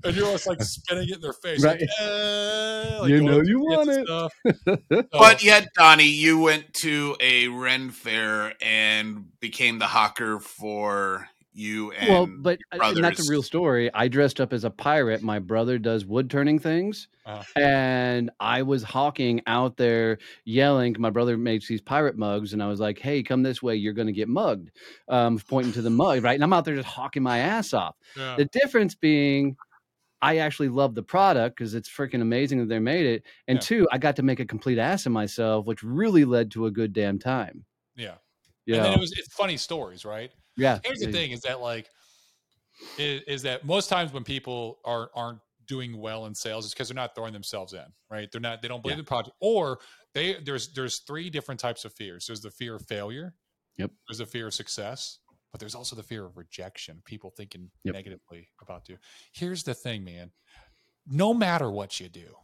and 0.04 0.14
you're 0.14 0.26
almost 0.26 0.46
like 0.46 0.62
spinning 0.62 1.08
it 1.08 1.16
in 1.16 1.20
their 1.20 1.32
face. 1.32 1.60
Right. 1.64 1.80
Like, 1.80 1.88
eh, 2.00 2.98
like 3.00 3.10
You 3.10 3.20
know 3.24 3.40
you 3.42 3.58
want 3.58 3.90
it. 3.90 4.06
stuff. 4.06 4.32
So, 4.64 5.02
But 5.12 5.42
yet, 5.42 5.70
Donnie, 5.76 6.04
you 6.04 6.38
went 6.38 6.72
to 6.74 7.16
a 7.18 7.48
Ren 7.48 7.90
fair 7.90 8.54
and 8.62 9.24
became 9.40 9.80
the 9.80 9.86
hawker 9.88 10.38
for 10.38 11.28
you 11.54 11.92
and 11.92 12.08
well, 12.08 12.26
but 12.26 12.58
uh, 12.72 12.78
and 12.82 13.02
that's 13.02 13.20
brothers. 13.20 13.28
a 13.28 13.30
real 13.30 13.42
story. 13.42 13.92
I 13.94 14.08
dressed 14.08 14.40
up 14.40 14.52
as 14.52 14.64
a 14.64 14.70
pirate. 14.70 15.22
My 15.22 15.38
brother 15.38 15.78
does 15.78 16.04
wood 16.04 16.28
turning 16.30 16.58
things, 16.58 17.08
Uh-huh. 17.24 17.44
and 17.56 18.30
I 18.40 18.62
was 18.62 18.82
hawking 18.82 19.40
out 19.46 19.76
there, 19.76 20.18
yelling. 20.44 20.96
My 20.98 21.10
brother 21.10 21.38
makes 21.38 21.68
these 21.68 21.80
pirate 21.80 22.16
mugs, 22.18 22.52
and 22.52 22.62
I 22.62 22.68
was 22.68 22.80
like, 22.80 22.98
"Hey, 22.98 23.22
come 23.22 23.42
this 23.42 23.62
way. 23.62 23.76
You're 23.76 23.92
going 23.94 24.08
to 24.08 24.12
get 24.12 24.28
mugged." 24.28 24.70
Um, 25.08 25.38
pointing 25.38 25.72
to 25.74 25.82
the 25.82 25.90
mug, 25.90 26.22
right? 26.24 26.34
And 26.34 26.42
I'm 26.44 26.52
out 26.52 26.64
there 26.64 26.74
just 26.76 26.88
hawking 26.88 27.22
my 27.22 27.38
ass 27.38 27.72
off. 27.72 27.96
yeah. 28.16 28.36
The 28.36 28.46
difference 28.46 28.94
being, 28.94 29.56
I 30.22 30.38
actually 30.38 30.70
love 30.70 30.94
the 30.94 31.02
product 31.02 31.56
because 31.56 31.74
it's 31.74 31.88
freaking 31.88 32.22
amazing 32.22 32.58
that 32.60 32.66
they 32.68 32.78
made 32.80 33.06
it. 33.06 33.24
And 33.48 33.56
Yeah. 33.56 33.60
two, 33.60 33.88
I 33.92 33.98
got 33.98 34.16
to 34.16 34.22
make 34.22 34.40
a 34.40 34.46
complete 34.46 34.78
ass 34.78 35.06
of 35.06 35.12
myself, 35.12 35.66
which 35.66 35.82
really 35.82 36.24
led 36.24 36.50
to 36.52 36.66
a 36.66 36.70
good 36.70 36.92
damn 36.92 37.18
time. 37.18 37.64
yeah. 37.96 38.16
Yeah, 38.66 38.76
And 38.76 38.84
then 38.86 38.92
it 38.94 39.00
was 39.00 39.12
it's 39.12 39.32
funny 39.34 39.56
stories, 39.58 40.04
right? 40.06 40.32
Yeah. 40.56 40.78
Here's 40.84 41.00
the 41.00 41.10
thing: 41.12 41.30
is 41.32 41.40
that 41.42 41.60
like, 41.60 41.88
is, 42.98 43.22
is 43.26 43.42
that 43.42 43.64
most 43.64 43.88
times 43.88 44.12
when 44.12 44.24
people 44.24 44.78
are 44.84 45.10
aren't 45.14 45.40
doing 45.66 45.98
well 45.98 46.26
in 46.26 46.34
sales, 46.34 46.64
it's 46.64 46.74
because 46.74 46.88
they're 46.88 46.94
not 46.94 47.14
throwing 47.14 47.32
themselves 47.32 47.72
in, 47.72 47.84
right? 48.10 48.30
They're 48.30 48.40
not 48.40 48.62
they 48.62 48.68
don't 48.68 48.82
believe 48.82 48.96
Yeah. 48.98 49.02
the 49.02 49.06
project, 49.08 49.36
or 49.40 49.80
they 50.12 50.34
there's 50.44 50.72
there's 50.72 50.98
three 51.00 51.30
different 51.30 51.60
types 51.60 51.84
of 51.84 51.92
fears. 51.94 52.26
There's 52.26 52.40
the 52.40 52.50
fear 52.50 52.74
of 52.74 52.86
failure. 52.86 53.34
Yep. 53.78 53.90
There's 54.08 54.18
the 54.18 54.26
fear 54.26 54.46
of 54.46 54.54
success, 54.54 55.18
but 55.52 55.58
there's 55.60 55.74
also 55.74 55.96
the 55.96 56.02
fear 56.02 56.24
of 56.24 56.36
rejection. 56.36 57.02
People 57.04 57.30
thinking 57.30 57.70
Yep. 57.84 57.94
negatively 57.94 58.48
about 58.62 58.88
you. 58.88 58.98
Here's 59.32 59.62
the 59.64 59.74
thing, 59.74 60.04
man. 60.04 60.30
No 61.06 61.34
matter 61.34 61.70
what 61.70 61.98
you 62.00 62.08
do, 62.08 62.34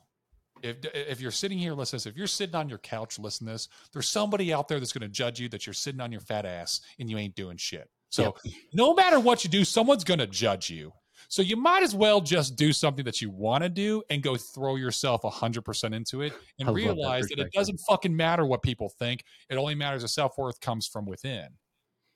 if 0.63 0.77
if 0.95 1.21
you're 1.21 1.31
sitting 1.31 1.59
here 1.59 1.73
listening, 1.75 2.03
if 2.11 2.17
you're 2.17 2.27
sitting 2.27 2.55
on 2.55 2.69
your 2.69 2.79
couch 2.79 3.19
listening 3.19 3.49
to 3.49 3.53
this, 3.55 3.69
there's 3.93 4.09
somebody 4.09 4.53
out 4.53 4.67
there 4.69 4.79
that's 4.81 4.93
going 4.93 5.03
to 5.03 5.09
judge 5.09 5.39
you 5.41 5.49
that 5.51 5.67
you're 5.67 5.75
sitting 5.75 6.01
on 6.01 6.11
your 6.13 6.21
fat 6.23 6.45
ass 6.47 6.81
and 6.99 7.09
you 7.11 7.17
ain't 7.19 7.35
doing 7.37 7.57
shit. 7.57 7.89
So 8.11 8.35
no 8.73 8.93
matter 8.95 9.19
what 9.19 9.45
you 9.45 9.51
do, 9.51 9.65
someone's 9.65 10.05
going 10.05 10.19
to 10.19 10.27
judge 10.27 10.69
you. 10.69 10.93
So 11.29 11.43
you 11.43 11.57
might 11.57 11.85
as 11.85 11.95
well 11.95 12.21
just 12.21 12.57
do 12.57 12.73
something 12.73 13.05
that 13.05 13.23
you 13.23 13.31
want 13.31 13.63
to 13.63 13.69
do 13.69 14.03
and 14.11 14.21
go 14.21 14.37
throw 14.37 14.75
yourself 14.75 15.23
100% 15.23 15.95
into 15.95 16.23
it 16.23 16.33
and 16.59 16.69
I 16.69 16.73
love 16.73 16.75
that 16.75 16.87
realize 16.87 17.29
that, 17.29 17.39
it 17.39 17.53
doesn't 17.53 17.79
fucking 17.89 18.15
matter 18.15 18.45
what 18.45 18.63
people 18.63 18.89
think. 18.99 19.23
It 19.49 19.55
only 19.55 19.77
matters 19.77 20.03
if 20.03 20.11
self-worth 20.11 20.61
comes 20.61 20.89
from 20.89 21.07
within. 21.07 21.47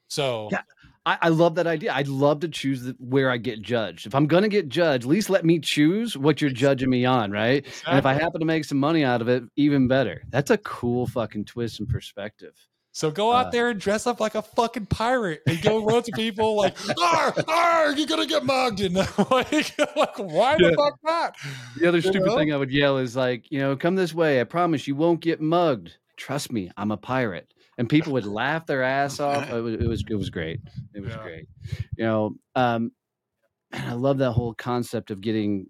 So 0.08 0.48
Yeah. 0.50 0.62
I, 1.06 1.18
I 1.22 1.28
love 1.28 1.54
that 1.56 1.66
idea. 1.66 1.92
I'd 1.92 2.08
love 2.08 2.40
to 2.40 2.48
choose 2.48 2.82
the, 2.82 2.96
where 2.98 3.30
I 3.30 3.36
get 3.36 3.62
judged. 3.62 4.06
If 4.06 4.16
I'm 4.16 4.26
going 4.26 4.42
to 4.42 4.48
get 4.48 4.68
judged, 4.68 5.04
at 5.04 5.10
least 5.10 5.30
let 5.30 5.44
me 5.44 5.60
choose 5.60 6.16
what 6.16 6.40
you're 6.40 6.50
judging 6.50 6.90
me 6.90 7.04
on, 7.04 7.30
right? 7.30 7.64
Exactly. 7.64 7.90
And 7.90 7.98
if 7.98 8.06
I 8.06 8.14
happen 8.14 8.40
to 8.40 8.46
make 8.46 8.64
some 8.64 8.78
money 8.78 9.04
out 9.04 9.20
of 9.20 9.28
it, 9.28 9.44
even 9.56 9.86
better. 9.86 10.24
That's 10.30 10.50
a 10.50 10.58
cool 10.58 11.06
fucking 11.06 11.44
twist 11.44 11.78
and 11.78 11.88
perspective. 11.88 12.54
So 12.94 13.10
go 13.10 13.32
out 13.32 13.48
Uh, 13.48 13.50
there 13.50 13.70
and 13.70 13.80
dress 13.80 14.06
up 14.06 14.20
like 14.20 14.36
a 14.36 14.42
fucking 14.42 14.86
pirate 14.86 15.42
and 15.48 15.60
go 15.60 15.84
run 15.84 16.04
to 16.04 16.12
people 16.12 16.56
like, 16.56 16.76
"Arr, 17.02 17.34
arr, 17.48 17.92
you're 17.96 18.06
gonna 18.06 18.24
get 18.24 18.44
mugged," 18.44 18.80
and 18.80 18.94
like, 19.30 19.76
like 19.96 20.16
why 20.16 20.56
the 20.56 20.72
fuck 20.76 20.98
not? 21.02 21.36
The 21.76 21.88
other 21.88 21.98
You 21.98 22.02
stupid 22.02 22.26
know? 22.26 22.36
thing 22.38 22.52
I 22.52 22.56
would 22.56 22.70
yell 22.70 22.98
is 22.98 23.16
like, 23.16 23.50
you 23.50 23.58
know, 23.58 23.76
come 23.76 23.96
this 23.96 24.14
way. 24.14 24.40
I 24.40 24.44
promise 24.44 24.86
you 24.86 24.94
won't 24.94 25.18
get 25.20 25.40
mugged. 25.40 25.96
Trust 26.16 26.52
me, 26.52 26.70
I'm 26.76 26.92
a 26.92 26.96
pirate. 26.96 27.52
And 27.78 27.88
people 27.88 28.12
would 28.12 28.26
laugh 28.42 28.64
their 28.66 28.84
ass 28.84 29.18
off. 29.18 29.50
It 29.50 29.60
was, 29.60 29.74
it 29.74 29.88
was, 29.88 30.04
it 30.08 30.14
was 30.14 30.30
great. 30.30 30.60
It 30.94 31.00
was 31.00 31.10
Yeah. 31.10 31.22
great. 31.24 31.48
You 31.96 32.04
know, 32.04 32.36
um, 32.54 32.92
and 33.72 33.90
I 33.90 33.94
love 33.94 34.18
that 34.18 34.30
whole 34.30 34.54
concept 34.54 35.10
of 35.10 35.20
getting, 35.20 35.66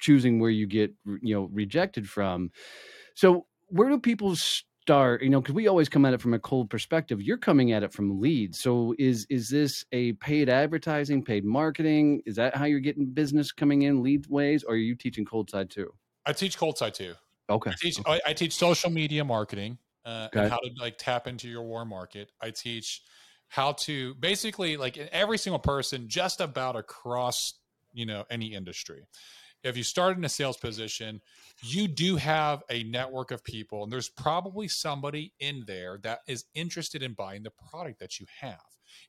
choosing 0.00 0.40
where 0.40 0.50
you 0.50 0.66
get, 0.66 0.92
you 1.22 1.36
know, 1.36 1.44
rejected 1.52 2.08
from. 2.10 2.50
So 3.14 3.46
where 3.68 3.88
do 3.88 4.00
people 4.00 4.34
start? 4.88 5.22
You 5.22 5.28
know, 5.28 5.40
because 5.42 5.54
we 5.54 5.68
always 5.68 5.88
come 5.88 6.06
at 6.06 6.14
it 6.14 6.20
from 6.20 6.32
a 6.32 6.38
cold 6.38 6.70
perspective. 6.70 7.20
You're 7.20 7.36
coming 7.36 7.72
at 7.72 7.82
it 7.82 7.92
from 7.92 8.20
leads. 8.20 8.58
So 8.58 8.94
is 8.98 9.26
is 9.28 9.50
this 9.50 9.84
a 9.92 10.14
paid 10.14 10.48
advertising, 10.48 11.22
paid 11.22 11.44
marketing? 11.44 12.22
Is 12.24 12.36
that 12.36 12.56
how 12.56 12.64
you're 12.64 12.80
getting 12.80 13.06
business 13.06 13.52
coming 13.52 13.82
in 13.82 14.02
lead 14.02 14.26
ways, 14.28 14.64
or 14.64 14.74
are 14.74 14.76
you 14.76 14.94
teaching 14.96 15.26
cold 15.26 15.50
side 15.50 15.68
too? 15.68 15.92
I 16.24 16.32
teach 16.32 16.56
cold 16.56 16.78
side 16.78 16.94
too. 16.94 17.14
Okay. 17.50 17.70
I 17.70 17.74
teach 17.78 17.98
I, 18.06 18.20
I 18.28 18.32
teach 18.32 18.54
social 18.54 18.90
media 18.90 19.24
marketing 19.24 19.78
uh, 20.06 20.28
Okay. 20.34 20.40
and 20.40 20.50
how 20.50 20.58
to 20.58 20.70
like 20.78 20.96
tap 20.96 21.26
into 21.26 21.48
your 21.48 21.64
warm 21.64 21.90
market. 21.90 22.32
I 22.40 22.50
teach 22.50 23.02
how 23.48 23.72
to 23.72 24.14
basically 24.14 24.78
like 24.78 24.96
every 24.96 25.36
single 25.36 25.58
person 25.58 26.08
just 26.08 26.40
about 26.40 26.76
across 26.76 27.60
you 27.92 28.06
know 28.06 28.24
any 28.30 28.54
industry. 28.54 29.04
If 29.62 29.76
you 29.76 29.82
start 29.82 30.16
in 30.16 30.24
a 30.24 30.28
sales 30.28 30.56
position, 30.56 31.20
you 31.62 31.88
do 31.88 32.16
have 32.16 32.62
a 32.70 32.84
network 32.84 33.30
of 33.30 33.42
people, 33.44 33.82
and 33.82 33.92
there's 33.92 34.08
probably 34.08 34.68
somebody 34.68 35.32
in 35.40 35.64
there 35.66 35.98
that 36.02 36.20
is 36.28 36.44
interested 36.54 37.02
in 37.02 37.14
buying 37.14 37.42
the 37.42 37.50
product 37.70 37.98
that 38.00 38.20
you 38.20 38.26
have. 38.40 38.60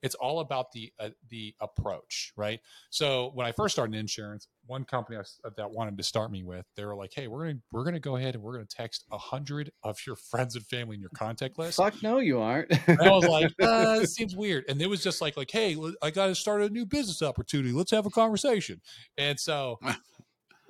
It's 0.01 0.15
all 0.15 0.39
about 0.41 0.71
the 0.71 0.91
uh, 0.99 1.11
the 1.29 1.55
approach, 1.61 2.33
right? 2.35 2.59
So 2.89 3.31
when 3.33 3.45
I 3.45 3.51
first 3.51 3.73
started 3.75 3.93
in 3.93 3.99
insurance, 4.01 4.47
one 4.65 4.83
company 4.83 5.17
I 5.17 5.21
s- 5.21 5.39
that 5.55 5.71
wanted 5.71 5.97
to 5.97 6.03
start 6.03 6.31
me 6.31 6.43
with, 6.43 6.65
they 6.75 6.83
were 6.85 6.95
like, 6.95 7.13
"Hey, 7.13 7.27
we're 7.27 7.47
gonna 7.47 7.59
we're 7.71 7.83
gonna 7.85 7.99
go 7.99 8.15
ahead 8.17 8.35
and 8.35 8.43
we're 8.43 8.53
gonna 8.53 8.65
text 8.65 9.05
a 9.11 9.17
hundred 9.17 9.71
of 9.83 9.97
your 10.05 10.15
friends 10.17 10.55
and 10.55 10.65
family 10.65 10.95
in 10.95 11.01
your 11.01 11.11
contact 11.11 11.57
list." 11.57 11.77
Fuck 11.77 12.01
no, 12.03 12.19
you 12.19 12.39
aren't. 12.41 12.71
And 12.97 13.07
I 13.07 13.11
was 13.11 13.25
like, 13.25 13.53
uh, 13.61 13.99
"This 13.99 14.13
seems 14.13 14.35
weird," 14.35 14.65
and 14.67 14.81
it 14.81 14.87
was 14.87 15.01
just 15.01 15.21
like, 15.21 15.37
"Like, 15.37 15.51
hey, 15.51 15.77
I 16.01 16.11
got 16.11 16.27
to 16.27 16.35
start 16.35 16.61
a 16.61 16.69
new 16.69 16.85
business 16.85 17.21
opportunity. 17.21 17.71
Let's 17.71 17.91
have 17.91 18.05
a 18.05 18.09
conversation." 18.11 18.81
And 19.17 19.39
so, 19.39 19.79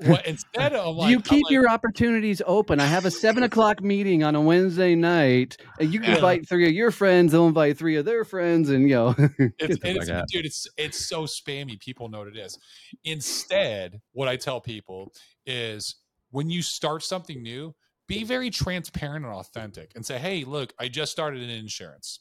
what 0.06 0.26
instead 0.26 0.74
of 0.74 0.96
like, 0.96 1.12
you 1.12 1.20
keep 1.22 1.46
like, 1.46 1.52
your 1.52 1.70
opportunities 1.70 2.42
open. 2.46 2.80
I 2.80 2.86
have 2.86 3.06
a 3.06 3.12
seven 3.12 3.44
o'clock 3.44 3.82
meeting 3.82 4.24
on 4.24 4.36
a 4.36 4.42
Wednesday 4.42 4.96
night, 4.96 5.58
and 5.80 5.92
you 5.94 6.00
can 6.00 6.10
Yeah. 6.10 6.16
invite 6.16 6.48
three 6.48 6.66
of 6.68 6.74
your 6.74 6.92
friends. 6.92 7.32
They'll 7.32 7.48
invite 7.48 7.78
three 7.78 7.96
of 7.98 8.06
their 8.06 8.24
friends, 8.24 8.70
and 8.70 8.88
you 8.90 8.96
know, 8.96 9.10
it's, 9.38 9.78
and 9.84 9.98
it's 9.98 10.10
out. 10.10 10.28
dude 10.30 10.46
it's 10.46 10.68
it's 10.78 11.06
so 11.06 11.24
spammy 11.24 11.80
people 11.80 12.08
know 12.10 12.20
what 12.20 12.28
it 12.30 12.38
is 12.38 12.58
instead 13.04 14.00
what 14.14 14.28
i 14.28 14.36
tell 14.36 14.62
people 14.62 15.12
is 15.46 15.96
when 16.32 16.50
you 16.50 16.62
start 16.62 17.04
something 17.04 17.42
new 17.44 17.74
be 18.08 18.24
very 18.24 18.50
transparent 18.50 19.26
and 19.26 19.34
authentic 19.34 19.92
and 19.96 20.06
say 20.06 20.18
hey 20.18 20.44
look 20.46 20.74
i 20.80 20.88
just 20.88 21.12
started 21.12 21.42
in 21.42 21.50
insurance 21.50 22.20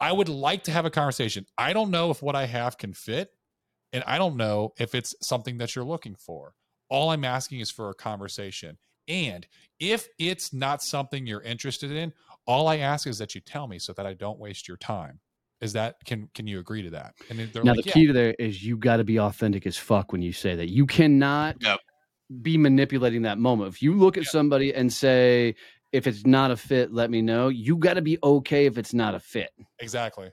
i 0.00 0.12
would 0.12 0.28
like 0.28 0.62
to 0.64 0.70
have 0.70 0.84
a 0.84 0.90
conversation 0.90 1.44
i 1.58 1.72
don't 1.72 1.90
know 1.90 2.10
if 2.10 2.22
what 2.22 2.36
i 2.36 2.46
have 2.46 2.78
can 2.78 2.92
fit 2.92 3.30
and 3.92 4.04
i 4.06 4.18
don't 4.18 4.36
know 4.36 4.72
if 4.78 4.94
it's 4.94 5.14
something 5.20 5.58
that 5.58 5.74
you're 5.74 5.84
looking 5.84 6.14
for 6.14 6.54
all 6.94 7.10
i'm 7.10 7.24
asking 7.24 7.58
is 7.58 7.70
for 7.70 7.90
a 7.90 7.94
conversation 7.94 8.78
and 9.08 9.46
if 9.80 10.06
it's 10.18 10.52
not 10.52 10.80
something 10.80 11.26
you're 11.26 11.42
interested 11.42 11.90
in 11.90 12.12
all 12.46 12.68
i 12.68 12.76
ask 12.78 13.06
is 13.08 13.18
that 13.18 13.34
you 13.34 13.40
tell 13.40 13.66
me 13.66 13.78
so 13.80 13.92
that 13.92 14.06
i 14.06 14.14
don't 14.14 14.38
waste 14.38 14.68
your 14.68 14.76
time 14.76 15.18
is 15.60 15.72
that 15.72 15.96
can 16.04 16.28
can 16.34 16.46
you 16.46 16.60
agree 16.60 16.82
to 16.82 16.90
that 16.90 17.14
and 17.30 17.40
Now 17.40 17.48
like 17.64 17.76
the 17.78 17.82
yeah. 17.88 17.92
key 17.92 18.06
to 18.06 18.12
there 18.12 18.34
is 18.38 18.62
you 18.64 18.76
got 18.76 18.98
to 18.98 19.04
be 19.04 19.18
authentic 19.18 19.66
as 19.66 19.76
fuck 19.76 20.12
when 20.12 20.22
you 20.22 20.32
say 20.32 20.54
that. 20.54 20.68
You 20.68 20.86
cannot 20.86 21.56
Yep. 21.60 21.80
be 22.42 22.56
manipulating 22.58 23.22
that 23.22 23.38
moment. 23.38 23.72
If 23.74 23.82
you 23.82 23.94
look 23.94 24.16
at 24.16 24.24
Yeah. 24.24 24.30
somebody 24.30 24.74
and 24.74 24.92
say, 24.92 25.54
"If 25.92 26.06
it's 26.06 26.24
not 26.26 26.50
a 26.50 26.56
fit, 26.56 26.92
let 26.92 27.10
me 27.10 27.22
know," 27.22 27.48
you 27.48 27.76
got 27.76 27.94
to 27.94 28.02
be 28.02 28.18
okay 28.22 28.66
if 28.66 28.78
it's 28.78 28.94
not 28.94 29.14
a 29.14 29.20
fit, 29.20 29.50
exactly 29.80 30.30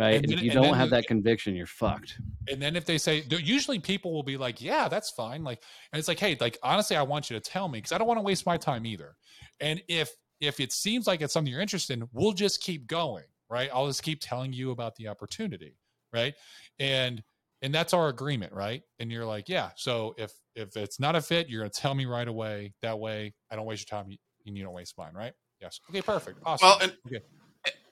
right? 0.00 0.14
And 0.16 0.24
And, 0.24 0.32
then- 0.32 0.38
if 0.38 0.44
you 0.44 0.50
and 0.52 0.62
don't 0.62 0.74
have 0.74 0.90
the- 0.90 0.96
that 0.96 1.06
conviction, 1.06 1.54
you're 1.54 1.66
fucked. 1.66 2.18
and 2.48 2.60
then 2.60 2.74
if 2.76 2.84
they 2.84 2.98
say 2.98 3.24
usually 3.28 3.78
people 3.78 4.12
will 4.12 4.22
be 4.22 4.36
like 4.36 4.60
yeah 4.60 4.88
that's 4.88 5.10
fine. 5.10 5.44
Like 5.44 5.62
and 5.92 5.98
it's 5.98 6.08
like 6.08 6.18
hey 6.18 6.36
like 6.40 6.58
honestly 6.62 6.96
i 6.96 7.02
want 7.02 7.30
you 7.30 7.38
to 7.38 7.40
tell 7.40 7.68
me 7.68 7.78
because 7.78 7.92
i 7.92 7.98
don't 7.98 8.06
want 8.08 8.18
to 8.18 8.22
waste 8.22 8.46
my 8.46 8.56
time 8.56 8.86
either. 8.86 9.16
And 9.60 9.82
if 9.88 10.10
if 10.40 10.58
it 10.58 10.72
seems 10.72 11.06
like 11.06 11.20
it's 11.20 11.32
something 11.34 11.52
you're 11.52 11.60
interested 11.60 11.98
in 11.98 12.08
we'll 12.12 12.32
just 12.32 12.62
keep 12.62 12.86
going 12.86 13.24
right? 13.50 13.68
I'll 13.74 13.88
just 13.88 14.02
keep 14.02 14.20
telling 14.20 14.52
you 14.52 14.70
about 14.70 14.94
the 14.96 15.08
opportunity 15.08 15.76
right? 16.12 16.34
And 16.78 17.22
and 17.62 17.74
that's 17.74 17.92
our 17.92 18.08
agreement 18.08 18.52
right? 18.52 18.82
And 18.98 19.10
you're 19.12 19.26
like 19.26 19.48
yeah 19.48 19.70
so 19.76 20.14
if 20.18 20.32
if 20.56 20.76
it's 20.76 20.98
not 20.98 21.14
a 21.16 21.20
fit 21.20 21.48
you're 21.48 21.60
going 21.62 21.70
to 21.70 21.80
tell 21.80 21.94
me 21.94 22.06
right 22.06 22.26
away. 22.28 22.72
That 22.82 22.98
way 22.98 23.34
i 23.50 23.56
don't 23.56 23.66
waste 23.66 23.90
your 23.90 23.98
time 24.02 24.10
and 24.46 24.56
you 24.56 24.64
don't 24.64 24.72
waste 24.74 24.96
mine 24.98 25.12
right? 25.14 25.32
Yes. 25.60 25.78
Okay 25.90 26.00
perfect. 26.02 26.38
Awesome. 26.46 26.66
Well, 26.68 26.78
and 26.80 26.96
okay. 27.06 27.20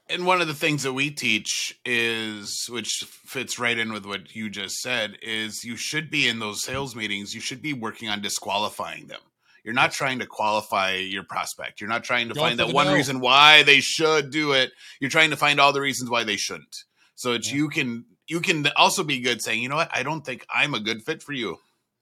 And 0.09 0.27
one 0.27 0.41
of 0.41 0.47
the 0.49 0.55
things 0.55 0.83
that 0.83 0.93
we 0.93 1.11
teach 1.11 1.79
is 1.85 2.67
which 2.71 3.05
fits 3.27 3.59
right 3.59 3.79
in 3.79 3.93
with 3.93 4.07
what 4.07 4.35
you 4.35 4.49
just 4.49 4.77
said 4.77 5.19
is 5.23 5.65
you 5.65 5.77
should 5.77 6.11
be 6.11 6.29
in 6.29 6.39
those 6.39 6.63
sales 6.63 6.97
meetings 6.97 7.35
you 7.35 7.41
should 7.41 7.63
be 7.63 7.73
working 7.73 8.09
on 8.09 8.21
disqualifying 8.23 9.07
them. 9.07 9.21
You're 9.65 9.75
not 9.75 9.93
trying 9.93 10.21
to 10.21 10.27
qualify 10.27 10.95
your 10.95 11.25
prospect. 11.25 11.81
You're 11.81 11.91
not 11.91 12.05
trying 12.05 12.29
to 12.29 12.35
find 12.35 12.59
that 12.59 12.73
one 12.73 12.87
no. 12.87 12.95
reason 12.95 13.21
why 13.21 13.65
they 13.65 13.81
should 13.81 14.31
do 14.31 14.53
it. 14.53 14.71
You're 14.99 15.11
trying 15.11 15.31
to 15.31 15.37
find 15.37 15.61
all 15.61 15.73
the 15.73 15.81
reasons 15.81 16.09
why 16.09 16.25
they 16.25 16.37
shouldn't. 16.37 16.85
So 17.17 17.33
it's 17.33 17.51
Yeah. 17.51 17.57
you 17.57 17.69
can 17.69 18.05
you 18.27 18.41
can 18.41 18.67
also 18.77 19.05
be 19.05 19.21
good 19.21 19.43
saying 19.43 19.63
you 19.63 19.69
know 19.69 19.77
what? 19.77 19.91
I 19.93 20.03
don't 20.03 20.25
think 20.25 20.47
i'm 20.53 20.75
a 20.75 20.81
good 20.81 21.03
fit 21.03 21.23
for 21.23 21.33
you 21.33 21.59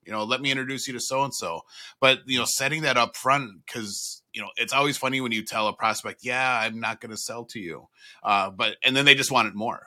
you 0.07 0.13
know 0.13 0.25
let 0.25 0.41
me 0.41 0.51
introduce 0.51 0.87
you 0.87 0.93
to 0.95 1.01
so 1.01 1.25
and 1.25 1.35
so 1.35 1.61
but 2.01 2.21
you 2.27 2.39
know 2.39 2.45
setting 2.47 2.83
that 2.83 2.97
up 2.97 3.17
front 3.17 3.51
because 3.67 4.23
you 4.33 4.41
know 4.41 4.49
it's 4.57 4.73
always 4.73 4.97
funny 4.97 5.21
when 5.21 5.33
you 5.33 5.45
tell 5.45 5.69
a 5.69 5.73
prospect 5.73 6.21
yeah 6.23 6.61
i'm 6.63 6.81
not 6.81 7.01
going 7.01 7.11
to 7.11 7.17
sell 7.17 7.45
to 7.45 7.59
you 7.59 7.87
uh, 8.23 8.51
but 8.51 8.77
and 8.85 8.97
then 8.97 9.05
they 9.05 9.15
just 9.15 9.31
want 9.31 9.49
it 9.49 9.55
more 9.55 9.83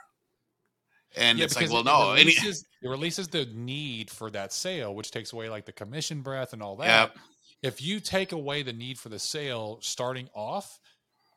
and 1.16 1.40
Yeah, 1.40 1.46
it's 1.46 1.56
like 1.56 1.70
well 1.70 1.82
it- 1.82 1.86
no 1.86 2.14
releases, 2.14 2.66
it 2.82 2.88
releases 2.88 3.28
the 3.30 3.46
need 3.46 4.10
for 4.12 4.30
that 4.32 4.54
sale, 4.54 4.94
which 4.94 5.12
takes 5.12 5.34
away 5.34 5.50
like 5.50 5.66
the 5.66 5.72
commission 5.72 6.22
breath 6.22 6.54
and 6.54 6.62
all 6.62 6.76
that. 6.78 6.86
Yep. 6.86 7.18
If 7.62 7.82
you 7.82 8.00
take 8.00 8.32
away 8.32 8.62
the 8.64 8.74
need 8.74 9.00
for 9.00 9.10
the 9.10 9.20
sale 9.20 9.80
starting 9.82 10.30
off, 10.36 10.80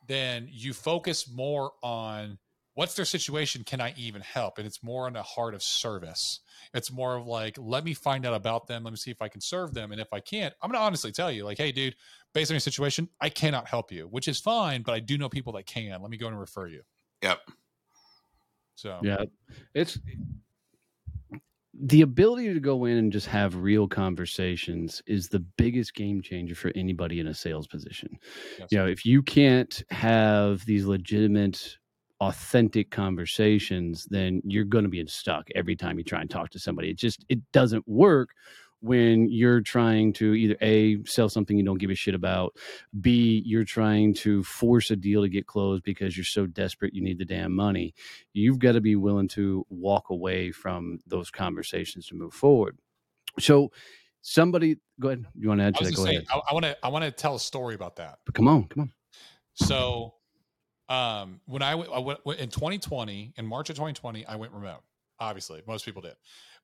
then 0.06 0.48
you 0.50 0.72
focus 0.74 1.26
more 1.28 1.72
on 1.82 2.38
what's 2.74 2.94
their 2.94 3.04
situation? 3.04 3.64
Can 3.64 3.80
i 3.80 3.94
even 3.96 4.22
help? 4.22 4.58
And 4.58 4.66
it's 4.66 4.82
more 4.82 5.06
on 5.06 5.12
the 5.12 5.22
heart 5.22 5.54
of 5.54 5.62
service. 5.62 6.40
It's 6.74 6.92
more 6.92 7.16
of 7.16 7.26
like 7.26 7.56
let 7.58 7.84
me 7.84 7.94
find 7.94 8.26
out 8.26 8.34
about 8.34 8.66
them. 8.66 8.84
Let 8.84 8.92
me 8.92 8.96
see 8.96 9.10
if 9.10 9.22
i 9.22 9.28
can 9.28 9.40
serve 9.40 9.74
them. 9.74 9.92
And 9.92 10.00
if 10.00 10.12
i 10.12 10.20
can't 10.20 10.54
i'm 10.62 10.70
going 10.70 10.78
to 10.78 10.84
honestly 10.84 11.12
tell 11.12 11.30
you 11.30 11.44
like 11.44 11.58
hey 11.58 11.72
dude 11.72 11.96
based 12.32 12.50
on 12.50 12.54
your 12.54 12.60
situation 12.60 13.08
i 13.20 13.28
cannot 13.28 13.68
help 13.68 13.92
you 13.92 14.06
which 14.08 14.26
is 14.26 14.40
fine 14.40 14.82
but 14.82 14.92
i 14.92 15.00
do 15.00 15.18
know 15.18 15.28
people 15.28 15.52
that 15.54 15.66
can. 15.66 16.00
Let 16.00 16.10
me 16.10 16.16
go 16.16 16.28
and 16.28 16.38
refer 16.38 16.66
you. 16.66 16.82
Yep. 17.22 17.38
so. 18.74 18.98
Yeah, 19.02 19.24
it's 19.74 19.98
the 21.74 22.02
ability 22.02 22.52
to 22.52 22.60
go 22.60 22.84
in 22.84 22.98
and 22.98 23.12
just 23.12 23.26
have 23.26 23.56
real 23.56 23.88
conversations 23.88 25.02
is 25.06 25.28
the 25.28 25.40
biggest 25.40 25.94
game 25.94 26.20
changer 26.20 26.54
for 26.54 26.70
anybody 26.74 27.18
in 27.18 27.28
a 27.28 27.34
sales 27.34 27.66
position. 27.66 28.18
yes. 28.58 28.68
You 28.70 28.78
know, 28.78 28.86
if 28.86 29.06
you 29.06 29.22
can't 29.22 29.82
have 29.90 30.64
these 30.66 30.84
legitimate, 30.84 31.78
authentic 32.22 32.90
conversations, 32.90 34.06
then 34.08 34.40
you're 34.44 34.64
going 34.64 34.84
to 34.84 34.90
be 34.90 35.04
stuck 35.06 35.48
every 35.56 35.74
time 35.74 35.98
you 35.98 36.04
try 36.04 36.20
and 36.20 36.30
talk 36.30 36.50
to 36.50 36.58
somebody. 36.58 36.88
It 36.88 36.96
just 36.96 37.24
it 37.28 37.40
doesn't 37.52 37.86
work 37.88 38.30
when 38.78 39.28
you're 39.28 39.60
trying 39.60 40.12
to 40.12 40.34
either 40.34 40.56
a 40.62 41.02
sell 41.04 41.28
something 41.28 41.56
you 41.56 41.64
don't 41.64 41.78
give 41.78 41.90
a 41.90 41.94
shit 41.94 42.16
about 42.16 42.56
b 43.00 43.40
you're 43.46 43.62
trying 43.62 44.12
to 44.12 44.42
force 44.42 44.90
a 44.90 44.96
deal 44.96 45.22
to 45.22 45.28
get 45.28 45.46
closed 45.46 45.84
because 45.84 46.16
you're 46.16 46.24
so 46.24 46.46
desperate 46.46 46.92
you 46.94 47.02
need 47.02 47.18
the 47.18 47.24
damn 47.24 47.52
money. 47.52 47.92
You've 48.32 48.60
got 48.60 48.72
to 48.72 48.80
be 48.80 48.94
willing 48.94 49.28
to 49.28 49.66
walk 49.68 50.10
away 50.10 50.52
from 50.52 51.00
those 51.06 51.30
conversations 51.30 52.06
to 52.06 52.14
move 52.14 52.34
forward. 52.34 52.78
So 53.40 53.72
somebody 54.20 54.76
go 55.00 55.08
ahead. 55.08 55.26
You 55.34 55.48
want 55.48 55.60
to 55.60 55.64
add 55.64 55.76
to 55.76 55.84
that? 55.84 55.96
go 55.96 56.04
gonna 56.04 56.18
ahead. 56.18 56.26
I 56.30 56.52
want 56.54 56.64
to 56.66 56.76
I 56.84 56.88
want 56.88 57.04
to 57.04 57.10
tell 57.10 57.34
a 57.34 57.40
story 57.40 57.74
about 57.74 57.96
that. 57.96 58.20
but 58.24 58.34
come 58.34 58.46
on 58.46 58.68
come 58.68 58.82
on. 58.82 58.92
So, 59.54 60.14
um, 60.88 61.40
when 61.46 61.62
I, 61.62 61.72
w- 61.72 61.90
I 61.90 61.98
went 61.98 62.40
in 62.40 62.48
2020, 62.50 63.34
in 63.36 63.46
March 63.46 63.70
of 63.70 63.76
2020, 63.76 64.26
I 64.26 64.36
went 64.36 64.52
remote. 64.52 64.82
Obviously, 65.20 65.62
most 65.68 65.84
people 65.84 66.02
did, 66.02 66.14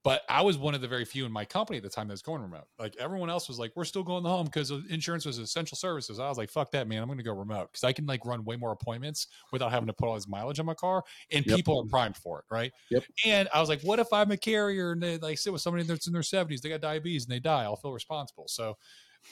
But 0.03 0.23
I 0.29 0.43
was 0.43 0.59
one 0.59 0.75
of 0.75 0.81
the 0.81 0.89
very 0.89 1.05
few 1.05 1.25
in 1.25 1.31
my 1.31 1.45
company 1.45 1.77
at 1.77 1.85
the 1.85 1.89
time 1.89 2.09
that 2.09 2.13
was 2.15 2.23
going 2.23 2.43
remote. 2.43 2.67
Like 2.77 2.97
everyone 2.97 3.31
else 3.31 3.47
was 3.47 3.61
like, 3.61 3.71
we're 3.77 3.85
still 3.85 4.03
going 4.03 4.25
home 4.25 4.47
because 4.47 4.73
insurance 4.91 5.25
was 5.25 5.39
essential 5.39 5.77
services. 5.77 6.19
I 6.19 6.29
was 6.29 6.39
like, 6.39 6.51
fuck 6.51 6.73
that, 6.73 6.89
man. 6.89 7.01
I'm 7.01 7.07
going 7.09 7.19
to 7.19 7.25
go 7.25 7.33
remote 7.35 7.71
because 7.71 7.85
I 7.85 7.93
can 7.93 8.07
like 8.07 8.25
run 8.27 8.43
way 8.45 8.57
more 8.57 8.73
appointments 8.73 9.29
without 9.53 9.71
having 9.71 9.87
to 9.87 9.93
put 9.93 10.09
all 10.09 10.15
this 10.17 10.27
mileage 10.27 10.59
on 10.59 10.67
my 10.67 10.75
car, 10.75 11.05
and 11.31 11.47
Yep. 11.47 11.57
people 11.57 11.81
are 11.81 11.87
primed 11.87 12.17
for 12.17 12.41
it, 12.41 12.47
right? 12.51 12.73
Yep. 12.91 13.05
And 13.25 13.49
I 13.55 13.61
was 13.61 13.69
like, 13.69 13.83
what 13.83 14.01
if 14.01 14.13
I'm 14.13 14.33
a 14.33 14.37
carrier 14.37 14.91
and 14.93 15.01
they 15.03 15.19
like 15.19 15.39
sit 15.39 15.53
with 15.53 15.63
somebody 15.63 15.85
that's 15.85 16.09
in 16.09 16.13
their 16.13 16.23
70s, 16.23 16.61
they 16.61 16.69
got 16.69 16.81
diabetes 16.81 17.25
and 17.27 17.33
they 17.33 17.41
die? 17.41 17.63
I'll 17.63 17.77
feel 17.77 17.93
responsible. 17.93 18.49
So 18.49 18.77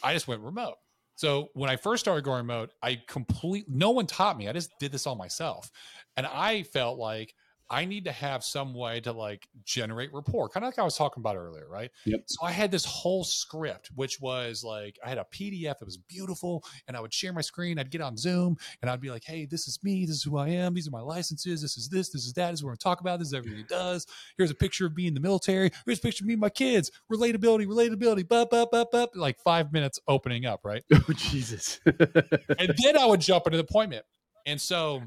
I 0.03 0.13
just 0.13 0.29
went 0.29 0.43
remote. 0.43 0.77
So 1.17 1.49
when 1.55 1.71
I 1.71 1.77
first 1.77 2.05
started 2.05 2.25
going 2.25 2.39
remote, 2.39 2.71
I 2.83 3.01
completely 3.09 3.65
no 3.69 3.91
one 3.91 4.07
taught 4.07 4.39
me. 4.39 4.49
I 4.49 4.53
just 4.53 4.71
did 4.79 4.93
this 4.93 5.07
all 5.07 5.17
myself. 5.17 5.71
And 6.17 6.27
I 6.27 6.63
felt 6.63 6.99
like 6.99 7.35
I 7.69 7.85
need 7.85 8.05
to 8.05 8.13
have 8.13 8.45
some 8.45 8.75
way 8.75 9.01
to 9.01 9.13
like 9.13 9.49
generate 9.65 10.13
rapport, 10.13 10.49
kind 10.49 10.65
of 10.65 10.69
like 10.69 10.79
I 10.79 10.85
was 10.85 10.97
talking 10.97 11.21
about 11.21 11.37
earlier, 11.37 11.67
right? 11.69 11.91
Yep. 12.05 12.21
So 12.27 12.47
I 12.47 12.53
had 12.53 12.71
this 12.71 12.85
whole 12.85 13.25
script, 13.25 13.91
which 13.95 14.21
was 14.21 14.63
like 14.63 14.99
I 15.05 15.09
had 15.09 15.19
a 15.19 15.27
PDF. 15.33 15.77
It 15.81 15.85
was 15.85 15.97
beautiful, 15.97 16.65
and 16.87 16.97
I 16.97 17.01
would 17.01 17.13
share 17.13 17.33
my 17.33 17.41
screen. 17.41 17.79
I'd 17.79 17.91
get 17.91 18.01
on 18.01 18.17
Zoom, 18.17 18.57
and 18.83 18.91
I'd 18.91 19.01
be 19.01 19.11
like, 19.11 19.25
"Hey, 19.25 19.47
this 19.47 19.67
is 19.67 19.81
me. 19.83 20.07
This 20.07 20.17
is 20.17 20.23
who 20.23 20.37
I 20.37 20.49
am. 20.49 20.75
These 20.75 20.87
are 20.87 20.93
my 20.93 21.01
licenses. 21.01 21.63
This 21.63 21.77
is 21.77 21.89
this. 21.89 22.11
This 22.11 22.25
is 22.25 22.33
that. 22.35 22.51
This 22.51 22.61
is 22.61 22.65
what 22.65 22.71
gonna 22.71 22.77
talk 22.79 23.01
about. 23.01 23.19
This 23.19 23.29
is 23.29 23.35
everything 23.35 23.59
he 23.59 23.65
does. 23.65 24.07
Here's 24.37 24.51
a 24.51 24.55
picture 24.55 24.87
of 24.87 24.97
me 24.97 25.07
in 25.07 25.15
the 25.15 25.21
military. 25.21 25.71
Here's 25.85 25.99
a 25.99 26.03
picture 26.03 26.25
of 26.25 26.29
me 26.29 26.35
and 26.35 26.41
my 26.41 26.51
kids. 26.51 26.91
Relatability, 27.13 27.67
relatability. 27.67 28.29
Bup, 28.29 28.51
bup, 28.51 28.71
bup, 28.71 28.91
bup. 28.93 29.11
Like 29.15 29.39
five 29.41 29.73
minutes 29.73 29.99
opening 30.07 30.47
up, 30.47 30.61
right? 30.65 30.85
oh 30.93 31.13
Jesus. 31.15 31.81
and 31.87 32.75
then 32.85 32.97
I 32.99 33.07
would 33.07 33.21
jump 33.21 33.47
into 33.47 33.57
the 33.57 33.65
appointment. 33.65 34.05
And 34.47 34.61
so 34.61 35.03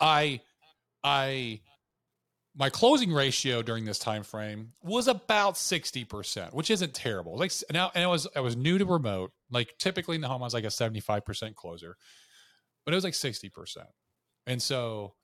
I 0.00 0.40
I 1.02 1.60
my 2.56 2.68
closing 2.68 3.12
ratio 3.12 3.62
during 3.62 3.84
this 3.84 3.98
time 3.98 4.22
frame 4.22 4.72
was 4.82 5.06
about 5.06 5.54
60%, 5.54 6.52
which 6.52 6.70
isn't 6.70 6.94
terrible. 6.94 7.36
Like 7.36 7.52
now 7.72 7.90
and 7.94 8.04
I 8.04 8.06
was 8.06 8.26
I 8.34 8.40
was 8.40 8.56
new 8.56 8.78
to 8.78 8.84
remote. 8.84 9.32
Like 9.50 9.74
typically 9.78 10.16
in 10.16 10.20
the 10.20 10.28
home 10.28 10.42
I 10.42 10.46
was 10.46 10.54
like 10.54 10.64
a 10.64 10.68
75% 10.68 11.54
closer. 11.54 11.96
But 12.84 12.94
it 12.94 12.96
was 12.96 13.04
like 13.04 13.14
60%. 13.14 13.50
And 14.46 14.60
so 14.60 15.14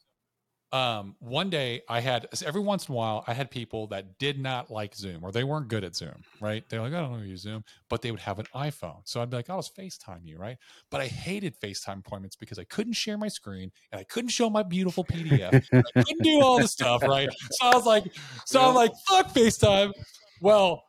um 0.72 1.14
one 1.20 1.48
day 1.48 1.80
i 1.88 2.00
had 2.00 2.26
every 2.44 2.60
once 2.60 2.88
in 2.88 2.92
a 2.92 2.96
while 2.96 3.22
i 3.28 3.32
had 3.32 3.50
people 3.50 3.86
that 3.86 4.18
did 4.18 4.38
not 4.38 4.68
like 4.68 4.94
zoom 4.96 5.22
or 5.22 5.30
they 5.30 5.44
weren't 5.44 5.68
good 5.68 5.84
at 5.84 5.94
zoom 5.94 6.24
right? 6.40 6.68
They're 6.68 6.80
like 6.80 6.92
i 6.92 7.00
don't 7.00 7.10
know 7.10 7.16
how 7.18 7.22
to 7.22 7.28
use 7.28 7.42
zoom 7.42 7.64
but 7.88 8.02
they 8.02 8.10
would 8.10 8.20
have 8.20 8.38
an 8.40 8.46
iphone. 8.54 9.00
So 9.04 9.22
i'd 9.22 9.30
be 9.30 9.36
like 9.36 9.48
i'll 9.48 9.62
just 9.62 9.76
facetime 9.76 10.20
you 10.24 10.38
right? 10.38 10.56
But 10.90 11.00
i 11.00 11.06
hated 11.06 11.54
facetime 11.60 12.00
appointments 12.00 12.34
because 12.34 12.58
i 12.58 12.64
couldn't 12.64 12.94
share 12.94 13.16
my 13.16 13.28
screen 13.28 13.70
and 13.92 14.00
i 14.00 14.04
couldn't 14.04 14.30
show 14.30 14.50
my 14.50 14.64
beautiful 14.64 15.04
pdf 15.04 15.54
i 15.72 16.02
couldn't 16.02 16.22
do 16.22 16.40
all 16.42 16.58
the 16.58 16.68
stuff 16.68 17.02
right? 17.02 17.28
So 17.52 17.66
i 17.68 17.76
was 17.76 17.86
like 17.86 18.04
so 18.44 18.60
i'm 18.60 18.74
like 18.74 18.92
fuck 19.08 19.28
facetime. 19.32 19.92
Well 20.40 20.82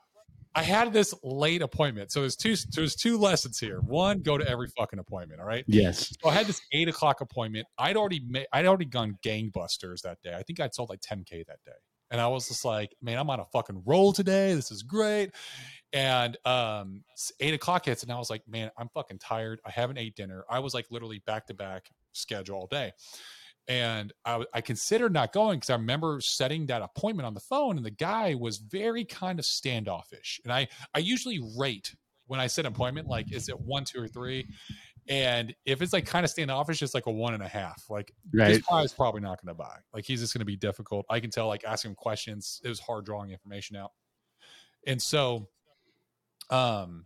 I 0.57 0.63
had 0.63 0.91
this 0.91 1.13
late 1.21 1.61
appointment. 1.61 2.11
So 2.11 2.21
there's 2.21 2.35
two 2.35 2.55
there's 2.71 2.95
two 2.95 3.19
lessons 3.19 3.59
here. 3.59 3.79
One, 3.79 4.21
go 4.21 4.39
to 4.39 4.49
every 4.49 4.67
fucking 4.75 4.97
appointment. 4.97 5.39
All 5.39 5.45
right. 5.45 5.63
yes. 5.67 6.11
So 6.19 6.29
I 6.29 6.33
had 6.33 6.47
this 6.47 6.59
eight 6.71 6.87
o'clock 6.87 7.21
appointment. 7.21 7.67
I'd 7.77 7.95
already 7.95 8.21
made, 8.27 8.47
I'd 8.51 8.65
already 8.65 8.85
gone 8.85 9.19
gangbusters 9.23 10.01
that 10.01 10.17
day. 10.23 10.33
I 10.33 10.41
think 10.41 10.59
I'd 10.59 10.73
sold 10.73 10.89
like 10.89 11.01
10k 11.01 11.45
that 11.45 11.59
day, 11.63 11.77
and 12.09 12.19
I 12.19 12.27
was 12.27 12.47
just 12.47 12.65
like, 12.65 12.95
man, 13.03 13.19
I'm 13.19 13.29
on 13.29 13.39
a 13.39 13.45
fucking 13.45 13.83
roll 13.85 14.13
today. 14.13 14.55
This 14.55 14.71
is 14.71 14.81
great. 14.81 15.29
And 15.93 16.35
um, 16.43 17.03
eight 17.39 17.53
o'clock 17.53 17.85
hits, 17.85 18.01
and 18.01 18.11
I 18.11 18.17
was 18.17 18.31
like, 18.31 18.41
man, 18.47 18.71
I'm 18.79 18.89
fucking 18.95 19.19
tired. 19.19 19.59
I 19.63 19.69
haven't 19.69 19.99
ate 19.99 20.15
dinner. 20.15 20.43
I 20.49 20.57
was 20.57 20.73
like 20.73 20.87
literally 20.89 21.21
back 21.27 21.45
to 21.47 21.53
back 21.53 21.91
schedule 22.13 22.55
all 22.55 22.67
day. 22.67 22.93
And 23.69 24.13
I 24.25 24.61
considered 24.61 25.11
not 25.11 25.33
going 25.33 25.59
because 25.59 25.69
I 25.69 25.75
remember 25.75 26.21
setting 26.21 26.67
that 26.67 26.81
appointment 26.81 27.27
on 27.27 27.33
the 27.33 27.41
phone, 27.41 27.75
and 27.75 27.85
the 27.85 27.91
guy 27.91 28.33
was 28.33 28.57
very 28.59 29.03
kind 29.03 29.39
of 29.39 29.45
standoffish. 29.45 30.39
And 30.45 30.53
I, 30.53 30.69
I 30.93 30.99
usually 30.99 31.41
rate 31.57 31.93
when 32.27 32.39
I 32.39 32.47
set 32.47 32.65
an 32.65 32.71
appointment, 32.71 33.07
like, 33.07 33.31
is 33.33 33.49
it 33.49 33.59
one, 33.59 33.83
two, 33.83 34.01
or 34.01 34.07
three? 34.07 34.47
And 35.09 35.53
if 35.65 35.81
it's 35.81 35.91
like 35.93 36.05
kind 36.05 36.23
of 36.23 36.29
standoffish, 36.29 36.81
it's 36.81 36.93
like 36.93 37.05
a 37.07 37.11
one 37.11 37.33
and 37.33 37.43
a 37.43 37.47
half. 37.47 37.83
Like 37.89 38.13
this 38.31 38.57
Right. 38.57 38.63
guy 38.69 38.81
is 38.83 38.93
probably 38.93 39.21
not 39.21 39.41
going 39.41 39.53
to 39.53 39.57
buy. 39.57 39.77
Like 39.93 40.05
he's 40.05 40.19
just 40.21 40.33
going 40.33 40.39
to 40.39 40.45
be 40.45 40.57
difficult. 40.57 41.05
I 41.09 41.19
can 41.19 41.29
tell. 41.29 41.47
Like 41.47 41.63
asking 41.65 41.91
him 41.91 41.95
questions, 41.95 42.61
it 42.63 42.69
was 42.69 42.79
hard 42.79 43.05
drawing 43.05 43.31
information 43.31 43.75
out. 43.77 43.91
And 44.85 45.01
so, 45.01 45.47
um, 46.49 47.05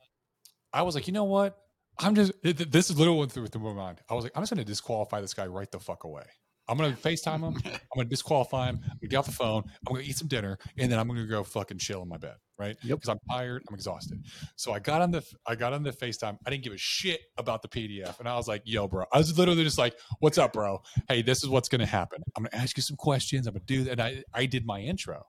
I 0.74 0.84
was 0.84 0.96
like, 0.96 1.08
you 1.08 1.14
know 1.14 1.24
what? 1.26 1.58
I'm 2.00 2.16
just. 2.16 2.34
th- 2.44 2.58
th- 2.58 2.70
This 2.72 2.90
is 2.90 2.98
literally 2.98 3.20
went 3.20 3.32
through 3.32 3.48
through 3.48 3.62
my 3.62 3.74
mind. 3.74 4.02
I 4.10 4.14
was 4.16 4.24
like, 4.24 4.34
I'm 4.36 4.42
just 4.44 4.52
going 4.52 4.64
to 4.64 4.66
disqualify 4.66 5.22
this 5.22 5.34
guy 5.34 5.48
right 5.48 5.70
the 5.72 5.80
fuck 5.80 6.04
away. 6.04 6.24
I'm 6.72 6.78
going 6.78 6.96
to 6.96 7.02
Facetime 7.02 7.42
him. 7.42 7.56
I'm 7.66 7.96
going 7.96 8.08
to 8.08 8.10
disqualify 8.10 8.70
him. 8.70 8.80
I'm 8.90 8.98
to 9.02 9.08
get 9.08 9.18
off 9.18 9.26
the 9.26 9.34
phone. 9.34 9.64
I'm 9.66 9.94
going 9.94 10.04
to 10.04 10.10
eat 10.10 10.18
some 10.18 10.30
dinner, 10.30 10.58
and 10.78 10.90
then 10.90 11.00
I'm 11.00 11.08
going 11.08 11.20
to 11.20 11.28
go 11.28 11.44
fucking 11.44 11.80
chill 11.80 12.02
in 12.02 12.08
my 12.08 12.16
bed, 12.16 12.36
right? 12.58 12.78
Yep. 12.82 13.00
Because 13.00 13.10
I'm 13.10 13.20
tired. 13.30 13.64
I'm 13.68 13.76
exhausted. 13.76 14.24
So 14.56 14.72
I 14.72 14.80
got 14.80 15.02
on 15.02 15.12
the 15.12 15.22
I 15.46 15.56
got 15.56 15.74
on 15.74 15.84
the 15.84 15.92
Facetime. 15.92 16.38
I 16.46 16.50
didn't 16.50 16.64
give 16.64 16.72
a 16.72 16.78
shit 16.78 17.20
about 17.38 17.62
the 17.62 17.68
PDF, 17.68 18.20
and 18.20 18.30
I 18.30 18.38
was 18.38 18.48
like, 18.48 18.62
"Yo, 18.64 18.88
bro." 18.88 19.04
I 19.12 19.18
was 19.18 19.38
literally 19.38 19.66
just 19.66 19.78
like, 19.78 19.98
"What's 20.20 20.38
up, 20.38 20.54
bro? 20.54 20.82
Hey, 21.10 21.22
this 21.22 21.44
is 21.44 21.50
what's 21.50 21.68
going 21.68 21.82
to 21.82 21.86
happen. 21.86 22.24
I'm 22.38 22.44
going 22.44 22.52
to 22.52 22.58
ask 22.58 22.78
you 22.78 22.84
some 22.84 22.96
questions. 22.96 23.48
I'm 23.48 23.54
going 23.54 23.66
to 23.66 23.74
do 23.74 23.84
that." 23.84 23.92
And 23.92 24.02
I 24.02 24.24
I 24.34 24.46
did 24.46 24.66
my 24.66 24.80
intro, 24.80 25.26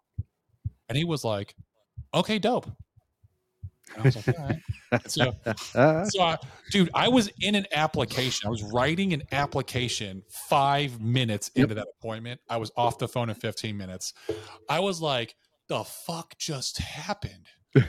and 0.89 0.97
he 0.97 1.03
was 1.05 1.25
like, 1.25 1.57
"Okay, 2.15 2.39
dope." 2.39 2.71
And 3.95 4.03
I 4.03 4.03
was 4.03 4.17
like, 4.17 4.29
"All 4.39 4.47
right." 4.47 4.63
So 5.11 5.33
so, 6.11 6.23
I, 6.23 6.37
dude, 6.71 6.91
I 6.95 7.09
was 7.09 7.31
in 7.41 7.55
an 7.55 7.67
application. 7.73 8.47
I 8.47 8.51
was 8.51 8.63
writing 8.63 9.13
an 9.13 9.23
application 9.33 10.23
five 10.29 11.01
minutes 11.01 11.51
Yep. 11.55 11.63
into 11.65 11.75
that 11.77 11.87
appointment. 11.99 12.41
I 12.49 12.59
was 12.59 12.71
off 12.77 12.99
the 12.99 13.09
phone 13.09 13.29
in 13.31 13.35
15 13.35 13.77
minutes. 13.77 14.13
I 14.69 14.81
was 14.81 15.01
like, 15.01 15.35
the 15.69 15.85
fuck 15.85 16.37
just 16.39 16.79
happened? 16.79 17.47
I 17.77 17.83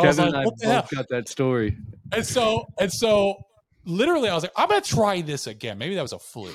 was 0.00 0.16
Kevin 0.16 0.32
like, 0.32 0.46
and 0.46 0.70
I 0.70 0.72
hell? 0.72 0.82
both 0.82 0.90
got 0.90 1.06
that 1.10 1.28
story. 1.28 1.76
And 2.12 2.26
so, 2.26 2.64
and 2.80 2.92
so, 2.92 3.36
literally, 3.84 4.28
I 4.28 4.34
was 4.34 4.42
like, 4.42 4.52
I'm 4.56 4.68
gonna 4.68 4.80
try 4.80 5.20
this 5.20 5.46
again. 5.46 5.78
Maybe 5.78 5.94
that 5.94 6.02
was 6.02 6.12
a 6.12 6.18
fluke. 6.18 6.54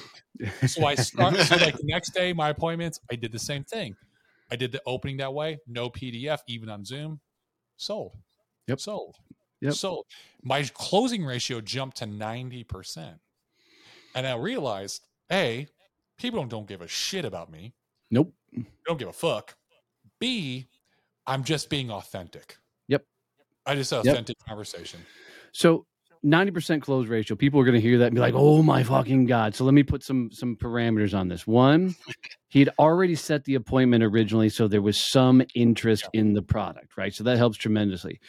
So 0.68 0.86
I 0.86 0.95
started. 0.95 1.45
so 1.45 1.55
like 1.55 1.76
the 1.78 1.86
next 1.86 2.14
day, 2.14 2.34
my 2.34 2.49
appointments, 2.49 2.99
I 3.11 3.16
did 3.16 3.32
the 3.32 3.39
same 3.39 3.64
thing. 3.64 3.95
I 4.51 4.55
did 4.55 4.72
the 4.72 4.82
opening 4.86 5.18
that 5.18 5.34
way, 5.34 5.59
no 5.68 5.89
PDF, 5.89 6.39
even 6.47 6.70
on 6.70 6.84
Zoom. 6.86 7.22
Sold. 7.78 8.11
Yep. 8.68 8.80
Sold. 8.80 9.16
Yep. 9.61 9.74
Sold. 9.74 10.05
My 10.41 10.64
closing 10.74 11.26
ratio 11.26 11.61
jumped 11.61 11.97
to 11.97 12.05
90%. 12.05 13.20
And 14.16 14.28
I 14.28 14.36
realized, 14.36 15.01
A, 15.32 15.68
people 16.18 16.39
don't, 16.39 16.49
don't 16.49 16.68
give 16.68 16.82
a 16.82 16.88
shit 16.88 17.26
about 17.26 17.51
me. 17.51 17.74
Nope. 18.11 18.34
They 18.51 18.64
don't 18.86 18.99
give 18.99 19.07
a 19.07 19.14
fuck. 19.14 19.55
B, 20.20 20.68
I'm 21.26 21.43
just 21.43 21.70
being 21.70 21.89
authentic. 21.89 22.57
Yep. 22.88 23.05
I 23.66 23.76
just 23.76 23.91
Yep. 23.91 24.05
authentic 24.05 24.38
conversation. 24.47 24.99
So 25.53 25.86
90% 26.24 26.82
close 26.82 27.07
ratio. 27.07 27.36
People 27.36 27.59
are 27.59 27.64
going 27.64 27.76
to 27.76 27.82
hear 27.82 27.97
that 27.97 28.07
and 28.07 28.16
be 28.16 28.22
like, 28.22 28.34
"Oh 28.36 28.64
my 28.64 28.82
fucking 28.84 29.26
god." 29.26 29.55
So 29.55 29.66
let 29.66 29.74
me 29.74 29.84
put 29.84 30.03
some 30.03 30.32
some 30.32 30.55
parameters 30.55 31.18
on 31.18 31.28
this. 31.28 31.45
One, 31.45 31.95
he'd 32.47 32.70
already 32.80 33.16
set 33.16 33.43
the 33.43 33.55
appointment 33.55 34.03
originally, 34.03 34.47
so 34.47 34.70
there 34.70 34.82
was 34.82 34.97
some 34.97 35.43
interest 35.53 36.07
in 36.14 36.34
the 36.34 36.41
product, 36.41 36.95
right? 36.97 37.14
So 37.14 37.26
that 37.26 37.38
helps 37.38 37.57
tremendously. 37.57 38.20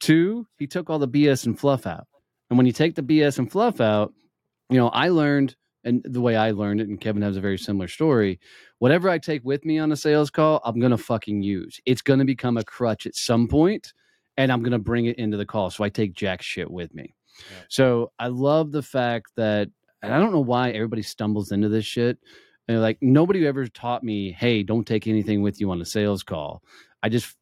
Two, 0.00 0.46
he 0.58 0.66
took 0.66 0.90
all 0.90 0.98
the 0.98 1.08
BS 1.08 1.46
and 1.46 1.58
fluff 1.58 1.86
out. 1.86 2.06
And 2.50 2.58
when 2.58 2.66
you 2.66 2.72
take 2.72 2.94
the 2.94 3.02
BS 3.02 3.38
and 3.38 3.50
fluff 3.50 3.80
out, 3.80 4.12
you 4.70 4.78
know, 4.78 4.88
I 4.88 5.08
learned 5.08 5.56
and 5.84 6.02
the 6.04 6.20
way 6.20 6.36
I 6.36 6.50
learned 6.50 6.80
it, 6.80 6.88
and 6.88 7.00
Kevin 7.00 7.22
has 7.22 7.36
a 7.36 7.40
very 7.40 7.58
similar 7.58 7.88
story. 7.88 8.40
Whatever 8.78 9.10
I 9.10 9.18
take 9.18 9.44
with 9.44 9.64
me 9.64 9.78
on 9.78 9.92
a 9.92 9.96
sales 9.96 10.30
call, 10.30 10.60
I'm 10.64 10.80
gonna 10.80 10.98
fucking 10.98 11.42
use. 11.42 11.80
It's 11.84 12.02
gonna 12.02 12.24
become 12.24 12.56
a 12.56 12.64
crutch 12.64 13.06
at 13.06 13.14
some 13.14 13.46
point, 13.46 13.92
and 14.36 14.50
I'm 14.50 14.62
gonna 14.62 14.78
bring 14.78 15.06
it 15.06 15.18
into 15.18 15.36
the 15.36 15.46
call. 15.46 15.70
So 15.70 15.84
I 15.84 15.90
take 15.90 16.14
jack 16.14 16.42
shit 16.42 16.70
with 16.70 16.94
me. 16.94 17.14
Yeah. 17.38 17.56
So 17.68 18.12
I 18.18 18.28
love 18.28 18.72
the 18.72 18.82
fact 18.82 19.32
that, 19.36 19.68
and 20.02 20.12
I 20.12 20.18
don't 20.18 20.32
know 20.32 20.40
why 20.40 20.70
everybody 20.70 21.02
stumbles 21.02 21.52
into 21.52 21.68
this 21.68 21.84
shit. 21.84 22.18
And 22.66 22.80
like 22.80 22.98
nobody 23.02 23.46
ever 23.46 23.66
taught 23.66 24.02
me, 24.02 24.32
hey, 24.32 24.62
don't 24.62 24.86
take 24.86 25.06
anything 25.06 25.42
with 25.42 25.60
you 25.60 25.70
on 25.70 25.80
a 25.82 25.84
sales 25.84 26.22
call. 26.22 26.62
I 27.02 27.10
just 27.10 27.36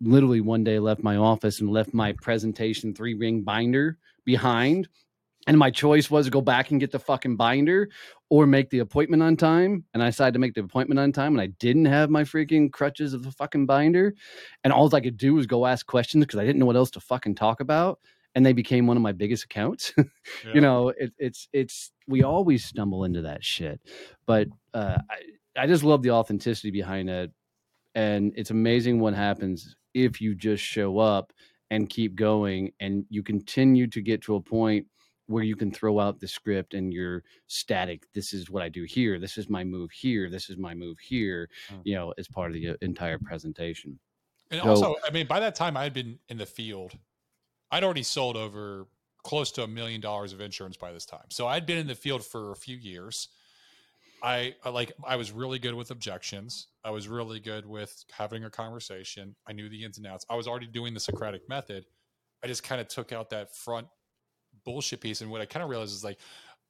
literally 0.00 0.40
one 0.40 0.64
day 0.64 0.78
left 0.78 1.02
my 1.02 1.16
office 1.16 1.60
and 1.60 1.70
left 1.70 1.92
my 1.92 2.12
presentation 2.12 2.94
three 2.94 3.14
ring 3.14 3.42
binder 3.42 3.98
behind. 4.24 4.88
And 5.46 5.58
my 5.58 5.70
choice 5.70 6.10
was 6.10 6.26
to 6.26 6.30
go 6.30 6.42
back 6.42 6.70
and 6.70 6.78
get 6.78 6.92
the 6.92 6.98
fucking 6.98 7.36
binder 7.36 7.88
or 8.28 8.46
make 8.46 8.68
the 8.70 8.80
appointment 8.80 9.22
on 9.22 9.36
time. 9.36 9.84
And 9.94 10.02
I 10.02 10.06
decided 10.06 10.34
to 10.34 10.38
make 10.38 10.54
the 10.54 10.60
appointment 10.60 11.00
on 11.00 11.12
time 11.12 11.32
and 11.32 11.40
I 11.40 11.46
didn't 11.58 11.86
have 11.86 12.10
my 12.10 12.24
freaking 12.24 12.70
crutches 12.70 13.14
of 13.14 13.22
the 13.22 13.32
fucking 13.32 13.66
binder. 13.66 14.14
And 14.64 14.72
all 14.72 14.94
I 14.94 15.00
could 15.00 15.16
do 15.16 15.34
was 15.34 15.46
go 15.46 15.66
ask 15.66 15.86
questions 15.86 16.26
because 16.26 16.38
I 16.38 16.44
didn't 16.44 16.58
know 16.58 16.66
what 16.66 16.76
else 16.76 16.90
to 16.92 17.00
fucking 17.00 17.36
talk 17.36 17.60
about. 17.60 18.00
And 18.34 18.44
they 18.46 18.52
became 18.52 18.86
one 18.86 18.96
of 18.96 19.02
my 19.02 19.12
biggest 19.12 19.44
accounts. 19.44 19.92
Yeah. 20.44 20.54
you 20.54 20.60
know, 20.60 20.88
it, 20.90 21.12
it's, 21.18 21.48
it's, 21.52 21.90
we 22.06 22.22
always 22.22 22.64
stumble 22.64 23.04
into 23.04 23.22
that 23.22 23.44
shit. 23.44 23.80
But 24.26 24.48
uh, 24.72 24.98
I, 25.10 25.62
I 25.62 25.66
just 25.66 25.82
love 25.82 26.02
the 26.02 26.12
authenticity 26.12 26.70
behind 26.70 27.10
it. 27.10 27.32
And 27.94 28.32
it's 28.36 28.50
amazing 28.50 29.00
what 29.00 29.14
happens 29.14 29.74
if 29.94 30.20
you 30.20 30.34
just 30.34 30.62
show 30.62 30.98
up 30.98 31.32
and 31.70 31.88
keep 31.88 32.14
going 32.14 32.72
and 32.80 33.04
you 33.10 33.22
continue 33.22 33.86
to 33.88 34.00
get 34.00 34.22
to 34.22 34.34
a 34.36 34.40
point 34.40 34.86
where 35.26 35.44
you 35.44 35.54
can 35.54 35.70
throw 35.70 36.00
out 36.00 36.18
the 36.18 36.26
script 36.26 36.74
and 36.74 36.92
you're 36.92 37.22
static. 37.46 38.02
This 38.14 38.32
is 38.32 38.50
what 38.50 38.64
I 38.64 38.68
do 38.68 38.82
here. 38.82 39.20
This 39.20 39.38
is 39.38 39.48
my 39.48 39.62
move 39.62 39.92
here. 39.92 40.28
This 40.28 40.50
is 40.50 40.56
my 40.56 40.74
move 40.74 40.98
here, 40.98 41.48
Mm. 41.68 41.80
you 41.84 41.94
know, 41.94 42.12
as 42.18 42.26
part 42.26 42.50
of 42.50 42.54
the 42.54 42.76
entire 42.82 43.18
presentation. 43.18 43.98
And 44.50 44.60
So- 44.60 44.68
also, 44.68 44.96
I 45.06 45.10
mean, 45.12 45.28
by 45.28 45.38
that 45.38 45.54
time 45.54 45.76
I 45.76 45.84
had 45.84 45.94
been 45.94 46.18
in 46.28 46.36
the 46.36 46.46
field. 46.46 46.98
I'd 47.70 47.84
already 47.84 48.02
sold 48.02 48.36
over 48.36 48.88
close 49.22 49.52
to 49.52 49.62
a 49.62 49.68
million 49.68 50.00
dollars 50.00 50.32
of 50.32 50.40
insurance 50.40 50.76
by 50.76 50.92
this 50.92 51.06
time. 51.06 51.26
So 51.30 51.46
I'd 51.46 51.66
been 51.66 51.78
in 51.78 51.86
the 51.86 51.94
field 51.94 52.24
for 52.24 52.50
a 52.50 52.56
few 52.56 52.76
years. 52.76 53.28
I, 54.22 54.54
I 54.64 54.68
like 54.70 54.92
I 55.04 55.16
was 55.16 55.32
really 55.32 55.58
good 55.58 55.74
with 55.74 55.90
objections. 55.90 56.68
I 56.84 56.90
was 56.90 57.08
really 57.08 57.40
good 57.40 57.66
with 57.66 58.04
having 58.10 58.44
a 58.44 58.50
conversation. 58.50 59.34
I 59.46 59.52
knew 59.52 59.68
the 59.68 59.84
ins 59.84 59.98
and 59.98 60.06
outs. 60.06 60.24
I 60.30 60.36
was 60.36 60.46
already 60.46 60.66
doing 60.66 60.94
the 60.94 61.00
Socratic 61.00 61.48
method. 61.48 61.86
I 62.42 62.46
just 62.46 62.62
kind 62.62 62.80
of 62.80 62.88
took 62.88 63.12
out 63.12 63.30
that 63.30 63.54
front 63.54 63.86
bullshit 64.64 65.00
piece. 65.00 65.20
And 65.20 65.30
what 65.30 65.40
I 65.40 65.46
kind 65.46 65.62
of 65.62 65.70
realized 65.70 65.92
is 65.92 66.04
like 66.04 66.18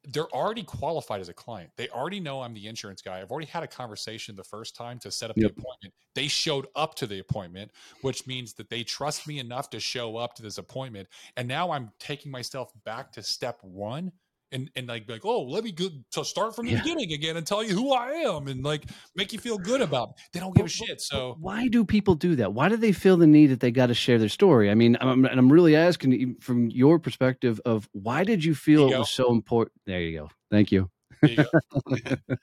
they're 0.04 0.30
already 0.30 0.62
qualified 0.62 1.20
as 1.20 1.28
a 1.28 1.34
client. 1.34 1.70
They 1.76 1.88
already 1.90 2.20
know 2.20 2.40
I'm 2.40 2.54
the 2.54 2.66
insurance 2.66 3.02
guy. 3.02 3.20
I've 3.20 3.30
already 3.30 3.46
had 3.46 3.62
a 3.62 3.66
conversation 3.66 4.34
the 4.34 4.44
first 4.44 4.74
time 4.74 4.98
to 5.00 5.10
set 5.10 5.30
up 5.30 5.36
Yep. 5.36 5.54
the 5.54 5.60
appointment. 5.60 5.94
They 6.14 6.26
showed 6.26 6.66
up 6.74 6.94
to 6.96 7.06
the 7.06 7.18
appointment, 7.18 7.70
which 8.00 8.26
means 8.26 8.54
that 8.54 8.70
they 8.70 8.82
trust 8.82 9.28
me 9.28 9.38
enough 9.38 9.68
to 9.70 9.80
show 9.80 10.16
up 10.16 10.34
to 10.36 10.42
this 10.42 10.56
appointment. 10.56 11.08
And 11.36 11.46
now 11.46 11.70
I'm 11.70 11.90
taking 11.98 12.32
myself 12.32 12.72
back 12.84 13.12
to 13.12 13.22
step 13.22 13.58
one 13.62 14.12
and, 14.52 14.70
and 14.76 14.86
like, 14.88 15.06
be 15.06 15.12
like, 15.14 15.24
oh, 15.24 15.42
let 15.42 15.62
me 15.64 15.72
go 15.72 15.88
to 16.12 16.24
start 16.24 16.56
from 16.56 16.66
the 16.66 16.72
Yeah. 16.72 16.82
beginning 16.82 17.12
again 17.12 17.36
and 17.36 17.46
tell 17.46 17.62
you 17.62 17.74
who 17.74 17.92
I 17.92 18.10
am 18.10 18.48
and 18.48 18.64
like 18.64 18.84
make 19.14 19.32
you 19.32 19.38
feel 19.38 19.58
good 19.58 19.80
about 19.80 20.08
me. 20.08 20.14
They 20.32 20.40
don't 20.40 20.54
give 20.54 20.62
a 20.66 20.68
But- 20.68 20.74
but- 20.78 20.86
shit. 20.88 21.00
So 21.00 21.36
why 21.40 21.68
do 21.68 21.84
people 21.84 22.14
do 22.14 22.34
that? 22.36 22.52
Why 22.52 22.68
do 22.68 22.76
they 22.76 22.92
feel 22.92 23.16
the 23.16 23.26
need 23.26 23.46
that 23.48 23.60
they 23.60 23.70
got 23.70 23.86
to 23.86 23.94
share 23.94 24.18
their 24.18 24.28
story? 24.28 24.70
I 24.70 24.74
mean, 24.74 24.96
I'm, 25.00 25.24
and 25.24 25.38
I'm 25.38 25.52
really 25.52 25.76
asking 25.76 26.36
from 26.40 26.68
your 26.70 26.98
perspective 26.98 27.60
of 27.64 27.88
why 27.92 28.24
did 28.24 28.44
you 28.44 28.54
feel 28.54 28.86
it 28.86 28.90
Ego. 28.90 28.98
was 29.00 29.10
so 29.10 29.30
important? 29.32 29.72
There 29.86 30.00
you 30.00 30.18
go. 30.18 30.30
Thank 30.50 30.72
you. 30.72 30.90
you 31.22 31.36
go. 31.36 31.96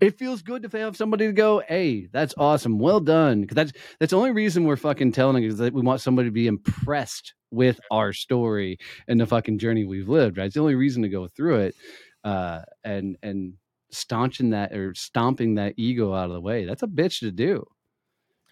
it 0.00 0.18
feels 0.18 0.42
good 0.42 0.62
to 0.68 0.78
have 0.78 0.96
somebody 0.96 1.26
to 1.26 1.32
go, 1.32 1.62
hey, 1.68 2.06
that's 2.12 2.34
awesome, 2.38 2.78
well 2.78 3.00
done. 3.00 3.42
Because 3.42 3.54
that's 3.54 3.72
that's 3.98 4.10
the 4.10 4.16
only 4.16 4.32
reason 4.32 4.64
we're 4.64 4.76
fucking 4.76 5.12
telling 5.12 5.42
it 5.42 5.46
is 5.48 5.58
that 5.58 5.72
we 5.72 5.82
want 5.82 6.00
somebody 6.00 6.28
to 6.28 6.32
be 6.32 6.46
impressed 6.46 7.34
with 7.50 7.80
our 7.90 8.12
story 8.12 8.78
and 9.08 9.20
the 9.20 9.26
fucking 9.26 9.58
journey 9.58 9.84
we've 9.84 10.08
lived. 10.08 10.38
Right? 10.38 10.46
It's 10.46 10.54
the 10.54 10.60
only 10.60 10.74
reason 10.74 11.02
to 11.02 11.08
go 11.08 11.26
through 11.26 11.60
it, 11.60 11.74
uh, 12.24 12.62
and 12.84 13.16
and 13.22 13.54
staunching 13.90 14.50
that 14.50 14.72
or 14.72 14.94
stomping 14.94 15.56
that 15.56 15.74
ego 15.76 16.14
out 16.14 16.26
of 16.26 16.32
the 16.32 16.40
way. 16.40 16.64
That's 16.64 16.82
a 16.82 16.86
bitch 16.86 17.20
to 17.20 17.32
do. 17.32 17.66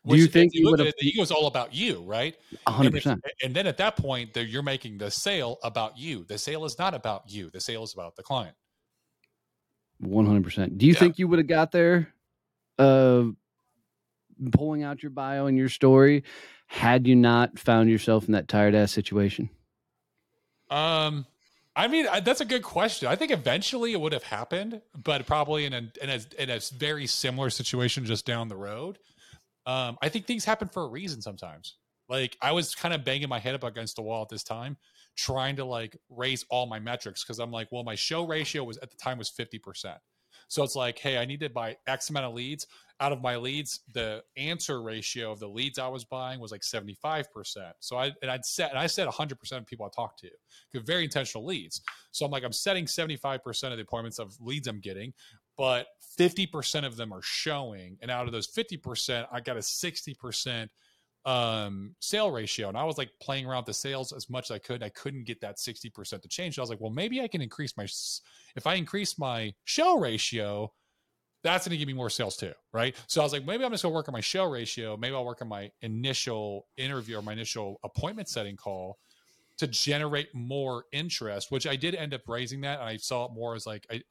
Do 0.04 0.12
Which, 0.12 0.20
you 0.20 0.26
think 0.26 0.54
you 0.54 0.64
look 0.64 0.72
would 0.72 0.80
at 0.80 0.86
have 0.86 0.94
it, 0.96 1.00
the 1.00 1.08
ego 1.08 1.22
is 1.22 1.30
all 1.30 1.48
about 1.48 1.74
you, 1.74 2.02
right? 2.02 2.34
hundred 2.66 2.92
percent? 2.92 3.22
And 3.42 3.54
then 3.54 3.66
at 3.66 3.76
that 3.76 3.96
point, 3.96 4.34
you're 4.34 4.62
making 4.62 4.96
the 4.96 5.10
sale 5.10 5.58
about 5.62 5.98
you. 5.98 6.24
The 6.24 6.38
sale 6.38 6.64
is 6.64 6.78
not 6.78 6.94
about 6.94 7.24
you. 7.28 7.50
The 7.50 7.60
sale 7.60 7.82
is 7.84 7.92
about 7.94 8.16
the 8.16 8.22
client. 8.22 8.56
One 9.98 10.24
hundred 10.24 10.44
percent. 10.44 10.78
Do 10.78 10.86
you 10.86 10.92
Yeah. 10.92 11.00
think 11.00 11.18
you 11.18 11.28
would 11.28 11.40
have 11.40 11.48
got 11.48 11.72
there, 11.72 12.14
uh, 12.78 13.24
pulling 14.52 14.84
out 14.84 15.02
your 15.02 15.10
bio 15.10 15.46
and 15.46 15.58
your 15.58 15.68
story, 15.68 16.22
had 16.68 17.06
you 17.06 17.16
not 17.16 17.58
found 17.58 17.90
yourself 17.90 18.26
in 18.26 18.32
that 18.32 18.46
tired 18.46 18.74
ass 18.74 18.92
situation? 18.92 19.50
Um, 20.70 21.26
I 21.74 21.88
mean, 21.88 22.06
I- 22.08 22.20
that's 22.20 22.40
a 22.40 22.44
good 22.44 22.62
question. 22.62 23.08
I 23.08 23.16
think 23.16 23.30
eventually 23.30 23.92
it 23.92 24.00
would 24.00 24.12
have 24.12 24.22
happened, 24.22 24.82
but 24.94 25.26
probably 25.26 25.64
in 25.64 25.72
a 25.72 25.90
in 26.02 26.10
a 26.10 26.20
in 26.42 26.50
a 26.50 26.60
very 26.76 27.06
similar 27.06 27.50
situation 27.50 28.04
just 28.04 28.26
down 28.26 28.48
the 28.48 28.56
road. 28.56 28.98
Um, 29.66 29.98
I 30.02 30.08
think 30.08 30.26
things 30.26 30.44
happen 30.44 30.68
for 30.68 30.82
a 30.84 30.88
reason 30.88 31.22
sometimes. 31.22 31.76
Like 32.08 32.36
I 32.42 32.52
was 32.52 32.74
kind 32.74 32.94
of 32.94 33.04
banging 33.04 33.28
my 33.28 33.38
head 33.38 33.54
up 33.54 33.64
against 33.64 33.96
the 33.96 34.02
wall 34.02 34.22
at 34.22 34.28
this 34.28 34.42
time, 34.42 34.76
trying 35.16 35.56
to 35.56 35.64
like 35.64 35.96
raise 36.10 36.44
all 36.50 36.66
my 36.66 36.78
metrics 36.80 37.22
because 37.22 37.38
I'm 37.38 37.50
like, 37.50 37.68
well, 37.70 37.84
my 37.84 37.94
show 37.94 38.26
ratio 38.26 38.64
was 38.64 38.78
at 38.78 38.90
the 38.90 38.96
time 38.96 39.18
was 39.18 39.30
fifty 39.30 39.58
percent. 39.58 39.98
So 40.48 40.62
it's 40.62 40.74
like, 40.76 40.98
hey, 40.98 41.18
I 41.18 41.24
need 41.26 41.40
to 41.40 41.50
buy 41.50 41.76
X 41.86 42.10
amount 42.10 42.26
of 42.26 42.34
leads. 42.34 42.66
Out 43.00 43.12
of 43.12 43.22
my 43.22 43.36
leads, 43.36 43.80
the 43.94 44.22
answer 44.36 44.82
ratio 44.82 45.30
of 45.30 45.38
the 45.38 45.48
leads 45.48 45.78
I 45.78 45.86
was 45.88 46.04
buying 46.04 46.40
was 46.40 46.50
like 46.50 46.62
75%. 46.62 47.24
So 47.78 47.96
I 47.96 48.12
and 48.22 48.30
I'd 48.30 48.44
set 48.44 48.70
and 48.70 48.78
I 48.78 48.86
said 48.88 49.06
100% 49.06 49.52
of 49.52 49.66
people 49.66 49.86
I 49.86 49.90
talked 49.94 50.20
to. 50.20 50.30
Good, 50.72 50.84
very 50.84 51.04
intentional 51.04 51.46
leads. 51.46 51.80
So 52.10 52.24
I'm 52.24 52.32
like, 52.32 52.44
I'm 52.44 52.52
setting 52.52 52.86
75% 52.86 53.70
of 53.70 53.76
the 53.76 53.82
appointments 53.82 54.18
of 54.18 54.34
leads 54.40 54.66
I'm 54.66 54.80
getting, 54.80 55.12
but 55.56 55.86
50% 56.18 56.84
of 56.84 56.96
them 56.96 57.12
are 57.12 57.22
showing. 57.22 57.98
And 58.02 58.10
out 58.10 58.26
of 58.26 58.32
those 58.32 58.48
50%, 58.48 59.26
I 59.30 59.40
got 59.40 59.56
a 59.56 59.60
60% 59.60 60.68
um 61.24 61.94
sale 62.00 62.30
ratio. 62.30 62.68
And 62.68 62.76
I 62.76 62.84
was 62.84 62.96
like 62.96 63.10
playing 63.20 63.46
around 63.46 63.60
with 63.60 63.66
the 63.66 63.74
sales 63.74 64.12
as 64.12 64.30
much 64.30 64.50
as 64.50 64.54
I 64.54 64.58
could. 64.58 64.82
I 64.82 64.88
couldn't 64.88 65.24
get 65.24 65.40
that 65.42 65.58
60% 65.58 66.22
to 66.22 66.28
change. 66.28 66.54
So 66.54 66.62
I 66.62 66.64
was 66.64 66.70
like, 66.70 66.80
well, 66.80 66.90
maybe 66.90 67.20
I 67.20 67.28
can 67.28 67.42
increase 67.42 67.76
my 67.76 67.86
if 68.56 68.66
I 68.66 68.74
increase 68.74 69.18
my 69.18 69.52
show 69.64 69.98
ratio, 69.98 70.72
that's 71.42 71.66
going 71.66 71.72
to 71.72 71.78
give 71.78 71.86
me 71.86 71.94
more 71.94 72.10
sales 72.10 72.36
too, 72.36 72.52
right? 72.72 72.96
So 73.06 73.20
I 73.20 73.24
was 73.24 73.32
like, 73.32 73.46
maybe 73.46 73.64
I'm 73.64 73.70
just 73.70 73.82
going 73.82 73.92
to 73.92 73.94
work 73.94 74.08
on 74.08 74.12
my 74.12 74.20
show 74.20 74.44
ratio. 74.44 74.96
Maybe 74.96 75.14
I'll 75.14 75.24
work 75.24 75.40
on 75.40 75.48
my 75.48 75.70
initial 75.82 76.66
interview 76.76 77.18
or 77.18 77.22
my 77.22 77.32
initial 77.32 77.78
appointment 77.84 78.28
setting 78.28 78.56
call 78.56 78.98
to 79.58 79.66
generate 79.66 80.34
more 80.34 80.84
interest, 80.92 81.50
which 81.50 81.66
I 81.66 81.76
did 81.76 81.94
end 81.94 82.14
up 82.14 82.22
raising 82.26 82.60
that. 82.62 82.80
And 82.80 82.88
I 82.88 82.96
saw 82.96 83.26
it 83.26 83.32
more 83.32 83.54
as 83.54 83.66
like, 83.66 83.86
I, 83.90 84.02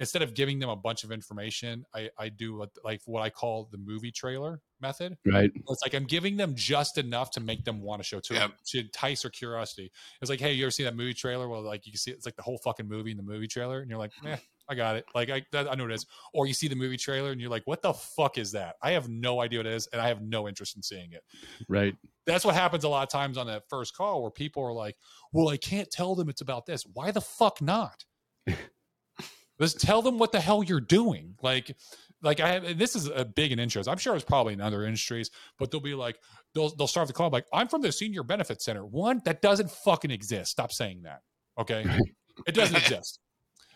instead 0.00 0.22
of 0.22 0.34
giving 0.34 0.58
them 0.58 0.70
a 0.70 0.76
bunch 0.76 1.04
of 1.04 1.12
information, 1.12 1.84
I, 1.94 2.10
I 2.18 2.28
do 2.28 2.64
like 2.84 3.00
what 3.06 3.22
I 3.22 3.30
call 3.30 3.68
the 3.70 3.78
movie 3.78 4.12
trailer 4.12 4.60
method. 4.84 5.16
Right. 5.26 5.50
It's 5.54 5.82
like 5.82 5.94
I'm 5.94 6.04
giving 6.04 6.36
them 6.36 6.54
just 6.54 6.98
enough 6.98 7.30
to 7.32 7.40
make 7.40 7.64
them 7.64 7.80
want 7.80 8.00
to 8.02 8.04
show 8.04 8.20
to 8.20 8.34
Yep. 8.34 8.50
to 8.66 8.78
entice 8.80 9.22
their 9.22 9.30
curiosity. 9.30 9.90
It's 10.20 10.30
like, 10.30 10.40
hey, 10.40 10.52
you 10.52 10.64
ever 10.64 10.70
see 10.70 10.84
that 10.84 10.94
movie 10.94 11.14
trailer? 11.14 11.48
Well, 11.48 11.62
like 11.62 11.86
you 11.86 11.92
can 11.92 11.98
see 11.98 12.10
it's 12.10 12.26
like 12.26 12.36
the 12.36 12.42
whole 12.42 12.58
fucking 12.58 12.86
movie 12.86 13.10
in 13.10 13.16
the 13.16 13.22
movie 13.22 13.46
trailer, 13.48 13.80
and 13.80 13.88
you're 13.88 13.98
like, 13.98 14.12
eh, 14.26 14.36
I 14.68 14.74
got 14.74 14.96
it. 14.96 15.06
Like 15.14 15.30
I, 15.30 15.44
that, 15.52 15.70
I 15.70 15.74
know 15.74 15.84
what 15.84 15.92
it 15.92 15.96
is. 15.96 16.06
Or 16.32 16.46
you 16.46 16.54
see 16.54 16.68
the 16.68 16.76
movie 16.76 16.96
trailer 16.96 17.32
and 17.32 17.40
you're 17.40 17.50
like, 17.50 17.66
what 17.66 17.82
the 17.82 17.92
fuck 17.94 18.38
is 18.38 18.52
that? 18.52 18.76
I 18.82 18.92
have 18.92 19.08
no 19.08 19.40
idea 19.40 19.58
what 19.60 19.66
it 19.66 19.72
is, 19.72 19.86
and 19.92 20.00
I 20.00 20.08
have 20.08 20.20
no 20.22 20.46
interest 20.48 20.76
in 20.76 20.82
seeing 20.82 21.12
it. 21.12 21.22
Right. 21.68 21.96
That's 22.26 22.44
what 22.44 22.54
happens 22.54 22.84
a 22.84 22.88
lot 22.88 23.02
of 23.02 23.10
times 23.10 23.36
on 23.36 23.46
that 23.48 23.64
first 23.68 23.96
call 23.96 24.22
where 24.22 24.30
people 24.30 24.62
are 24.62 24.72
like, 24.72 24.96
well, 25.32 25.48
I 25.48 25.56
can't 25.56 25.90
tell 25.90 26.14
them 26.14 26.28
it's 26.28 26.40
about 26.40 26.66
this. 26.66 26.86
Why 26.92 27.10
the 27.10 27.20
fuck 27.20 27.60
not? 27.62 28.04
Just 29.60 29.80
tell 29.80 30.02
them 30.02 30.18
what 30.18 30.32
the 30.32 30.40
hell 30.40 30.62
you're 30.64 30.80
doing. 30.80 31.36
Like, 31.42 31.76
like 32.24 32.40
I 32.40 32.52
have, 32.52 32.78
this 32.78 32.96
is 32.96 33.08
a 33.14 33.24
big 33.24 33.52
in 33.52 33.58
insurance. 33.58 33.86
I'm 33.86 33.98
sure 33.98 34.16
it's 34.16 34.24
probably 34.24 34.54
in 34.54 34.60
other 34.60 34.84
industries, 34.84 35.30
but 35.58 35.70
they'll 35.70 35.80
be 35.80 35.94
like, 35.94 36.18
they'll 36.54 36.74
they'll 36.74 36.86
start 36.86 37.06
the 37.06 37.12
call 37.12 37.30
like, 37.30 37.46
I'm 37.52 37.68
from 37.68 37.82
the 37.82 37.92
senior 37.92 38.22
benefit 38.22 38.62
center. 38.62 38.84
One, 38.84 39.20
that 39.24 39.42
doesn't 39.42 39.70
fucking 39.70 40.10
exist. 40.10 40.50
Stop 40.50 40.72
saying 40.72 41.02
that. 41.02 41.20
Okay. 41.58 41.84
it 42.46 42.54
doesn't 42.54 42.76
exist. 42.76 43.20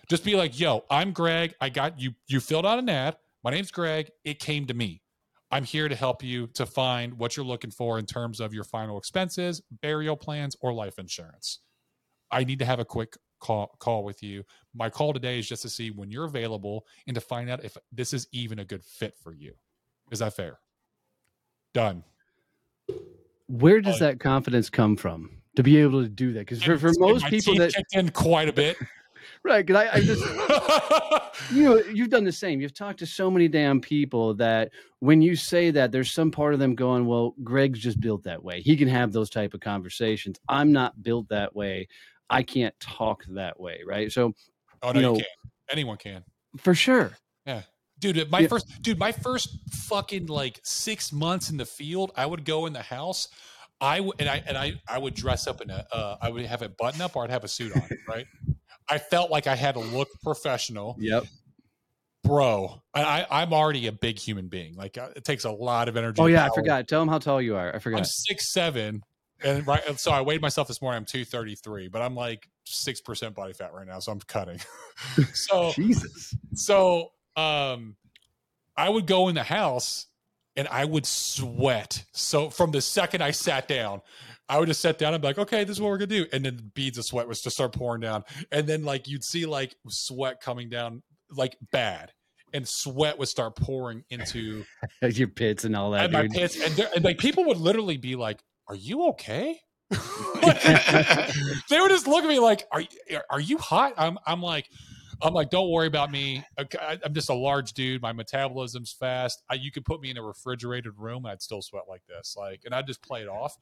Just 0.08 0.24
be 0.24 0.36
like, 0.36 0.58
yo, 0.58 0.84
I'm 0.90 1.12
Greg. 1.12 1.54
I 1.60 1.68
got 1.68 2.00
you, 2.00 2.12
you 2.26 2.40
filled 2.40 2.66
out 2.66 2.78
an 2.78 2.88
ad. 2.88 3.16
My 3.44 3.50
name's 3.50 3.70
Greg. 3.70 4.10
It 4.24 4.40
came 4.40 4.66
to 4.66 4.74
me. 4.74 5.02
I'm 5.50 5.64
here 5.64 5.88
to 5.88 5.94
help 5.94 6.22
you 6.22 6.46
to 6.54 6.66
find 6.66 7.14
what 7.14 7.36
you're 7.36 7.46
looking 7.46 7.70
for 7.70 7.98
in 7.98 8.06
terms 8.06 8.40
of 8.40 8.52
your 8.52 8.64
final 8.64 8.98
expenses, 8.98 9.62
burial 9.82 10.16
plans, 10.16 10.56
or 10.60 10.72
life 10.72 10.98
insurance. 10.98 11.60
I 12.30 12.44
need 12.44 12.58
to 12.58 12.66
have 12.66 12.80
a 12.80 12.84
quick 12.84 13.16
call 13.38 13.74
call 13.78 14.04
with 14.04 14.22
you. 14.22 14.44
My 14.74 14.90
call 14.90 15.12
today 15.12 15.38
is 15.38 15.48
just 15.48 15.62
to 15.62 15.68
see 15.68 15.90
when 15.90 16.10
you're 16.10 16.24
available 16.24 16.86
and 17.06 17.14
to 17.14 17.20
find 17.20 17.50
out 17.50 17.64
if 17.64 17.76
this 17.92 18.12
is 18.12 18.26
even 18.32 18.58
a 18.58 18.64
good 18.64 18.84
fit 18.84 19.16
for 19.22 19.32
you. 19.32 19.54
Is 20.10 20.20
that 20.20 20.34
fair? 20.34 20.58
Done. 21.74 22.04
Where 23.48 23.80
does 23.80 23.98
that 24.00 24.20
confidence 24.20 24.68
come 24.68 24.96
from 24.96 25.30
to 25.56 25.62
be 25.62 25.78
able 25.78 26.02
to 26.02 26.08
do 26.08 26.32
that? 26.34 26.40
Because 26.40 26.62
for, 26.62 26.78
for 26.78 26.92
most 26.98 27.26
people 27.26 27.54
that 27.56 27.74
kicked 27.74 27.94
in 27.94 28.10
quite 28.10 28.48
a 28.48 28.52
bit. 28.52 28.76
right, 29.42 29.64
because 29.64 29.88
I, 29.88 29.96
I 29.96 30.00
just 30.00 30.22
you 31.52 31.64
know 31.64 31.76
you've 31.76 32.10
done 32.10 32.24
the 32.24 32.32
same. 32.32 32.60
You've 32.60 32.74
talked 32.74 32.98
to 33.00 33.06
so 33.06 33.30
many 33.30 33.48
damn 33.48 33.80
people 33.80 34.34
that 34.34 34.70
when 35.00 35.22
you 35.22 35.36
say 35.36 35.70
that, 35.70 35.92
there's 35.92 36.10
some 36.10 36.30
part 36.30 36.52
of 36.54 36.60
them 36.60 36.74
going, 36.74 37.06
"Well, 37.06 37.34
Greg's 37.42 37.78
just 37.78 38.00
built 38.00 38.24
that 38.24 38.42
way. 38.42 38.60
He 38.60 38.76
can 38.76 38.88
have 38.88 39.12
those 39.12 39.30
type 39.30 39.54
of 39.54 39.60
conversations. 39.60 40.38
I'm 40.48 40.72
not 40.72 41.02
built 41.02 41.28
that 41.28 41.54
way. 41.54 41.88
I 42.30 42.42
can't 42.42 42.78
talk 42.80 43.24
that 43.30 43.58
way." 43.60 43.80
Right. 43.86 44.10
So 44.12 44.34
oh 44.82 44.92
no, 44.92 45.00
You 45.00 45.06
you, 45.08 45.14
can. 45.16 45.26
Anyone 45.70 45.96
can. 45.98 46.24
for 46.58 46.74
sure, 46.74 47.12
Yeah, 47.46 47.62
dude 47.98 48.30
my 48.30 48.40
Yeah. 48.40 48.48
first 48.48 48.66
dude 48.82 48.98
my 48.98 49.12
first 49.12 49.50
fucking 49.70 50.26
like 50.26 50.60
six 50.64 51.12
months 51.12 51.50
in 51.50 51.56
the 51.56 51.66
field 51.66 52.12
i 52.16 52.24
would 52.24 52.44
go 52.44 52.66
in 52.66 52.72
the 52.72 52.82
house 52.82 53.28
i 53.80 54.00
would 54.00 54.14
and 54.18 54.28
i 54.28 54.42
and 54.46 54.56
i 54.56 54.72
i 54.88 54.98
would 54.98 55.14
dress 55.14 55.46
up 55.46 55.60
in 55.60 55.68
a 55.70 55.84
uh, 55.92 56.16
i 56.22 56.28
would 56.30 56.44
have 56.46 56.62
a 56.62 56.68
button 56.68 57.00
up 57.00 57.16
or 57.16 57.24
i'd 57.24 57.30
have 57.30 57.44
a 57.44 57.48
suit 57.48 57.72
on 57.74 57.88
right 58.08 58.26
i 58.88 58.98
felt 58.98 59.30
like 59.30 59.46
i 59.46 59.54
had 59.56 59.72
to 59.74 59.80
look 59.80 60.08
professional 60.22 60.96
yep, 60.98 61.24
bro 62.24 62.80
i 62.94 63.26
i'm 63.30 63.52
already 63.52 63.86
a 63.86 63.92
big 63.92 64.18
human 64.18 64.48
being 64.48 64.74
like 64.74 64.96
uh, 64.98 65.08
it 65.16 65.24
takes 65.24 65.44
a 65.44 65.50
lot 65.50 65.88
of 65.88 65.96
energy 65.96 66.20
Oh 66.22 66.26
yeah, 66.26 66.44
I 66.46 66.54
forgot. 66.54 66.88
Tell 66.88 67.00
them 67.00 67.08
how 67.08 67.18
tall 67.18 67.40
you 67.42 67.56
are. 67.56 67.70
I 67.70 67.74
i'm 67.74 67.80
forgot. 67.80 68.06
six 68.06 68.52
seven 68.52 69.02
and 69.44 69.66
right 69.66 69.82
and 69.88 69.98
so 69.98 70.10
i 70.10 70.20
weighed 70.20 70.40
myself 70.42 70.66
this 70.68 70.80
morning 70.82 70.96
i'm 70.98 71.04
233 71.04 71.88
but 71.88 72.02
i'm 72.02 72.14
like 72.14 72.48
six 72.64 73.00
percent 73.00 73.34
body 73.34 73.52
fat 73.52 73.72
right 73.72 73.86
now 73.86 73.98
so 73.98 74.10
i'm 74.12 74.20
cutting 74.20 74.58
so 75.32 75.72
Jesus. 75.72 76.34
so 76.54 77.12
um 77.36 77.96
I 78.76 78.88
would 78.88 79.06
go 79.08 79.28
in 79.28 79.34
the 79.34 79.42
house 79.42 80.06
and 80.54 80.68
I 80.68 80.84
would 80.84 81.04
sweat. 81.04 82.04
So 82.12 82.48
from 82.48 82.70
the 82.70 82.80
second 82.80 83.22
I 83.22 83.32
sat 83.32 83.66
down, 83.66 84.02
I 84.48 84.58
would 84.60 84.68
just 84.68 84.80
sit 84.80 84.98
down 84.98 85.14
and 85.14 85.20
be 85.20 85.26
like, 85.26 85.38
okay, 85.38 85.64
this 85.64 85.76
is 85.76 85.80
what 85.80 85.88
we're 85.88 85.98
gonna 85.98 86.06
do. 86.06 86.26
And 86.32 86.44
then 86.44 86.70
beads 86.74 86.96
of 86.96 87.04
sweat 87.04 87.26
was 87.26 87.40
just 87.42 87.56
start 87.56 87.72
pouring 87.72 88.00
down. 88.00 88.22
And 88.52 88.68
then 88.68 88.84
like 88.84 89.08
you'd 89.08 89.24
see 89.24 89.46
like 89.46 89.74
sweat 89.88 90.40
coming 90.40 90.68
down 90.68 91.02
like 91.32 91.56
bad. 91.72 92.12
and 92.54 92.66
sweat 92.68 93.18
would 93.18 93.26
start 93.28 93.56
pouring 93.56 94.04
into 94.10 94.64
Your 95.02 95.26
pits 95.28 95.64
and 95.64 95.74
all 95.76 95.90
that. 95.90 96.04
and 96.04 96.12
my 96.12 96.22
dude. 96.22 96.32
pits, 96.32 96.60
and, 96.60 96.78
and 96.94 97.04
like 97.04 97.18
people 97.18 97.44
would 97.46 97.58
literally 97.58 97.96
be 97.96 98.14
like, 98.16 98.38
"Are 98.68 98.74
you 98.76 99.08
okay?" 99.08 99.58
they 101.70 101.80
would 101.80 101.90
just 101.90 102.06
look 102.06 102.22
at 102.24 102.28
me 102.28 102.38
like, 102.38 102.66
"Are 102.72 102.80
you- 102.80 103.20
are 103.30 103.40
you 103.40 103.58
hot?" 103.58 103.94
I'm 103.96 104.18
I'm 104.26 104.42
like, 104.42 104.68
I'm 105.22 105.34
like, 105.34 105.50
"Don't 105.50 105.70
worry 105.70 105.86
about 105.86 106.10
me. 106.10 106.44
I'm 106.56 107.14
just 107.14 107.30
a 107.30 107.34
large 107.34 107.72
dude. 107.72 108.02
My 108.02 108.12
metabolism's 108.12 108.92
fast. 108.92 109.42
I, 109.50 109.54
you 109.54 109.70
could 109.72 109.84
put 109.84 110.00
me 110.00 110.10
in 110.10 110.16
a 110.18 110.22
refrigerated 110.22 110.92
room, 110.98 111.24
and 111.24 111.32
I'd 111.32 111.42
still 111.42 111.62
sweat 111.62 111.84
like 111.88 112.02
this. 112.06 112.34
Like, 112.36 112.60
and 112.64 112.74
I'd 112.74 112.86
just 112.86 113.02
play 113.02 113.22
it 113.22 113.28
off. 113.28 113.56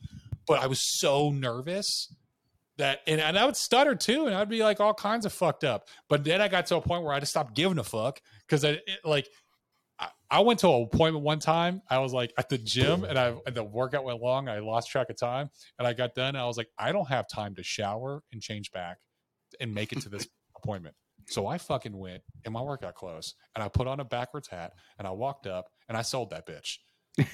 But 0.47 0.61
I 0.61 0.67
was 0.67 0.81
so 0.81 1.31
nervous 1.31 2.13
that, 2.79 3.01
and, 3.07 3.21
and 3.21 3.39
I 3.39 3.47
would 3.47 3.57
stutter 3.57 3.95
too, 3.95 4.27
and 4.27 4.35
I'd 4.35 4.49
be 4.51 4.63
like 4.63 4.81
all 4.81 4.95
kinds 4.95 5.25
of 5.25 5.33
fucked 5.33 5.65
up. 5.65 5.89
But 6.09 6.25
then 6.25 6.43
I 6.43 6.49
got 6.49 6.67
to 6.67 6.77
a 6.77 6.81
point 6.81 7.05
where 7.05 7.15
I 7.15 7.21
just 7.21 7.33
stopped 7.33 7.55
giving 7.55 7.79
a 7.79 7.85
fuck 7.85 8.21
because 8.47 8.65
I 8.65 8.71
it, 8.71 8.83
like. 9.05 9.29
I- 10.31 10.39
I 10.39 10.41
went 10.41 10.59
to 10.61 10.69
an 10.69 10.83
appointment 10.93 11.25
one 11.25 11.39
time. 11.39 11.83
I 11.89 11.99
was 11.99 12.13
like 12.13 12.33
at 12.39 12.49
the 12.49 12.59
gym, 12.59 13.05
and 13.05 13.19
I 13.19 13.35
and 13.47 13.55
the 13.55 13.65
workout 13.65 14.05
went 14.05 14.21
long. 14.21 14.49
I 14.49 14.59
lost 14.59 14.91
track 14.91 15.09
of 15.11 15.17
time, 15.19 15.51
and 15.79 15.87
I 15.87 15.93
got 15.93 16.15
done. 16.15 16.29
And 16.31 16.39
I 16.39 16.47
was 16.47 16.57
like, 16.57 16.69
I 16.79 16.93
don't 16.93 17.09
have 17.09 17.29
time 17.29 17.55
to 17.57 17.63
shower 17.63 18.23
and 18.33 18.41
change 18.43 18.71
back 18.73 18.99
and 19.61 19.73
make 19.75 19.93
it 19.93 20.01
to 20.03 20.09
this 20.09 20.27
appointment. 20.57 20.95
So 21.29 21.47
I 21.47 21.59
fucking 21.59 21.97
went 21.97 22.23
in 22.45 22.53
my 22.53 22.61
workout 22.63 22.95
clothes 22.95 23.35
and 23.55 23.65
I 23.65 23.69
put 23.69 23.89
on 23.89 23.99
a 23.99 24.05
backwards 24.05 24.47
hat 24.47 24.73
and 24.99 25.09
I 25.09 25.11
walked 25.11 25.47
up 25.49 25.67
and 25.89 25.97
I 25.99 26.03
sold 26.03 26.31
that 26.31 26.47
bitch. 26.47 26.77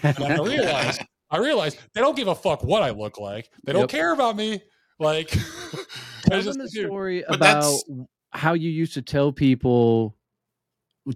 And 0.03 0.18
I 0.24 0.38
realized, 0.43 1.03
I 1.30 1.36
realized 1.38 1.78
they 1.93 2.01
don't 2.01 2.16
give 2.16 2.28
a 2.28 2.34
fuck 2.34 2.62
what 2.64 2.82
I 2.82 2.90
look 2.90 3.18
like. 3.18 3.51
They 3.64 3.72
don't 3.72 3.82
Yep. 3.82 3.90
care 3.90 4.12
about 4.14 4.34
me. 4.36 4.62
Like, 4.99 5.28
Tell 6.26 6.38
it's 6.38 6.47
them 6.47 6.55
just- 6.59 6.61
a 6.76 6.86
story 6.86 7.22
But 7.28 7.36
about 7.36 7.74
how 8.30 8.55
you 8.55 8.70
used 8.70 8.95
to 8.95 9.03
tell 9.03 9.30
people 9.30 10.16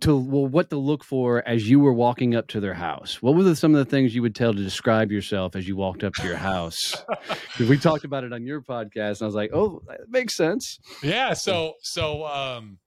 to 0.00 0.16
well 0.16 0.46
what 0.46 0.70
to 0.70 0.76
look 0.76 1.04
for 1.04 1.46
as 1.46 1.68
you 1.68 1.78
were 1.78 1.92
walking 1.92 2.34
up 2.34 2.48
to 2.48 2.60
their 2.60 2.74
house. 2.74 3.22
What 3.22 3.36
were 3.36 3.44
the, 3.44 3.54
some 3.54 3.74
of 3.74 3.78
the 3.78 3.88
things 3.88 4.14
you 4.14 4.22
would 4.22 4.34
tell 4.34 4.52
to 4.52 4.62
describe 4.62 5.12
yourself 5.12 5.54
as 5.54 5.68
you 5.68 5.76
walked 5.76 6.02
up 6.02 6.14
to 6.14 6.26
your 6.26 6.36
house? 6.36 7.04
we 7.60 7.78
talked 7.78 8.04
about 8.04 8.24
it 8.24 8.32
on 8.32 8.44
your 8.44 8.60
podcast, 8.60 9.20
and 9.20 9.22
I 9.22 9.26
was 9.26 9.34
like, 9.34 9.50
"Oh, 9.52 9.82
that 9.86 10.00
makes 10.08 10.34
sense." 10.34 10.78
yeah 11.02 11.32
so 11.32 11.74
so 11.80 12.26
um 12.26 12.78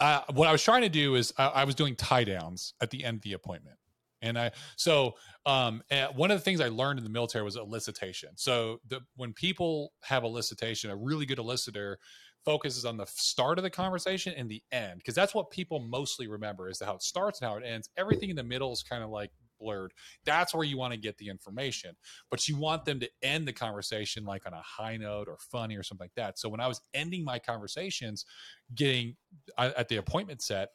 uh, 0.00 0.20
what 0.34 0.48
i 0.48 0.52
was 0.52 0.62
trying 0.62 0.82
to 0.82 0.88
do 0.88 1.14
is 1.14 1.32
I, 1.38 1.46
I 1.46 1.64
was 1.64 1.74
doing 1.74 1.96
tie 1.96 2.24
downs 2.24 2.74
at 2.80 2.90
the 2.90 3.04
end 3.04 3.16
of 3.16 3.22
the 3.22 3.32
appointment 3.32 3.76
and 4.22 4.38
i 4.38 4.50
so 4.76 5.14
um 5.46 5.82
and 5.90 6.14
one 6.16 6.30
of 6.30 6.38
the 6.38 6.44
things 6.44 6.60
i 6.60 6.68
learned 6.68 6.98
in 6.98 7.04
the 7.04 7.10
military 7.10 7.44
was 7.44 7.56
elicitation 7.56 8.30
so 8.36 8.80
the 8.88 9.00
when 9.16 9.32
people 9.32 9.92
have 10.02 10.22
elicitation 10.22 10.90
a 10.90 10.96
really 10.96 11.26
good 11.26 11.38
elicitor 11.38 11.98
focuses 12.46 12.86
on 12.86 12.96
the 12.96 13.06
start 13.06 13.58
of 13.58 13.64
the 13.64 13.70
conversation 13.70 14.32
and 14.36 14.48
the 14.48 14.62
end 14.72 14.98
because 14.98 15.14
that's 15.14 15.34
what 15.34 15.50
people 15.50 15.80
mostly 15.80 16.28
remember 16.28 16.70
is 16.70 16.80
how 16.80 16.94
it 16.94 17.02
starts 17.02 17.42
and 17.42 17.50
how 17.50 17.56
it 17.56 17.64
ends 17.64 17.90
everything 17.98 18.30
in 18.30 18.36
the 18.36 18.42
middle 18.42 18.72
is 18.72 18.82
kind 18.82 19.04
of 19.04 19.10
like 19.10 19.30
blurred 19.58 19.92
that's 20.24 20.54
where 20.54 20.64
you 20.64 20.76
want 20.76 20.92
to 20.92 20.98
get 20.98 21.16
the 21.18 21.28
information 21.28 21.96
but 22.30 22.46
you 22.46 22.56
want 22.56 22.84
them 22.84 23.00
to 23.00 23.08
end 23.22 23.46
the 23.48 23.52
conversation 23.52 24.24
like 24.24 24.46
on 24.46 24.52
a 24.52 24.62
high 24.62 24.96
note 24.96 25.28
or 25.28 25.36
funny 25.50 25.76
or 25.76 25.82
something 25.82 26.04
like 26.04 26.14
that. 26.14 26.38
So 26.38 26.48
when 26.48 26.60
I 26.60 26.66
was 26.66 26.80
ending 26.94 27.24
my 27.24 27.38
conversations, 27.38 28.24
getting 28.74 29.16
at 29.58 29.88
the 29.88 29.96
appointment 29.96 30.42
set, 30.42 30.70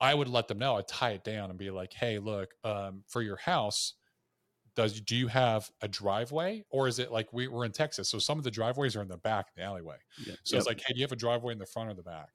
I 0.00 0.14
would 0.14 0.28
let 0.28 0.48
them 0.48 0.58
know. 0.58 0.76
I'd 0.76 0.88
tie 0.88 1.10
it 1.10 1.24
down 1.24 1.50
and 1.50 1.58
be 1.58 1.70
like, 1.70 1.92
"Hey, 1.92 2.18
look, 2.18 2.50
um, 2.64 3.02
for 3.06 3.22
your 3.22 3.36
house, 3.36 3.94
does 4.76 5.00
do 5.00 5.16
you 5.16 5.26
have 5.26 5.68
a 5.80 5.88
driveway, 5.88 6.62
or 6.70 6.86
is 6.86 6.98
it 6.98 7.10
like 7.10 7.32
we, 7.32 7.48
we're 7.48 7.64
in 7.64 7.72
Texas? 7.72 8.08
So 8.08 8.18
some 8.18 8.38
of 8.38 8.44
the 8.44 8.50
driveways 8.50 8.94
are 8.94 9.02
in 9.02 9.08
the 9.08 9.16
back, 9.16 9.46
the 9.56 9.62
alleyway. 9.62 9.96
So 10.44 10.56
it's 10.56 10.66
like, 10.66 10.80
hey, 10.86 10.92
do 10.92 11.00
you 11.00 11.04
have 11.04 11.12
a 11.12 11.16
driveway 11.16 11.52
in 11.52 11.58
the 11.58 11.66
front 11.66 11.90
or 11.90 11.94
the 11.94 12.02
back? 12.02 12.28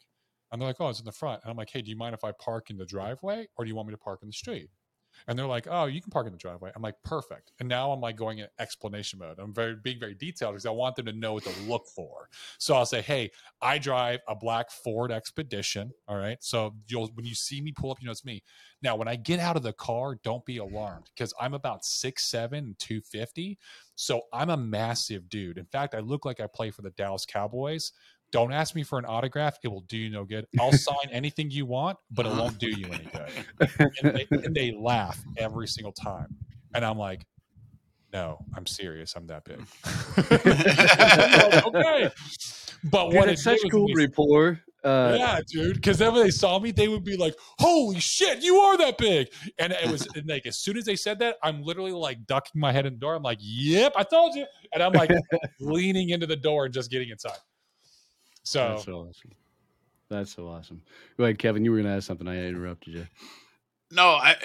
And 0.51 0.59
they're 0.59 0.67
like, 0.67 0.81
oh, 0.81 0.89
it's 0.89 0.99
in 0.99 1.05
the 1.05 1.11
front. 1.13 1.41
And 1.43 1.51
I'm 1.51 1.55
like, 1.55 1.69
hey, 1.71 1.81
do 1.81 1.89
you 1.89 1.95
mind 1.95 2.13
if 2.13 2.23
I 2.25 2.33
park 2.33 2.69
in 2.69 2.77
the 2.77 2.85
driveway, 2.85 3.47
or 3.55 3.63
do 3.63 3.69
you 3.69 3.75
want 3.75 3.87
me 3.87 3.93
to 3.93 3.97
park 3.97 4.19
in 4.21 4.27
the 4.27 4.33
street? 4.33 4.69
And 5.27 5.37
they're 5.37 5.47
like, 5.47 5.67
"Oh, 5.69 5.85
you 5.85 6.01
can 6.01 6.11
park 6.11 6.25
in 6.27 6.31
the 6.31 6.37
driveway." 6.37 6.71
I'm 6.75 6.81
like, 6.81 6.95
"Perfect." 7.03 7.51
And 7.59 7.69
now 7.69 7.91
I'm 7.91 8.01
like 8.01 8.15
going 8.15 8.39
in 8.39 8.47
explanation 8.59 9.19
mode. 9.19 9.39
I'm 9.39 9.53
very 9.53 9.75
being 9.75 9.99
very 9.99 10.15
detailed 10.15 10.53
because 10.53 10.65
I 10.65 10.71
want 10.71 10.95
them 10.95 11.05
to 11.05 11.13
know 11.13 11.33
what 11.33 11.43
to 11.43 11.61
look 11.61 11.87
for. 11.87 12.29
So 12.57 12.75
I'll 12.75 12.85
say, 12.85 13.01
"Hey, 13.01 13.31
I 13.61 13.77
drive 13.77 14.19
a 14.27 14.35
black 14.35 14.71
Ford 14.71 15.11
Expedition. 15.11 15.91
All 16.07 16.17
right. 16.17 16.37
So 16.41 16.75
you'll 16.87 17.07
when 17.13 17.25
you 17.25 17.35
see 17.35 17.61
me 17.61 17.71
pull 17.71 17.91
up, 17.91 18.01
you 18.01 18.05
know 18.05 18.11
it's 18.11 18.25
me. 18.25 18.43
Now, 18.81 18.95
when 18.95 19.07
I 19.07 19.15
get 19.15 19.39
out 19.39 19.55
of 19.55 19.63
the 19.63 19.73
car, 19.73 20.15
don't 20.23 20.45
be 20.45 20.57
alarmed 20.57 21.09
because 21.15 21.33
I'm 21.39 21.53
about 21.53 21.85
six 21.85 22.25
seven, 22.25 22.75
two 22.79 23.01
fifty. 23.01 23.57
So 23.95 24.23
I'm 24.33 24.49
a 24.49 24.57
massive 24.57 25.29
dude. 25.29 25.57
In 25.57 25.65
fact, 25.65 25.93
I 25.93 25.99
look 25.99 26.25
like 26.25 26.39
I 26.39 26.47
play 26.47 26.71
for 26.71 26.81
the 26.81 26.89
Dallas 26.91 27.25
Cowboys. 27.25 27.91
Don't 28.31 28.51
ask 28.51 28.75
me 28.75 28.83
for 28.83 28.97
an 28.97 29.05
autograph; 29.05 29.57
it 29.63 29.67
will 29.67 29.81
do 29.81 29.97
you 29.97 30.09
no 30.09 30.23
good. 30.23 30.47
I'll 30.59 30.71
sign 30.71 31.09
anything 31.11 31.51
you 31.51 31.65
want, 31.65 31.97
but 32.11 32.25
it 32.25 32.29
won't 32.29 32.59
do 32.59 32.69
you 32.69 32.87
any 32.87 33.05
good 33.05 33.45
and 34.03 34.15
they, 34.15 34.27
and 34.31 34.55
they 34.55 34.71
laugh 34.71 35.21
every 35.37 35.67
single 35.67 35.91
time. 35.91 36.35
And 36.73 36.85
I'm 36.85 36.97
like, 36.97 37.25
no, 38.13 38.43
I'm 38.55 38.65
serious. 38.65 39.13
I'm 39.15 39.27
that 39.27 39.45
big. 39.45 39.59
okay. 41.65 42.09
But 42.83 43.09
Dude, 43.09 43.15
what 43.15 43.29
it's 43.29 43.41
it 43.41 43.59
such 43.59 43.71
cool 43.71 43.85
when 43.85 43.95
rapport. 43.95 44.59
Uh, 44.83 45.15
yeah, 45.17 45.39
dude. 45.47 45.75
Because 45.75 45.99
then 45.99 46.11
when 46.11 46.23
they 46.23 46.31
saw 46.31 46.57
me, 46.57 46.71
they 46.71 46.87
would 46.87 47.03
be 47.03 47.15
like, 47.15 47.35
"Holy 47.59 47.99
shit, 47.99 48.41
you 48.41 48.57
are 48.57 48.77
that 48.77 48.97
big!" 48.97 49.27
And 49.59 49.71
it 49.71 49.89
was 49.89 50.07
and 50.15 50.27
like 50.27 50.47
as 50.47 50.57
soon 50.57 50.75
as 50.75 50.85
they 50.85 50.95
said 50.95 51.19
that, 51.19 51.35
I'm 51.43 51.61
literally 51.61 51.91
like 51.91 52.25
ducking 52.25 52.59
my 52.59 52.71
head 52.71 52.87
in 52.87 52.93
the 52.93 52.99
door. 52.99 53.13
I'm 53.13 53.21
like, 53.21 53.37
"Yep, 53.39 53.93
I 53.95 54.03
told 54.03 54.35
you," 54.35 54.45
and 54.73 54.81
I'm 54.81 54.93
like 54.93 55.11
leaning 55.59 56.09
into 56.09 56.25
the 56.25 56.35
door 56.35 56.65
and 56.65 56.73
just 56.73 56.89
getting 56.89 57.09
inside. 57.09 57.37
So 58.43 58.69
That's 58.69 58.85
so 58.85 58.99
awesome. 59.07 59.31
That's 60.09 60.33
so 60.35 60.47
awesome. 60.47 60.81
Go 61.17 61.23
ahead, 61.23 61.39
Kevin. 61.39 61.63
You 61.63 61.71
were 61.71 61.77
going 61.77 61.87
to 61.89 61.95
ask 61.95 62.05
something. 62.07 62.27
I 62.27 62.45
interrupted 62.45 62.93
you. 62.93 63.07
No, 63.91 64.07
I 64.07 64.35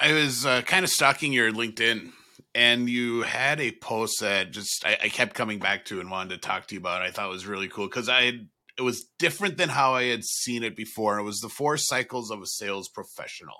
I 0.00 0.12
was 0.12 0.46
uh, 0.46 0.62
kind 0.62 0.84
of 0.84 0.90
stalking 0.90 1.32
your 1.32 1.50
LinkedIn, 1.52 2.12
and 2.54 2.88
you 2.88 3.22
had 3.22 3.60
a 3.60 3.72
post 3.72 4.20
that 4.20 4.52
just 4.52 4.84
I, 4.86 4.96
I 5.04 5.08
kept 5.08 5.34
coming 5.34 5.58
back 5.58 5.84
to 5.86 6.00
and 6.00 6.10
wanted 6.10 6.30
to 6.30 6.38
talk 6.48 6.66
to 6.68 6.74
you 6.74 6.80
about. 6.80 7.02
I 7.02 7.10
thought 7.10 7.28
was 7.30 7.46
really 7.46 7.68
cool 7.68 7.86
because 7.88 8.08
I 8.08 8.22
had 8.22 8.48
it 8.76 8.82
was 8.82 9.06
different 9.18 9.56
than 9.56 9.68
how 9.70 9.94
I 9.94 10.04
had 10.04 10.24
seen 10.24 10.62
it 10.62 10.76
before. 10.76 11.18
It 11.18 11.24
was 11.24 11.40
the 11.40 11.48
four 11.48 11.76
cycles 11.76 12.30
of 12.30 12.40
a 12.40 12.46
sales 12.46 12.88
professional. 12.88 13.56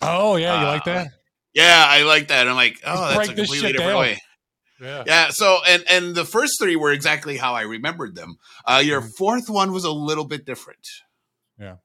Oh 0.00 0.36
yeah, 0.36 0.60
you 0.60 0.66
like 0.66 0.82
Uh, 0.88 0.94
that? 0.94 1.08
Yeah, 1.52 1.84
I 1.86 2.02
like 2.02 2.28
that. 2.28 2.48
I'm 2.48 2.56
like, 2.56 2.80
oh, 2.84 3.08
that's 3.14 3.28
a 3.28 3.32
this 3.34 3.46
completely 3.48 3.58
shit 3.68 3.76
different 3.76 3.92
down. 3.92 4.00
way. 4.00 4.18
Yeah. 4.80 5.04
Yeah. 5.06 5.30
So, 5.30 5.58
and 5.68 5.84
and 5.88 6.14
the 6.14 6.24
first 6.24 6.54
three 6.60 6.76
were 6.76 6.92
exactly 6.92 7.36
how 7.36 7.54
I 7.54 7.62
remembered 7.62 8.14
them. 8.16 8.36
Uh, 8.64 8.82
your 8.84 9.00
Mhm. 9.00 9.10
fourth 9.16 9.48
one 9.48 9.72
was 9.72 9.84
a 9.84 9.92
little 9.92 10.24
bit 10.24 10.44
different. 10.44 10.86
Yeah. 11.58 11.76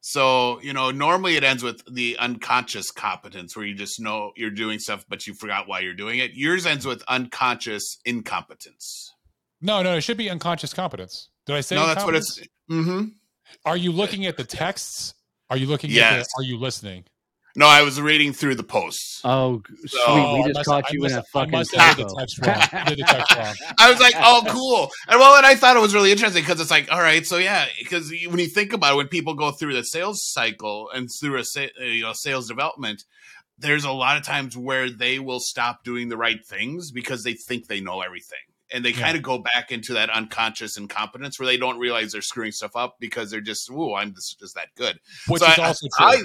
So 0.00 0.60
you 0.62 0.72
know, 0.72 0.90
normally 0.90 1.36
it 1.36 1.44
ends 1.44 1.62
with 1.62 1.82
the 1.90 2.18
unconscious 2.18 2.90
competence, 2.90 3.56
where 3.56 3.64
you 3.64 3.74
just 3.74 4.00
know 4.00 4.32
you're 4.36 4.50
doing 4.50 4.78
stuff, 4.78 5.04
but 5.08 5.26
you 5.26 5.34
forgot 5.34 5.68
why 5.68 5.80
you're 5.80 5.94
doing 5.94 6.18
it. 6.18 6.32
Yours 6.34 6.66
ends 6.66 6.84
with 6.84 7.02
unconscious 7.08 7.98
incompetence. 8.04 9.12
No, 9.60 9.82
no, 9.82 9.96
it 9.96 10.00
should 10.02 10.16
be 10.16 10.28
unconscious 10.28 10.74
competence. 10.74 11.28
Did 11.46 11.56
I 11.56 11.60
say? 11.60 11.76
no, 11.76 11.86
that's 11.86 12.04
what 12.04 12.14
it's. 12.16 12.40
Mm-hmm. 12.70 13.08
Are 13.64 13.76
you 13.76 13.92
looking 13.92 14.26
at 14.26 14.36
the 14.36 14.44
texts? 14.44 15.14
Are 15.50 15.56
you 15.56 15.66
looking 15.66 15.90
at 15.90 15.96
Yes. 15.96 16.26
the, 16.36 16.42
are 16.42 16.44
you 16.44 16.56
listening? 16.58 17.04
No, 17.54 17.66
I 17.66 17.82
was 17.82 18.00
reading 18.00 18.32
through 18.32 18.54
the 18.54 18.62
posts. 18.62 19.20
Oh, 19.24 19.62
g- 19.68 19.74
sweet. 19.88 20.34
We 20.34 20.42
just 20.44 20.54
must- 20.54 20.68
caught 20.68 20.84
I 20.86 20.88
you 20.92 21.04
in 21.04 21.12
a 21.12 21.16
a 21.16 21.18
I 21.18 21.22
fucking 21.32 21.50
must 21.50 21.74
have 21.76 21.96
did 21.96 22.02
typo. 22.08 22.14
the 22.14 22.20
text 22.20 22.38
wrong. 22.46 22.80
I 22.80 22.88
did 22.88 22.98
the 22.98 23.04
text 23.04 23.36
wrong. 23.36 23.54
I 23.78 23.90
was 23.90 24.00
like, 24.00 24.14
oh, 24.16 24.42
cool. 24.48 24.90
And 25.08 25.20
well, 25.20 25.36
and 25.36 25.44
I 25.44 25.54
thought 25.54 25.76
it 25.76 25.80
was 25.80 25.94
really 25.94 26.12
interesting 26.12 26.42
because 26.42 26.60
it's 26.60 26.70
like, 26.70 26.90
all 26.90 27.00
right, 27.00 27.26
so 27.26 27.36
yeah, 27.36 27.66
because 27.78 28.10
when 28.10 28.38
you 28.38 28.46
think 28.48 28.72
about 28.72 28.94
it, 28.94 28.96
when 28.96 29.08
people 29.08 29.34
go 29.34 29.50
through 29.50 29.74
the 29.74 29.84
sales 29.84 30.24
cycle 30.24 30.88
and 30.94 31.08
through 31.20 31.38
a 31.38 31.44
sa- 31.44 31.66
uh, 31.80 31.84
you 31.84 32.02
know 32.02 32.12
sales 32.14 32.48
development, 32.48 33.04
there's 33.58 33.84
a 33.84 33.92
lot 33.92 34.16
of 34.16 34.22
times 34.24 34.56
where 34.56 34.88
they 34.90 35.18
will 35.18 35.40
stop 35.40 35.84
doing 35.84 36.08
the 36.08 36.16
right 36.16 36.44
things 36.46 36.90
because 36.90 37.22
they 37.22 37.34
think 37.34 37.68
they 37.68 37.80
know 37.80 38.00
everything. 38.00 38.38
And 38.74 38.82
they 38.82 38.90
Yeah. 38.92 39.00
kind 39.00 39.16
of 39.18 39.22
go 39.22 39.36
back 39.36 39.70
into 39.70 39.92
that 39.92 40.08
unconscious 40.08 40.78
incompetence 40.78 41.38
where 41.38 41.46
they 41.46 41.58
don't 41.58 41.78
realize 41.78 42.12
they're 42.12 42.22
screwing 42.22 42.52
stuff 42.52 42.74
up 42.74 42.96
because 42.98 43.30
they're 43.30 43.42
just, 43.42 43.70
ooh, 43.70 43.94
I'm 43.94 44.14
just, 44.14 44.40
just 44.40 44.54
that 44.54 44.68
good. 44.78 44.98
Which 45.28 45.42
So 45.42 45.48
is 45.48 45.58
I- 45.58 45.66
also 45.66 45.86
true. 45.98 46.06
I, 46.06 46.22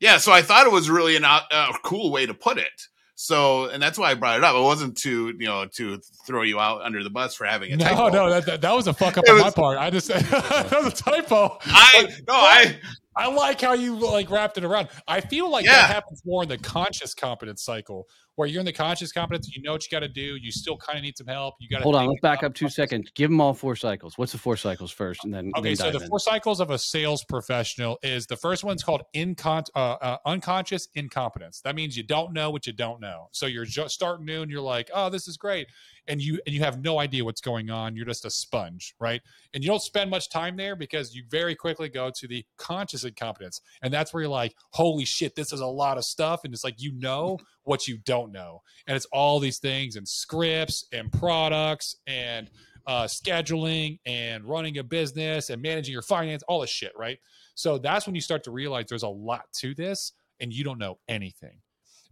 yeah, 0.00 0.18
so 0.18 0.32
I 0.32 0.42
thought 0.42 0.66
it 0.66 0.72
was 0.72 0.88
really 0.88 1.16
an, 1.16 1.24
uh, 1.24 1.40
a 1.50 1.72
cool 1.82 2.10
way 2.10 2.26
to 2.26 2.34
put 2.34 2.58
it. 2.58 2.82
So, 3.20 3.64
and 3.64 3.82
that's 3.82 3.98
why 3.98 4.12
I 4.12 4.14
brought 4.14 4.38
it 4.38 4.44
up. 4.44 4.54
It 4.54 4.62
wasn't 4.62 4.96
to, 4.98 5.34
you 5.36 5.46
know, 5.46 5.66
to 5.74 6.00
throw 6.24 6.42
you 6.42 6.60
out 6.60 6.82
under 6.82 7.02
the 7.02 7.10
bus 7.10 7.34
for 7.34 7.46
having 7.46 7.72
a 7.72 7.76
no, 7.76 7.84
typo. 7.84 8.08
no, 8.10 8.30
that, 8.30 8.46
that, 8.46 8.60
that 8.60 8.72
was 8.72 8.86
a 8.86 8.92
fuck 8.92 9.18
up 9.18 9.24
It 9.26 9.30
on 9.32 9.40
my 9.40 9.50
part. 9.50 9.76
I 9.76 9.90
just 9.90 10.06
that 10.08 10.70
was 10.70 10.92
a 10.92 10.96
typo. 10.96 11.58
I 11.64 12.08
no, 12.28 12.34
I 12.34 12.78
I 13.18 13.28
like 13.28 13.60
how 13.60 13.72
you 13.72 13.96
like 13.96 14.30
wrapped 14.30 14.56
it 14.58 14.64
around. 14.64 14.88
I 15.08 15.20
feel 15.20 15.50
like 15.50 15.64
Yeah. 15.66 15.72
that 15.72 15.90
happens 15.94 16.22
more 16.24 16.44
in 16.44 16.48
the 16.48 16.56
conscious 16.56 17.14
competence 17.14 17.64
cycle, 17.64 18.06
where 18.36 18.46
you're 18.46 18.60
in 18.60 18.66
the 18.66 18.72
conscious 18.72 19.10
competence, 19.10 19.50
you 19.54 19.60
know 19.60 19.72
what 19.72 19.82
you 19.84 19.90
got 19.90 20.00
to 20.06 20.08
do. 20.08 20.36
You 20.40 20.52
still 20.52 20.76
kind 20.76 20.96
of 20.96 21.02
need 21.02 21.16
some 21.18 21.26
help. 21.26 21.56
You 21.58 21.68
got 21.68 21.78
to 21.78 21.82
Hold 21.82 21.96
on. 21.96 22.06
Let's 22.06 22.20
back 22.20 22.44
up 22.44 22.54
two 22.54 22.68
seconds. 22.68 23.10
Give 23.16 23.28
them 23.28 23.40
all 23.40 23.54
four 23.54 23.74
cycles. 23.74 24.16
What's 24.16 24.30
the 24.30 24.38
four 24.38 24.56
cycles 24.56 24.92
first, 24.92 25.24
and 25.24 25.34
then 25.34 25.50
Okay, 25.56 25.70
then 25.70 25.76
so 25.76 25.90
the 25.90 25.98
in. 26.00 26.08
four 26.08 26.20
cycles 26.20 26.60
of 26.60 26.70
a 26.70 26.78
sales 26.78 27.24
professional 27.28 27.98
is 28.04 28.26
the 28.26 28.36
first 28.36 28.62
one's 28.62 28.84
called 28.84 29.02
incon- 29.16 29.66
uh, 29.74 29.96
uh, 30.00 30.16
unconscious 30.24 30.86
incompetence. 30.94 31.60
That 31.64 31.74
means 31.74 31.96
you 31.96 32.04
don't 32.04 32.32
know 32.32 32.50
what 32.50 32.68
you 32.68 32.72
don't 32.72 33.00
know. 33.00 33.26
So 33.32 33.46
you're 33.46 33.64
just 33.64 33.94
starting 33.94 34.26
new 34.26 34.42
and 34.42 34.50
you're 34.50 34.60
like, 34.60 34.90
oh, 34.94 35.10
this 35.10 35.26
is 35.26 35.36
great. 35.36 35.66
And 36.08 36.20
you 36.20 36.40
and 36.46 36.54
you 36.54 36.60
have 36.60 36.82
no 36.82 36.98
idea 36.98 37.24
what's 37.24 37.40
going 37.40 37.70
on. 37.70 37.94
You're 37.94 38.06
just 38.06 38.24
a 38.24 38.30
sponge 38.30 38.94
right? 38.98 39.20
And 39.54 39.62
you 39.62 39.68
don't 39.68 39.82
spend 39.82 40.10
much 40.10 40.30
time 40.30 40.56
there 40.56 40.76
because 40.76 41.14
you 41.14 41.22
very 41.28 41.54
quickly 41.54 41.88
go 41.88 42.10
to 42.10 42.26
the 42.26 42.44
conscious 42.56 43.04
incompetence. 43.04 43.60
And 43.82 43.92
that's 43.92 44.12
where 44.12 44.22
you're 44.22 44.30
like 44.30 44.54
holy 44.72 45.04
shit 45.04 45.34
this 45.34 45.52
is 45.52 45.60
a 45.60 45.66
lot 45.66 45.98
of 45.98 46.04
stuff. 46.04 46.40
And 46.44 46.52
it's 46.52 46.64
like 46.64 46.80
you 46.80 46.92
know 46.92 47.38
what 47.64 47.86
you 47.86 47.98
don't 47.98 48.32
know. 48.32 48.62
And 48.86 48.96
it's 48.96 49.06
all 49.06 49.38
these 49.38 49.58
things 49.58 49.96
and 49.96 50.08
scripts 50.08 50.86
and 50.92 51.12
products 51.12 51.96
and 52.06 52.50
uh, 52.86 53.04
scheduling 53.04 53.98
and 54.06 54.44
running 54.44 54.78
a 54.78 54.82
business 54.82 55.50
and 55.50 55.60
managing 55.60 55.92
your 55.92 56.02
finance 56.02 56.42
all 56.48 56.60
this 56.60 56.70
shit 56.70 56.92
right? 56.96 57.18
So 57.54 57.76
that's 57.76 58.06
when 58.06 58.14
you 58.14 58.20
start 58.20 58.44
to 58.44 58.50
realize 58.50 58.86
there's 58.88 59.02
a 59.02 59.08
lot 59.08 59.42
to 59.56 59.74
this 59.74 60.12
and 60.40 60.52
you 60.52 60.64
don't 60.64 60.78
know 60.78 60.98
anything. 61.08 61.60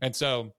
And 0.02 0.14
so 0.14 0.52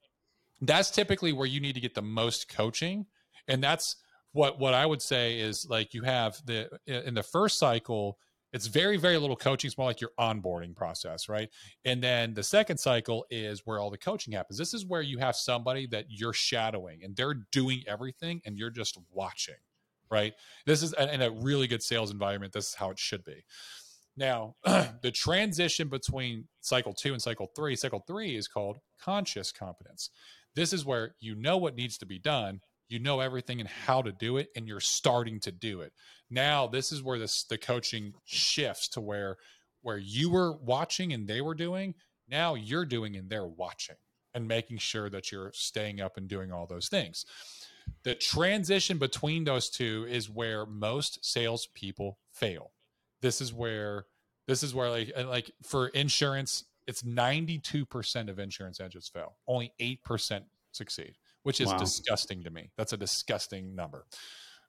that's 0.60 0.90
typically 0.90 1.32
where 1.32 1.46
you 1.46 1.60
need 1.60 1.74
to 1.74 1.80
get 1.80 1.94
the 1.94 2.02
most 2.02 2.48
coaching 2.48 3.06
and 3.48 3.62
that's 3.62 3.96
what 4.32 4.58
what 4.58 4.74
i 4.74 4.84
would 4.84 5.02
say 5.02 5.40
is 5.40 5.66
like 5.68 5.94
you 5.94 6.02
have 6.02 6.40
the 6.46 6.68
in 6.86 7.14
the 7.14 7.22
first 7.22 7.58
cycle 7.58 8.18
it's 8.52 8.66
very 8.66 8.96
very 8.96 9.18
little 9.18 9.36
coaching. 9.36 9.68
It's 9.68 9.76
more 9.76 9.88
like 9.88 10.00
your 10.00 10.12
onboarding 10.18 10.74
process 10.74 11.28
right? 11.28 11.50
And 11.84 12.02
then 12.02 12.32
the 12.34 12.42
second 12.42 12.78
cycle 12.78 13.26
is 13.30 13.62
where 13.66 13.78
all 13.78 13.90
the 13.90 13.98
coaching 13.98 14.32
happens. 14.32 14.58
This 14.58 14.72
is 14.72 14.86
where 14.86 15.02
you 15.02 15.18
have 15.18 15.36
somebody 15.36 15.86
that 15.88 16.06
you're 16.08 16.32
shadowing 16.32 17.04
and 17.04 17.14
they're 17.14 17.42
doing 17.52 17.82
everything 17.86 18.40
and 18.46 18.56
you're 18.56 18.70
just 18.70 18.98
watching 19.12 19.56
right? 20.10 20.32
This 20.66 20.82
is 20.82 20.94
in 20.94 21.22
a 21.22 21.30
really 21.30 21.66
good 21.66 21.82
sales 21.82 22.10
environment. 22.10 22.52
This 22.52 22.68
is 22.68 22.74
how 22.74 22.90
it 22.90 22.98
should 22.98 23.24
be. 23.24 23.44
Now 24.16 24.54
the 24.64 25.12
transition 25.12 25.88
between 25.88 26.48
cycle 26.60 26.92
two 26.92 27.12
and 27.12 27.22
cycle 27.22 27.50
three 27.54 27.76
cycle 27.76 28.02
three 28.06 28.36
is 28.36 28.48
called 28.48 28.78
conscious 29.00 29.52
competence. 29.52 30.10
This 30.54 30.72
is 30.72 30.84
where 30.84 31.14
you 31.20 31.34
know 31.34 31.56
what 31.56 31.76
needs 31.76 31.98
to 31.98 32.06
be 32.06 32.18
done 32.18 32.60
you 32.88 32.98
know 32.98 33.20
everything 33.20 33.60
and 33.60 33.68
how 33.68 34.02
to 34.02 34.12
do 34.12 34.36
it 34.36 34.48
and 34.56 34.66
you're 34.66 34.80
starting 34.80 35.40
to 35.40 35.52
do 35.52 35.80
it. 35.80 35.92
Now 36.30 36.66
this 36.66 36.92
is 36.92 37.02
where 37.02 37.18
this 37.18 37.44
the 37.44 37.58
coaching 37.58 38.14
shifts 38.24 38.88
to 38.88 39.00
where 39.00 39.36
where 39.82 39.98
you 39.98 40.30
were 40.30 40.56
watching 40.56 41.12
and 41.12 41.26
they 41.28 41.40
were 41.40 41.54
doing 41.54 41.94
now 42.28 42.54
you're 42.54 42.84
doing 42.84 43.16
and 43.16 43.30
they're 43.30 43.46
watching 43.46 43.96
and 44.34 44.46
making 44.46 44.78
sure 44.78 45.08
that 45.10 45.32
you're 45.32 45.52
staying 45.54 46.00
up 46.00 46.16
and 46.16 46.28
doing 46.28 46.52
all 46.52 46.66
those 46.66 46.88
things. 46.88 47.24
The 48.04 48.14
transition 48.14 48.98
between 48.98 49.44
those 49.44 49.70
two 49.70 50.06
is 50.08 50.28
where 50.28 50.66
most 50.66 51.24
salespeople 51.24 52.18
fail. 52.32 52.72
This 53.22 53.40
is 53.40 53.52
where 53.52 54.04
this 54.46 54.62
is 54.62 54.74
where 54.74 54.90
like 54.90 55.12
like 55.26 55.50
for 55.62 55.88
insurance 55.88 56.64
it's 56.86 57.02
92% 57.02 58.30
of 58.30 58.38
insurance 58.38 58.80
agents 58.80 59.10
fail. 59.10 59.36
Only 59.46 59.72
8% 59.78 60.44
succeed 60.72 61.16
which 61.48 61.62
is 61.62 61.68
wow. 61.68 61.78
disgusting 61.78 62.44
to 62.44 62.50
me. 62.50 62.70
That's 62.76 62.92
a 62.92 62.96
disgusting 62.98 63.74
number. 63.74 64.04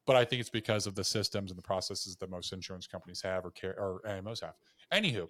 But 0.08 0.16
I 0.16 0.24
think 0.24 0.40
it's 0.40 0.50
because 0.50 0.88
of 0.88 0.96
the 0.96 1.04
systems 1.04 1.52
and 1.52 1.58
the 1.58 1.62
processes 1.62 2.16
that 2.22 2.30
most 2.30 2.54
insurance 2.54 2.88
companies 2.88 3.22
have 3.22 3.46
or 3.46 3.52
care 3.52 3.78
or 3.78 4.02
AMOs 4.08 4.40
have. 4.40 4.54
Anywho, 4.94 5.28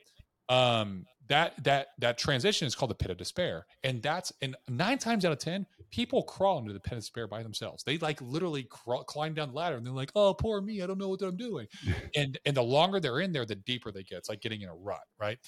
um, 0.48 1.08
that 1.28 1.64
that 1.64 1.88
that 1.98 2.20
transition 2.20 2.68
is 2.68 2.76
called 2.76 2.92
the 2.92 2.96
pit 2.96 3.10
of 3.10 3.18
despair, 3.18 3.66
and 3.84 4.00
that's 4.04 4.32
and 4.44 4.56
nine 4.68 5.00
times 5.00 5.26
out 5.26 5.32
of 5.32 5.40
ten, 5.40 5.66
people 5.90 6.22
crawl 6.22 6.60
into 6.60 6.72
the 6.72 6.80
pit 6.80 6.94
of 6.94 7.00
despair 7.00 7.28
by 7.28 7.42
themselves. 7.42 7.84
They 7.84 7.98
like 7.98 8.22
literally 8.22 8.66
crawl, 8.70 9.04
climb 9.04 9.34
down 9.34 9.50
the 9.50 9.56
ladder, 9.56 9.78
and 9.78 9.84
they're 9.84 9.92
like, 9.92 10.12
"Oh, 10.14 10.36
poor 10.36 10.62
me, 10.62 10.84
I 10.84 10.86
don't 10.88 11.00
know 11.00 11.10
what 11.10 11.24
I'm 11.24 11.36
doing." 11.36 11.66
and 12.16 12.38
and 12.46 12.56
the 12.56 12.62
longer 12.62 13.00
they're 13.00 13.22
in 13.22 13.32
there, 13.32 13.44
the 13.44 13.56
deeper 13.56 13.92
they 13.92 14.04
get. 14.04 14.20
It's 14.20 14.30
like 14.30 14.42
getting 14.42 14.62
in 14.62 14.70
a 14.70 14.76
rut, 14.76 15.02
right? 15.20 15.40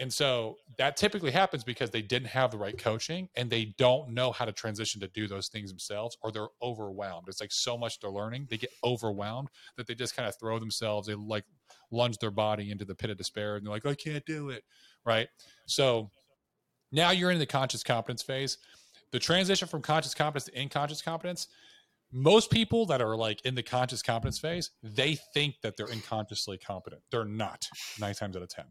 And 0.00 0.10
so 0.10 0.56
that 0.78 0.96
typically 0.96 1.30
happens 1.30 1.62
because 1.62 1.90
they 1.90 2.00
didn't 2.00 2.28
have 2.28 2.50
the 2.50 2.56
right 2.56 2.76
coaching 2.76 3.28
and 3.36 3.50
they 3.50 3.74
don't 3.76 4.08
know 4.08 4.32
how 4.32 4.46
to 4.46 4.52
transition 4.52 4.98
to 5.02 5.08
do 5.08 5.28
those 5.28 5.48
things 5.48 5.68
themselves 5.68 6.16
or 6.22 6.32
they're 6.32 6.48
overwhelmed. 6.62 7.28
It's 7.28 7.42
like 7.42 7.52
so 7.52 7.76
much 7.76 8.00
they're 8.00 8.10
learning, 8.10 8.48
they 8.48 8.56
get 8.56 8.72
overwhelmed 8.82 9.50
that 9.76 9.86
they 9.86 9.94
just 9.94 10.16
kind 10.16 10.26
of 10.26 10.34
throw 10.40 10.58
themselves, 10.58 11.06
they 11.06 11.14
like 11.14 11.44
lunge 11.92 12.16
their 12.16 12.30
body 12.30 12.70
into 12.70 12.86
the 12.86 12.94
pit 12.94 13.10
of 13.10 13.18
despair 13.18 13.56
and 13.56 13.66
they're 13.66 13.74
like, 13.74 13.84
I 13.84 13.94
can't 13.94 14.24
do 14.24 14.48
it. 14.48 14.64
Right. 15.04 15.28
So 15.66 16.10
now 16.90 17.10
you're 17.10 17.30
in 17.30 17.38
the 17.38 17.44
conscious 17.44 17.82
competence 17.82 18.22
phase. 18.22 18.56
The 19.12 19.18
transition 19.18 19.68
from 19.68 19.82
conscious 19.82 20.14
competence 20.14 20.44
to 20.50 20.58
unconscious 20.58 21.02
competence, 21.02 21.46
most 22.10 22.50
people 22.50 22.86
that 22.86 23.02
are 23.02 23.16
like 23.16 23.44
in 23.44 23.54
the 23.54 23.62
conscious 23.62 24.00
competence 24.00 24.38
phase, 24.38 24.70
they 24.82 25.18
think 25.34 25.56
that 25.62 25.76
they're 25.76 25.90
unconsciously 25.90 26.56
competent. 26.56 27.02
They're 27.10 27.26
not 27.26 27.68
nine 28.00 28.14
times 28.14 28.34
out 28.34 28.42
of 28.42 28.48
10 28.48 28.64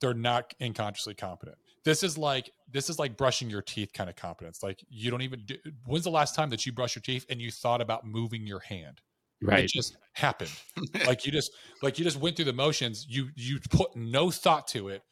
they're 0.00 0.14
not 0.14 0.54
unconsciously 0.60 1.14
competent. 1.14 1.56
This 1.84 2.02
is 2.02 2.18
like 2.18 2.50
this 2.70 2.90
is 2.90 2.98
like 2.98 3.16
brushing 3.16 3.48
your 3.48 3.62
teeth 3.62 3.92
kind 3.92 4.10
of 4.10 4.16
competence. 4.16 4.62
Like 4.62 4.84
you 4.88 5.10
don't 5.10 5.22
even 5.22 5.42
do, 5.46 5.56
when's 5.86 6.04
the 6.04 6.10
last 6.10 6.34
time 6.34 6.50
that 6.50 6.66
you 6.66 6.72
brush 6.72 6.94
your 6.94 7.02
teeth 7.02 7.26
and 7.30 7.40
you 7.40 7.50
thought 7.50 7.80
about 7.80 8.06
moving 8.06 8.46
your 8.46 8.60
hand? 8.60 9.00
Right. 9.42 9.64
It 9.64 9.70
just 9.70 9.96
happened. 10.12 10.52
like 11.06 11.24
you 11.24 11.32
just 11.32 11.52
like 11.82 11.98
you 11.98 12.04
just 12.04 12.18
went 12.18 12.36
through 12.36 12.44
the 12.46 12.52
motions. 12.52 13.06
You 13.08 13.28
you 13.34 13.58
put 13.70 13.96
no 13.96 14.30
thought 14.30 14.66
to 14.68 14.88
it 14.88 15.02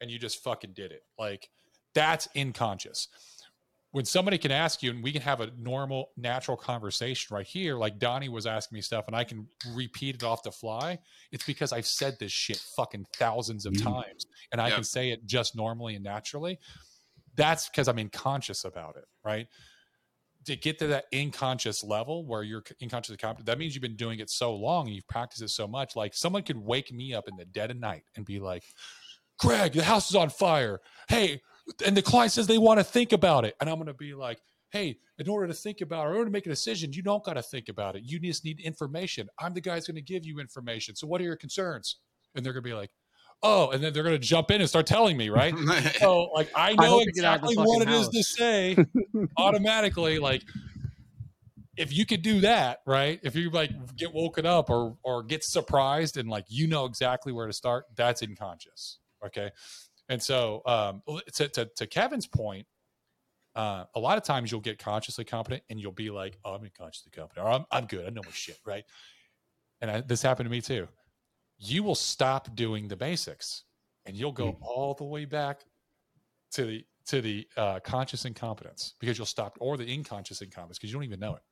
and 0.00 0.10
you 0.10 0.18
just 0.18 0.42
fucking 0.42 0.72
did 0.72 0.92
it. 0.92 1.02
Like 1.18 1.48
that's 1.94 2.28
unconscious 2.36 3.08
when 3.94 4.04
somebody 4.04 4.36
can 4.36 4.50
ask 4.50 4.82
you 4.82 4.90
and 4.90 5.04
we 5.04 5.12
can 5.12 5.22
have 5.22 5.40
a 5.40 5.52
normal 5.56 6.10
natural 6.16 6.56
conversation 6.56 7.32
right 7.32 7.46
here 7.46 7.76
like 7.76 7.96
donnie 8.00 8.28
was 8.28 8.44
asking 8.44 8.74
me 8.74 8.82
stuff 8.82 9.04
and 9.06 9.14
i 9.14 9.22
can 9.22 9.46
repeat 9.72 10.16
it 10.16 10.24
off 10.24 10.42
the 10.42 10.50
fly 10.50 10.98
it's 11.30 11.44
because 11.44 11.72
i've 11.72 11.86
said 11.86 12.16
this 12.18 12.32
shit 12.32 12.56
fucking 12.76 13.06
thousands 13.14 13.66
of 13.66 13.72
mm. 13.72 13.84
times 13.84 14.26
and 14.50 14.60
i 14.60 14.68
can 14.68 14.82
say 14.82 15.10
it 15.10 15.24
just 15.26 15.54
normally 15.56 15.94
and 15.94 16.02
naturally. 16.02 16.58
That's 17.36 17.68
because 17.68 17.86
i'm 17.86 17.98
unconscious 17.98 18.64
about 18.64 18.96
it 18.96 19.04
right? 19.24 19.46
To 20.46 20.56
get 20.56 20.78
to 20.80 20.88
that 20.88 21.04
unconscious 21.14 21.84
level 21.84 22.26
where 22.26 22.42
you're 22.42 22.64
unconsciously 22.82 23.16
competent 23.16 23.46
that 23.46 23.58
means 23.58 23.76
you've 23.76 23.82
been 23.82 23.96
doing 23.96 24.18
it 24.18 24.28
so 24.28 24.56
long 24.56 24.86
and 24.86 24.96
you've 24.96 25.06
practiced 25.06 25.42
it 25.42 25.50
so 25.50 25.68
much 25.68 25.94
like 25.94 26.14
someone 26.14 26.42
could 26.42 26.58
wake 26.58 26.92
me 26.92 27.14
up 27.14 27.28
in 27.28 27.36
the 27.36 27.44
dead 27.44 27.70
of 27.70 27.78
night 27.78 28.02
and 28.16 28.26
be 28.26 28.40
like 28.40 28.64
greg 29.38 29.72
the 29.72 29.84
house 29.84 30.10
is 30.10 30.16
on 30.16 30.30
fire. 30.30 30.80
Hey 31.08 31.40
and 31.84 31.96
the 31.96 32.02
client 32.02 32.32
says 32.32 32.46
they 32.46 32.58
want 32.58 32.78
to 32.78 32.84
think 32.84 33.12
about 33.12 33.44
it. 33.44 33.54
And 33.60 33.68
i'm 33.70 33.76
going 33.76 33.86
to 33.86 33.94
be 33.94 34.14
like 34.14 34.40
hey 34.70 34.96
in 35.18 35.28
order 35.28 35.46
to 35.46 35.54
think 35.54 35.80
about 35.80 36.04
it 36.04 36.08
or 36.08 36.10
in 36.10 36.16
order 36.16 36.24
to 36.26 36.32
make 36.32 36.46
a 36.46 36.48
decision 36.50 36.92
you 36.92 37.02
don't 37.02 37.22
got 37.24 37.34
to 37.34 37.42
think 37.42 37.68
about 37.68 37.94
it. 37.96 38.02
You 38.04 38.18
just 38.18 38.44
need 38.44 38.60
information. 38.60 39.28
I'm 39.38 39.54
the 39.54 39.60
guy 39.60 39.76
who's 39.76 39.86
going 39.86 39.94
to 39.96 40.02
give 40.02 40.24
you 40.24 40.40
information. 40.40 40.96
So 40.96 41.06
what 41.06 41.20
are 41.20 41.24
your 41.24 41.36
concerns? 41.36 41.98
And 42.34 42.44
they're 42.44 42.52
going 42.52 42.64
to 42.64 42.68
be 42.68 42.74
like 42.74 42.90
oh 43.42 43.70
and 43.70 43.82
then 43.82 43.92
they're 43.92 44.02
going 44.02 44.14
to 44.14 44.26
jump 44.26 44.50
in 44.50 44.60
and 44.60 44.68
start 44.68 44.86
telling 44.86 45.16
me 45.16 45.28
right? 45.28 45.54
So 45.98 46.30
like 46.34 46.50
i 46.56 46.72
know 46.74 47.00
I 47.00 47.04
exactly 47.06 47.56
what 47.56 47.82
it 47.82 47.88
house. 47.88 48.08
is 48.08 48.08
to 48.08 48.22
say 48.22 48.76
automatically 49.36 50.18
like 50.18 50.42
if 51.76 51.92
you 51.92 52.06
could 52.06 52.22
do 52.22 52.40
that 52.40 52.78
right? 52.86 53.20
If 53.22 53.34
you 53.36 53.50
like 53.50 53.70
get 53.96 54.12
woken 54.12 54.46
up 54.46 54.70
or 54.70 54.96
or 55.02 55.22
get 55.22 55.44
surprised 55.44 56.16
and 56.16 56.28
like 56.28 56.44
you 56.48 56.66
know 56.66 56.84
exactly 56.84 57.32
where 57.32 57.46
to 57.46 57.52
start 57.52 57.84
that's 57.96 58.22
unconscious 58.22 58.98
okay 59.24 59.50
and 60.08 60.22
so, 60.22 60.62
um, 60.66 61.02
to, 61.34 61.48
to, 61.48 61.70
to 61.76 61.86
Kevin's 61.86 62.26
point, 62.26 62.66
uh, 63.56 63.84
a 63.94 64.00
lot 64.00 64.18
of 64.18 64.24
times 64.24 64.50
you'll 64.50 64.60
get 64.60 64.78
consciously 64.78 65.24
competent 65.24 65.62
and 65.70 65.80
you'll 65.80 65.92
be 65.92 66.10
like, 66.10 66.38
oh, 66.44 66.54
I'm 66.54 66.64
unconsciously 66.64 67.12
competent 67.14 67.46
or 67.46 67.50
I'm, 67.50 67.64
I'm 67.70 67.86
good. 67.86 68.06
I 68.06 68.10
know 68.10 68.22
my 68.24 68.32
shit. 68.32 68.58
Right. 68.66 68.84
And 69.80 69.90
I, 69.90 70.00
this 70.00 70.22
happened 70.22 70.46
to 70.46 70.50
me 70.50 70.60
too. 70.60 70.88
You 71.58 71.82
will 71.82 71.94
stop 71.94 72.54
doing 72.56 72.88
the 72.88 72.96
basics 72.96 73.64
and 74.06 74.16
you'll 74.16 74.32
go 74.32 74.52
mm. 74.52 74.56
all 74.60 74.94
the 74.94 75.04
way 75.04 75.24
back 75.24 75.60
to 76.52 76.64
the, 76.64 76.84
to 77.06 77.20
the 77.20 77.46
uh, 77.56 77.80
conscious 77.80 78.24
incompetence 78.24 78.94
because 78.98 79.18
you'll 79.18 79.26
stop 79.26 79.56
or 79.60 79.76
the 79.76 79.92
unconscious 79.94 80.42
incompetence 80.42 80.78
because 80.78 80.90
you 80.90 80.96
don't 80.96 81.04
even 81.04 81.20
know 81.20 81.36
it. 81.36 81.42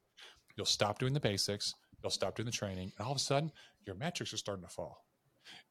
You'll 0.57 0.67
stop 0.67 0.99
doing 0.99 1.13
the 1.13 1.21
basics. 1.21 1.75
You'll 2.03 2.11
stop 2.11 2.35
doing 2.35 2.47
the 2.47 2.53
training. 2.53 2.93
And 2.99 3.07
all 3.07 3.13
of 3.13 3.17
a 3.17 3.21
sudden 3.21 3.53
your 3.87 3.95
metrics 3.95 4.35
are 4.35 4.39
starting 4.39 4.65
to 4.65 4.71
fall 4.71 5.05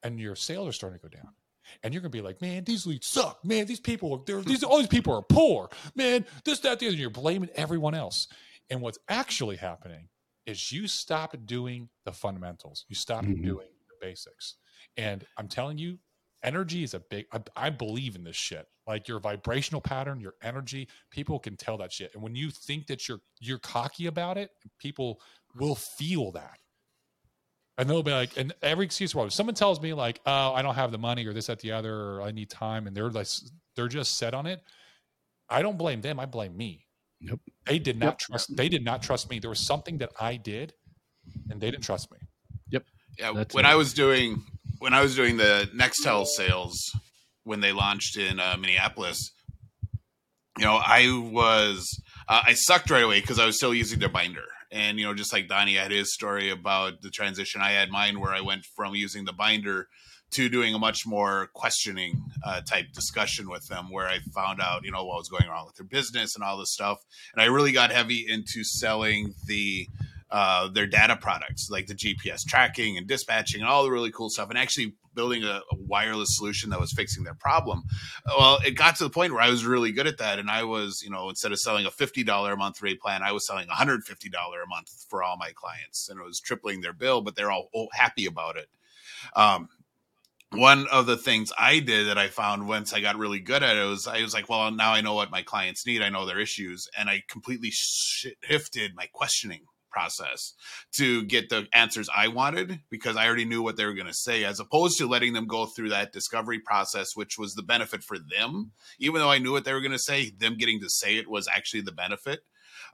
and 0.03 0.19
your 0.19 0.35
sales 0.35 0.67
are 0.69 0.71
starting 0.71 0.99
to 0.99 1.07
go 1.07 1.09
down 1.09 1.33
and 1.83 1.93
you're 1.93 2.01
gonna 2.01 2.09
be 2.09 2.21
like, 2.21 2.41
man, 2.41 2.63
these 2.63 2.85
leads 2.85 3.07
suck. 3.07 3.43
Man, 3.43 3.65
these 3.65 3.79
people 3.79 4.13
are. 4.13 4.41
These 4.41 4.63
all 4.63 4.77
these 4.77 4.87
people 4.87 5.13
are 5.13 5.21
poor. 5.21 5.69
Man, 5.95 6.25
this, 6.45 6.59
that, 6.59 6.79
the 6.79 6.87
other. 6.87 6.93
And 6.93 6.99
you're 6.99 7.09
blaming 7.09 7.49
everyone 7.55 7.93
else. 7.93 8.27
And 8.69 8.81
what's 8.81 8.99
actually 9.09 9.57
happening 9.57 10.07
is 10.45 10.71
you 10.71 10.87
stop 10.87 11.35
doing 11.45 11.89
the 12.05 12.11
fundamentals. 12.11 12.85
You 12.87 12.95
stop 12.95 13.23
mm-hmm. 13.25 13.43
doing 13.43 13.67
the 13.89 14.05
basics. 14.05 14.55
And 14.97 15.25
I'm 15.37 15.47
telling 15.47 15.77
you, 15.77 15.99
energy 16.43 16.83
is 16.83 16.93
a 16.93 16.99
big. 16.99 17.25
I, 17.31 17.41
I 17.55 17.69
believe 17.69 18.15
in 18.15 18.23
this 18.23 18.35
shit. 18.35 18.65
Like 18.87 19.07
your 19.07 19.19
vibrational 19.19 19.81
pattern, 19.81 20.19
your 20.19 20.33
energy, 20.41 20.87
people 21.11 21.39
can 21.39 21.55
tell 21.55 21.77
that 21.77 21.93
shit. 21.93 22.11
And 22.13 22.23
when 22.23 22.35
you 22.35 22.49
think 22.49 22.87
that 22.87 23.07
you're 23.07 23.21
you're 23.39 23.59
cocky 23.59 24.07
about 24.07 24.37
it, 24.37 24.51
people 24.79 25.21
will 25.55 25.75
feel 25.75 26.31
that 26.31 26.57
and 27.77 27.89
they'll 27.89 28.03
be 28.03 28.11
like, 28.11 28.37
and 28.37 28.53
every 28.61 28.85
excuse 28.85 29.15
was 29.15 29.33
someone 29.33 29.55
tells 29.55 29.81
me 29.81 29.93
like, 29.93 30.19
oh, 30.25 30.53
I 30.53 30.61
don't 30.61 30.75
have 30.75 30.91
the 30.91 30.97
money 30.97 31.25
or 31.25 31.33
this, 31.33 31.49
at 31.49 31.59
the 31.59 31.71
other, 31.71 31.93
or 31.93 32.21
I 32.21 32.31
need 32.31 32.49
time, 32.49 32.87
and 32.87 32.95
they're 32.95 33.09
like, 33.09 33.27
they're 33.75 33.87
just 33.87 34.17
set 34.17 34.33
on 34.33 34.45
it. 34.45 34.61
I 35.49 35.61
don't 35.61 35.77
blame 35.77 36.01
them. 36.01 36.19
I 36.19 36.25
blame 36.25 36.55
me. 36.55 36.85
Nope. 37.19 37.39
They 37.65 37.79
did 37.79 37.99
not 37.99 38.05
yep. 38.05 38.17
trust. 38.19 38.55
They 38.55 38.69
did 38.69 38.83
not 38.83 39.01
trust 39.03 39.29
me. 39.29 39.39
There 39.39 39.49
was 39.49 39.59
something 39.59 39.97
that 39.99 40.11
I 40.19 40.37
did, 40.37 40.73
and 41.49 41.61
they 41.61 41.71
didn't 41.71 41.83
trust 41.83 42.11
me. 42.11 42.17
Yep. 42.69 42.83
Yeah. 43.19 43.33
That's 43.33 43.53
when 43.53 43.65
it. 43.65 43.69
I 43.69 43.75
was 43.75 43.93
doing 43.93 44.43
when 44.79 44.93
I 44.93 45.01
was 45.01 45.15
doing 45.15 45.37
the 45.37 45.69
Nextel 45.75 46.25
sales 46.25 46.91
when 47.43 47.59
they 47.59 47.71
launched 47.71 48.17
in 48.17 48.39
uh, 48.39 48.55
Minneapolis, 48.59 49.31
you 50.57 50.65
know, 50.65 50.79
I 50.83 51.07
was 51.31 52.01
uh, 52.27 52.41
I 52.45 52.53
sucked 52.53 52.89
right 52.89 53.03
away 53.03 53.21
because 53.21 53.39
I 53.39 53.45
was 53.45 53.57
still 53.57 53.73
using 53.73 53.99
their 53.99 54.09
binder 54.09 54.45
And 54.71 54.99
you 54.99 55.05
know, 55.05 55.13
just 55.13 55.33
like 55.33 55.47
Donnie 55.47 55.75
had 55.75 55.91
his 55.91 56.13
story 56.13 56.49
about 56.49 57.01
the 57.01 57.09
transition, 57.09 57.61
I 57.61 57.71
had 57.71 57.89
mine 57.89 58.19
where 58.19 58.33
I 58.33 58.41
went 58.41 58.65
from 58.65 58.95
using 58.95 59.25
the 59.25 59.33
binder 59.33 59.87
to 60.31 60.47
doing 60.47 60.73
a 60.73 60.79
much 60.79 61.05
more 61.05 61.49
questioning 61.53 62.23
uh, 62.45 62.61
type 62.61 62.93
discussion 62.93 63.49
with 63.49 63.67
them 63.67 63.91
where 63.91 64.07
I 64.07 64.19
found 64.33 64.61
out, 64.61 64.85
you 64.85 64.91
know, 64.91 65.03
what 65.03 65.17
was 65.17 65.27
going 65.27 65.49
on 65.49 65.65
with 65.65 65.75
their 65.75 65.85
business 65.85 66.35
and 66.35 66.43
all 66.43 66.57
this 66.57 66.71
stuff. 66.71 66.99
And 67.33 67.41
I 67.41 67.45
really 67.47 67.73
got 67.73 67.91
heavy 67.91 68.25
into 68.27 68.63
selling 68.63 69.33
the 69.45 69.87
uh, 70.31 70.69
their 70.69 70.87
data 70.87 71.17
products 71.17 71.69
like 71.69 71.87
the 71.87 71.93
GPS 71.93 72.45
tracking 72.47 72.97
and 72.97 73.05
dispatching 73.05 73.59
and 73.59 73.69
all 73.69 73.83
the 73.83 73.91
really 73.91 74.11
cool 74.11 74.29
stuff 74.29 74.49
and 74.49 74.57
actually 74.57 74.95
building 75.13 75.43
a, 75.43 75.61
a, 75.71 75.75
wireless 75.75 76.37
solution 76.37 76.69
that 76.69 76.79
was 76.79 76.93
fixing 76.93 77.25
their 77.25 77.33
problem. 77.33 77.83
Well, 78.25 78.59
it 78.65 78.71
got 78.71 78.95
to 78.97 79.03
the 79.03 79.09
point 79.09 79.33
where 79.33 79.41
I 79.41 79.49
was 79.49 79.65
really 79.65 79.91
good 79.91 80.07
at 80.07 80.19
that. 80.19 80.39
And 80.39 80.49
I 80.49 80.63
was, 80.63 81.01
you 81.03 81.09
know, 81.09 81.27
instead 81.27 81.51
of 81.51 81.59
selling 81.59 81.85
a 81.85 81.89
$50 81.89 82.53
a 82.53 82.55
month 82.55 82.81
rate 82.81 83.01
plan, 83.01 83.23
I 83.23 83.33
was 83.33 83.45
selling 83.45 83.67
$150 83.67 83.99
a 84.05 84.67
month 84.69 85.05
for 85.09 85.21
all 85.21 85.35
my 85.37 85.51
clients 85.53 86.07
and 86.09 86.17
it 86.17 86.23
was 86.23 86.39
tripling 86.39 86.79
their 86.79 86.93
bill, 86.93 87.21
but 87.21 87.35
they're 87.35 87.51
all 87.51 87.89
happy 87.91 88.25
about 88.25 88.55
it. 88.55 88.69
Um, 89.35 89.67
one 90.53 90.87
of 90.87 91.07
the 91.07 91.17
things 91.17 91.51
I 91.57 91.79
did 91.79 92.07
that 92.07 92.17
I 92.17 92.27
found 92.27 92.67
once 92.67 92.93
I 92.93 93.01
got 93.01 93.17
really 93.17 93.39
good 93.39 93.63
at 93.63 93.75
it 93.75 93.85
was 93.85 94.07
I 94.07 94.21
was 94.21 94.33
like, 94.33 94.49
well, 94.49 94.71
now 94.71 94.93
I 94.93 95.01
know 95.01 95.13
what 95.13 95.31
my 95.31 95.43
clients 95.43 95.85
need. 95.85 96.01
I 96.01 96.09
know 96.09 96.25
their 96.25 96.39
issues. 96.39 96.87
And 96.97 97.09
I 97.09 97.23
completely 97.29 97.69
shifted 97.71 98.95
my 98.95 99.07
questioning 99.13 99.65
process 99.91 100.53
to 100.93 101.23
get 101.25 101.49
the 101.49 101.67
answers 101.73 102.09
I 102.15 102.29
wanted 102.29 102.79
because 102.89 103.15
I 103.15 103.27
already 103.27 103.45
knew 103.45 103.61
what 103.61 103.77
they 103.77 103.85
were 103.85 103.93
going 103.93 104.07
to 104.07 104.13
say, 104.13 104.43
as 104.43 104.59
opposed 104.59 104.97
to 104.97 105.07
letting 105.07 105.33
them 105.33 105.47
go 105.47 105.65
through 105.65 105.89
that 105.89 106.13
discovery 106.13 106.59
process, 106.59 107.07
which 107.15 107.37
was 107.37 107.53
the 107.53 107.63
benefit 107.63 108.03
for 108.03 108.17
them. 108.17 108.71
Even 108.99 109.21
though 109.21 109.29
I 109.29 109.37
knew 109.37 109.51
what 109.51 109.65
they 109.65 109.73
were 109.73 109.81
going 109.81 109.91
to 109.91 109.99
say, 109.99 110.31
them 110.31 110.57
getting 110.57 110.79
to 110.79 110.89
say 110.89 111.17
it 111.17 111.29
was 111.29 111.47
actually 111.47 111.81
the 111.81 111.91
benefit. 111.91 112.41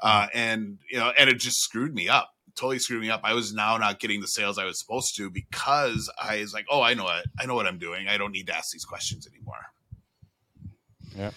Uh, 0.02 0.28
and 0.34 0.78
you 0.92 1.00
know, 1.00 1.12
and 1.18 1.30
it 1.30 1.40
just 1.40 1.60
screwed 1.62 1.94
me 1.96 2.08
up 2.08 2.34
totally 2.58 2.80
screwed 2.80 3.02
me 3.02 3.10
up. 3.10 3.22
I 3.24 3.34
was 3.34 3.54
now 3.54 3.78
not 3.78 4.00
getting 4.00 4.20
the 4.20 4.28
sales 4.28 4.58
I 4.58 4.66
was 4.66 4.80
supposed 4.80 5.16
to 5.18 5.30
because 5.30 6.12
I 6.20 6.40
was 6.40 6.54
like, 6.54 6.66
oh, 6.70 6.82
I 6.82 6.96
know 6.96 7.04
what 7.04 7.24
I 7.40 7.46
know 7.46 7.56
what 7.56 7.68
I'm 7.68 7.78
doing. 7.78 8.08
I 8.08 8.18
don't 8.18 8.32
need 8.32 8.48
to 8.48 8.56
ask 8.56 8.72
these 8.74 8.84
questions 8.84 9.28
anymore. 9.28 9.68
Yeah. 11.16 11.32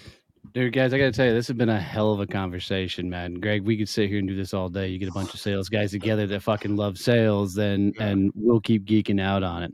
Dude, 0.53 0.73
guys, 0.73 0.93
I 0.93 0.99
got 0.99 1.05
to 1.05 1.13
tell 1.13 1.27
you, 1.27 1.33
this 1.33 1.47
has 1.47 1.57
been 1.57 1.69
a 1.69 1.81
hell 1.81 2.13
of 2.13 2.19
a 2.21 2.27
conversation, 2.27 3.09
man. 3.09 3.35
Greg, 3.35 3.63
we 3.63 3.77
could 3.77 3.89
sit 3.89 4.09
here 4.09 4.19
and 4.19 4.27
do 4.27 4.35
this 4.35 4.53
all 4.53 4.69
day. 4.69 4.89
You 4.89 4.99
get 4.99 5.09
a 5.09 5.13
bunch 5.13 5.33
of 5.33 5.39
sales 5.39 5.69
guys 5.69 5.93
together 5.93 6.27
that 6.27 6.43
fucking 6.43 6.75
love 6.75 6.99
sales, 6.99 7.57
and 7.57 7.95
and 8.01 8.33
we'll 8.35 8.61
keep 8.61 8.85
geeking 8.85 9.21
out 9.21 9.45
on 9.45 9.63
it. 9.63 9.73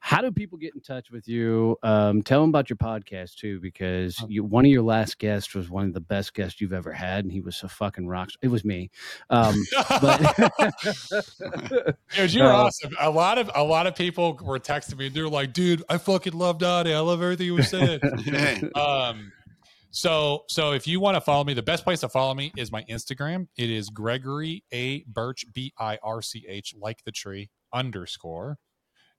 How 0.00 0.20
do 0.20 0.30
people 0.32 0.58
get 0.58 0.74
in 0.74 0.80
touch 0.80 1.10
with 1.10 1.28
you? 1.28 1.78
Um, 1.82 2.22
tell 2.22 2.40
them 2.40 2.50
about 2.50 2.68
your 2.68 2.76
podcast 2.76 3.36
too, 3.36 3.60
because 3.60 4.18
uh-huh. 4.18 4.26
you, 4.28 4.44
one 4.44 4.64
of 4.66 4.70
your 4.70 4.82
last 4.82 5.18
guests 5.18 5.54
was 5.54 5.70
one 5.70 5.86
of 5.86 5.94
the 5.94 6.00
best 6.00 6.34
guests 6.34 6.60
you've 6.60 6.72
ever 6.72 6.92
had, 6.92 7.24
and 7.24 7.32
he 7.32 7.40
was 7.40 7.62
a 7.62 7.68
fucking 7.68 8.06
rock. 8.06 8.30
It 8.42 8.48
was 8.48 8.64
me, 8.64 8.90
um, 9.30 9.54
but 10.00 10.36
dude, 12.14 12.34
you're 12.34 12.52
uh, 12.52 12.64
awesome. 12.64 12.94
A 13.00 13.08
lot 13.08 13.38
of 13.38 13.50
a 13.54 13.62
lot 13.62 13.86
of 13.86 13.94
people 13.94 14.38
were 14.42 14.58
texting 14.58 14.98
me. 14.98 15.06
and 15.06 15.14
They're 15.14 15.28
like, 15.28 15.54
"Dude, 15.54 15.84
I 15.88 15.96
fucking 15.96 16.34
love 16.34 16.58
Donnie. 16.58 16.92
I 16.92 16.98
love 16.98 17.22
everything 17.22 17.46
you 17.46 17.62
said." 17.62 18.02
um, 18.74 19.32
so 19.92 20.42
so 20.48 20.72
if 20.72 20.86
you 20.86 20.98
want 20.98 21.14
to 21.14 21.20
follow 21.20 21.44
me, 21.44 21.54
the 21.54 21.62
best 21.62 21.84
place 21.84 22.00
to 22.00 22.08
follow 22.08 22.34
me 22.34 22.52
is 22.56 22.72
my 22.72 22.82
Instagram. 22.90 23.46
It 23.56 23.70
is 23.70 23.88
Gregory 23.88 24.64
A 24.72 25.04
Birch 25.06 25.44
B 25.52 25.72
I 25.78 25.98
R 26.02 26.20
C 26.20 26.44
H 26.48 26.74
like 26.76 27.04
the 27.04 27.12
tree 27.12 27.50
underscore 27.72 28.58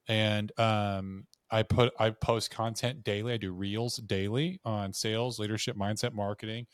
and 0.07 0.51
um, 0.59 1.25
I 1.51 1.63
put 1.63 1.93
I 1.99 2.09
post 2.09 2.51
content 2.51 3.03
daily. 3.03 3.33
I 3.33 3.37
do 3.37 3.53
reels 3.53 3.97
daily 3.97 4.59
on 4.65 4.93
sales, 4.93 5.39
leadership, 5.39 5.77
mindset, 5.77 6.13
marketing. 6.13 6.67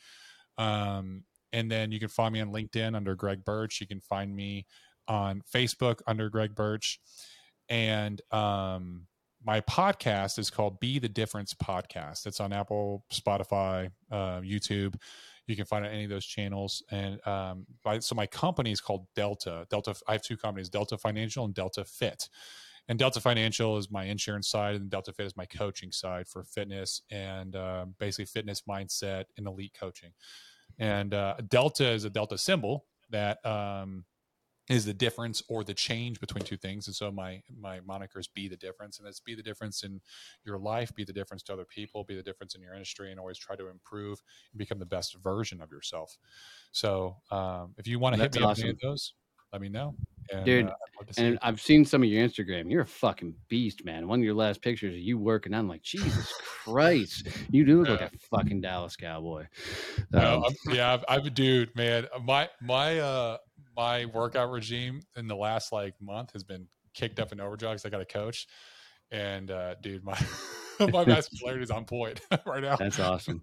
Um, 0.58 1.24
and 1.52 1.70
then 1.70 1.92
you 1.92 1.98
can 1.98 2.08
find 2.08 2.32
me 2.32 2.40
on 2.40 2.52
LinkedIn 2.52 2.94
under 2.94 3.14
Greg 3.14 3.44
Birch. 3.44 3.80
You 3.80 3.86
can 3.86 4.00
find 4.00 4.34
me 4.34 4.66
on 5.08 5.42
Facebook 5.52 6.00
under 6.06 6.28
Greg 6.28 6.54
Birch. 6.54 7.00
And 7.68 8.20
um, 8.30 9.06
my 9.44 9.60
podcast 9.62 10.38
is 10.38 10.50
called 10.50 10.80
Be 10.80 10.98
the 10.98 11.08
Difference 11.08 11.54
Podcast. 11.54 12.26
It's 12.26 12.40
on 12.40 12.52
Apple, 12.52 13.04
Spotify, 13.12 13.90
uh, 14.10 14.40
YouTube. 14.40 14.94
You 15.46 15.56
can 15.56 15.64
find 15.64 15.84
it 15.84 15.88
on 15.88 15.94
any 15.94 16.04
of 16.04 16.10
those 16.10 16.26
channels. 16.26 16.82
And 16.90 17.26
um, 17.26 17.66
by, 17.82 17.98
so 17.98 18.14
my 18.14 18.26
company 18.26 18.70
is 18.70 18.80
called 18.80 19.06
Delta. 19.14 19.66
Delta. 19.70 19.94
I 20.06 20.12
have 20.12 20.22
two 20.22 20.36
companies, 20.36 20.68
Delta 20.68 20.96
Financial 20.98 21.44
and 21.44 21.54
Delta 21.54 21.84
Fit 21.84 22.28
and 22.90 22.98
Delta 22.98 23.20
Financial 23.20 23.78
is 23.78 23.88
my 23.88 24.02
insurance 24.02 24.48
side, 24.48 24.74
and 24.74 24.90
Delta 24.90 25.12
Fit 25.12 25.26
is 25.26 25.36
my 25.36 25.46
coaching 25.46 25.92
side 25.92 26.26
for 26.26 26.42
fitness 26.42 27.02
and 27.08 27.54
uh, 27.54 27.86
basically 28.00 28.24
fitness 28.24 28.62
mindset 28.68 29.26
and 29.36 29.46
elite 29.46 29.76
coaching. 29.78 30.10
And 30.80 31.14
uh, 31.14 31.36
Delta 31.48 31.88
is 31.88 32.04
a 32.04 32.10
Delta 32.10 32.36
symbol 32.36 32.86
that 33.10 33.46
um, 33.46 34.04
is 34.70 34.84
the 34.84 34.94
difference 34.94 35.42
or 35.48 35.64
the 35.64 35.74
change 35.74 36.20
between 36.20 36.44
two 36.44 36.56
things. 36.56 36.86
And 36.86 36.94
so 36.94 37.10
my 37.10 37.42
my 37.60 37.80
moniker 37.80 38.20
is 38.20 38.28
be 38.28 38.48
the 38.48 38.56
difference, 38.56 38.98
and 38.98 39.08
it's 39.08 39.20
be 39.20 39.34
the 39.34 39.42
difference 39.42 39.82
in 39.82 40.00
your 40.46 40.58
life, 40.58 40.94
be 40.94 41.04
the 41.04 41.12
difference 41.12 41.42
to 41.44 41.52
other 41.52 41.64
people, 41.64 42.04
be 42.04 42.14
the 42.14 42.22
difference 42.22 42.54
in 42.54 42.62
your 42.62 42.72
industry, 42.72 43.10
and 43.10 43.18
always 43.18 43.36
try 43.36 43.56
to 43.56 43.68
improve 43.68 44.22
and 44.52 44.58
become 44.58 44.78
the 44.78 44.86
best 44.86 45.16
version 45.22 45.60
of 45.60 45.70
yourself. 45.70 46.16
So 46.70 47.16
um, 47.32 47.74
if 47.76 47.88
you 47.88 47.98
want 47.98 48.14
to 48.14 48.22
hit 48.22 48.34
me 48.36 48.42
awesome. 48.42 48.62
up 48.62 48.64
any 48.64 48.70
of 48.70 48.80
those, 48.80 49.14
let 49.52 49.60
me 49.60 49.68
know. 49.68 49.94
And, 50.32 50.44
Dude, 50.44 50.66
uh, 50.66 50.72
and 51.16 51.38
I've 51.42 51.60
seen 51.60 51.84
some 51.84 52.04
of 52.04 52.08
your 52.08 52.24
Instagram. 52.24 52.70
You're 52.70 52.82
a 52.82 52.86
fucking 52.86 53.34
beast, 53.48 53.84
man. 53.84 54.06
One 54.06 54.20
of 54.20 54.24
your 54.24 54.34
last 54.34 54.62
pictures 54.62 54.94
of 54.94 55.00
you 55.00 55.18
working 55.18 55.52
I'm 55.52 55.68
like, 55.68 55.82
Jesus 55.82 56.32
Christ, 56.38 57.26
you 57.50 57.64
do 57.64 57.78
look 57.78 57.88
yeah. 57.88 58.04
like 58.04 58.14
a 58.14 58.18
fucking 58.36 58.60
Dallas 58.60 58.94
cowboy. 58.94 59.46
Um, 60.14 60.44
yeah, 60.68 60.92
I've, 60.92 61.04
I've, 61.08 61.34
dude, 61.34 61.74
man, 61.74 62.06
my 62.22 62.48
my 62.62 63.00
uh 63.00 63.38
my 63.80 64.04
workout 64.04 64.50
regime 64.50 65.00
in 65.16 65.26
the 65.26 65.34
last 65.34 65.72
like 65.72 65.94
month 66.02 66.34
has 66.34 66.44
been 66.44 66.66
kicked 66.92 67.18
up 67.18 67.32
in 67.32 67.40
overdrive 67.40 67.76
because 67.76 67.86
I 67.86 67.88
got 67.88 68.02
a 68.02 68.04
coach, 68.04 68.46
and 69.10 69.50
uh, 69.50 69.76
dude, 69.80 70.04
my 70.04 70.18
my 70.80 71.04
masculinity 71.06 71.62
is 71.62 71.70
on 71.70 71.86
point 71.86 72.20
right 72.46 72.62
now. 72.62 72.76
That's 72.76 73.00
awesome. 73.00 73.42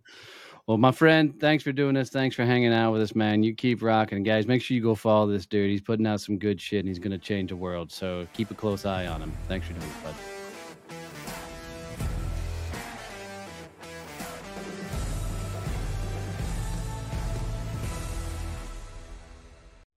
Well, 0.67 0.77
my 0.77 0.91
friend, 0.91 1.33
thanks 1.39 1.63
for 1.63 1.71
doing 1.71 1.95
this. 1.95 2.09
Thanks 2.09 2.35
for 2.35 2.45
hanging 2.45 2.71
out 2.71 2.91
with 2.91 3.01
us, 3.01 3.15
man. 3.15 3.41
You 3.41 3.55
keep 3.55 3.81
rocking, 3.81 4.21
guys. 4.21 4.45
Make 4.45 4.61
sure 4.61 4.75
you 4.75 4.83
go 4.83 4.93
follow 4.93 5.25
this 5.25 5.47
dude. 5.47 5.71
He's 5.71 5.81
putting 5.81 6.05
out 6.05 6.21
some 6.21 6.37
good 6.37 6.61
shit, 6.61 6.81
and 6.81 6.87
he's 6.87 6.99
going 6.99 7.11
to 7.11 7.17
change 7.17 7.49
the 7.49 7.55
world. 7.55 7.91
So 7.91 8.27
keep 8.33 8.51
a 8.51 8.53
close 8.53 8.85
eye 8.85 9.07
on 9.07 9.21
him. 9.21 9.31
Thanks 9.47 9.65
for 9.65 9.73
doing 9.73 9.85
it, 9.85 10.03
bud. 10.03 10.36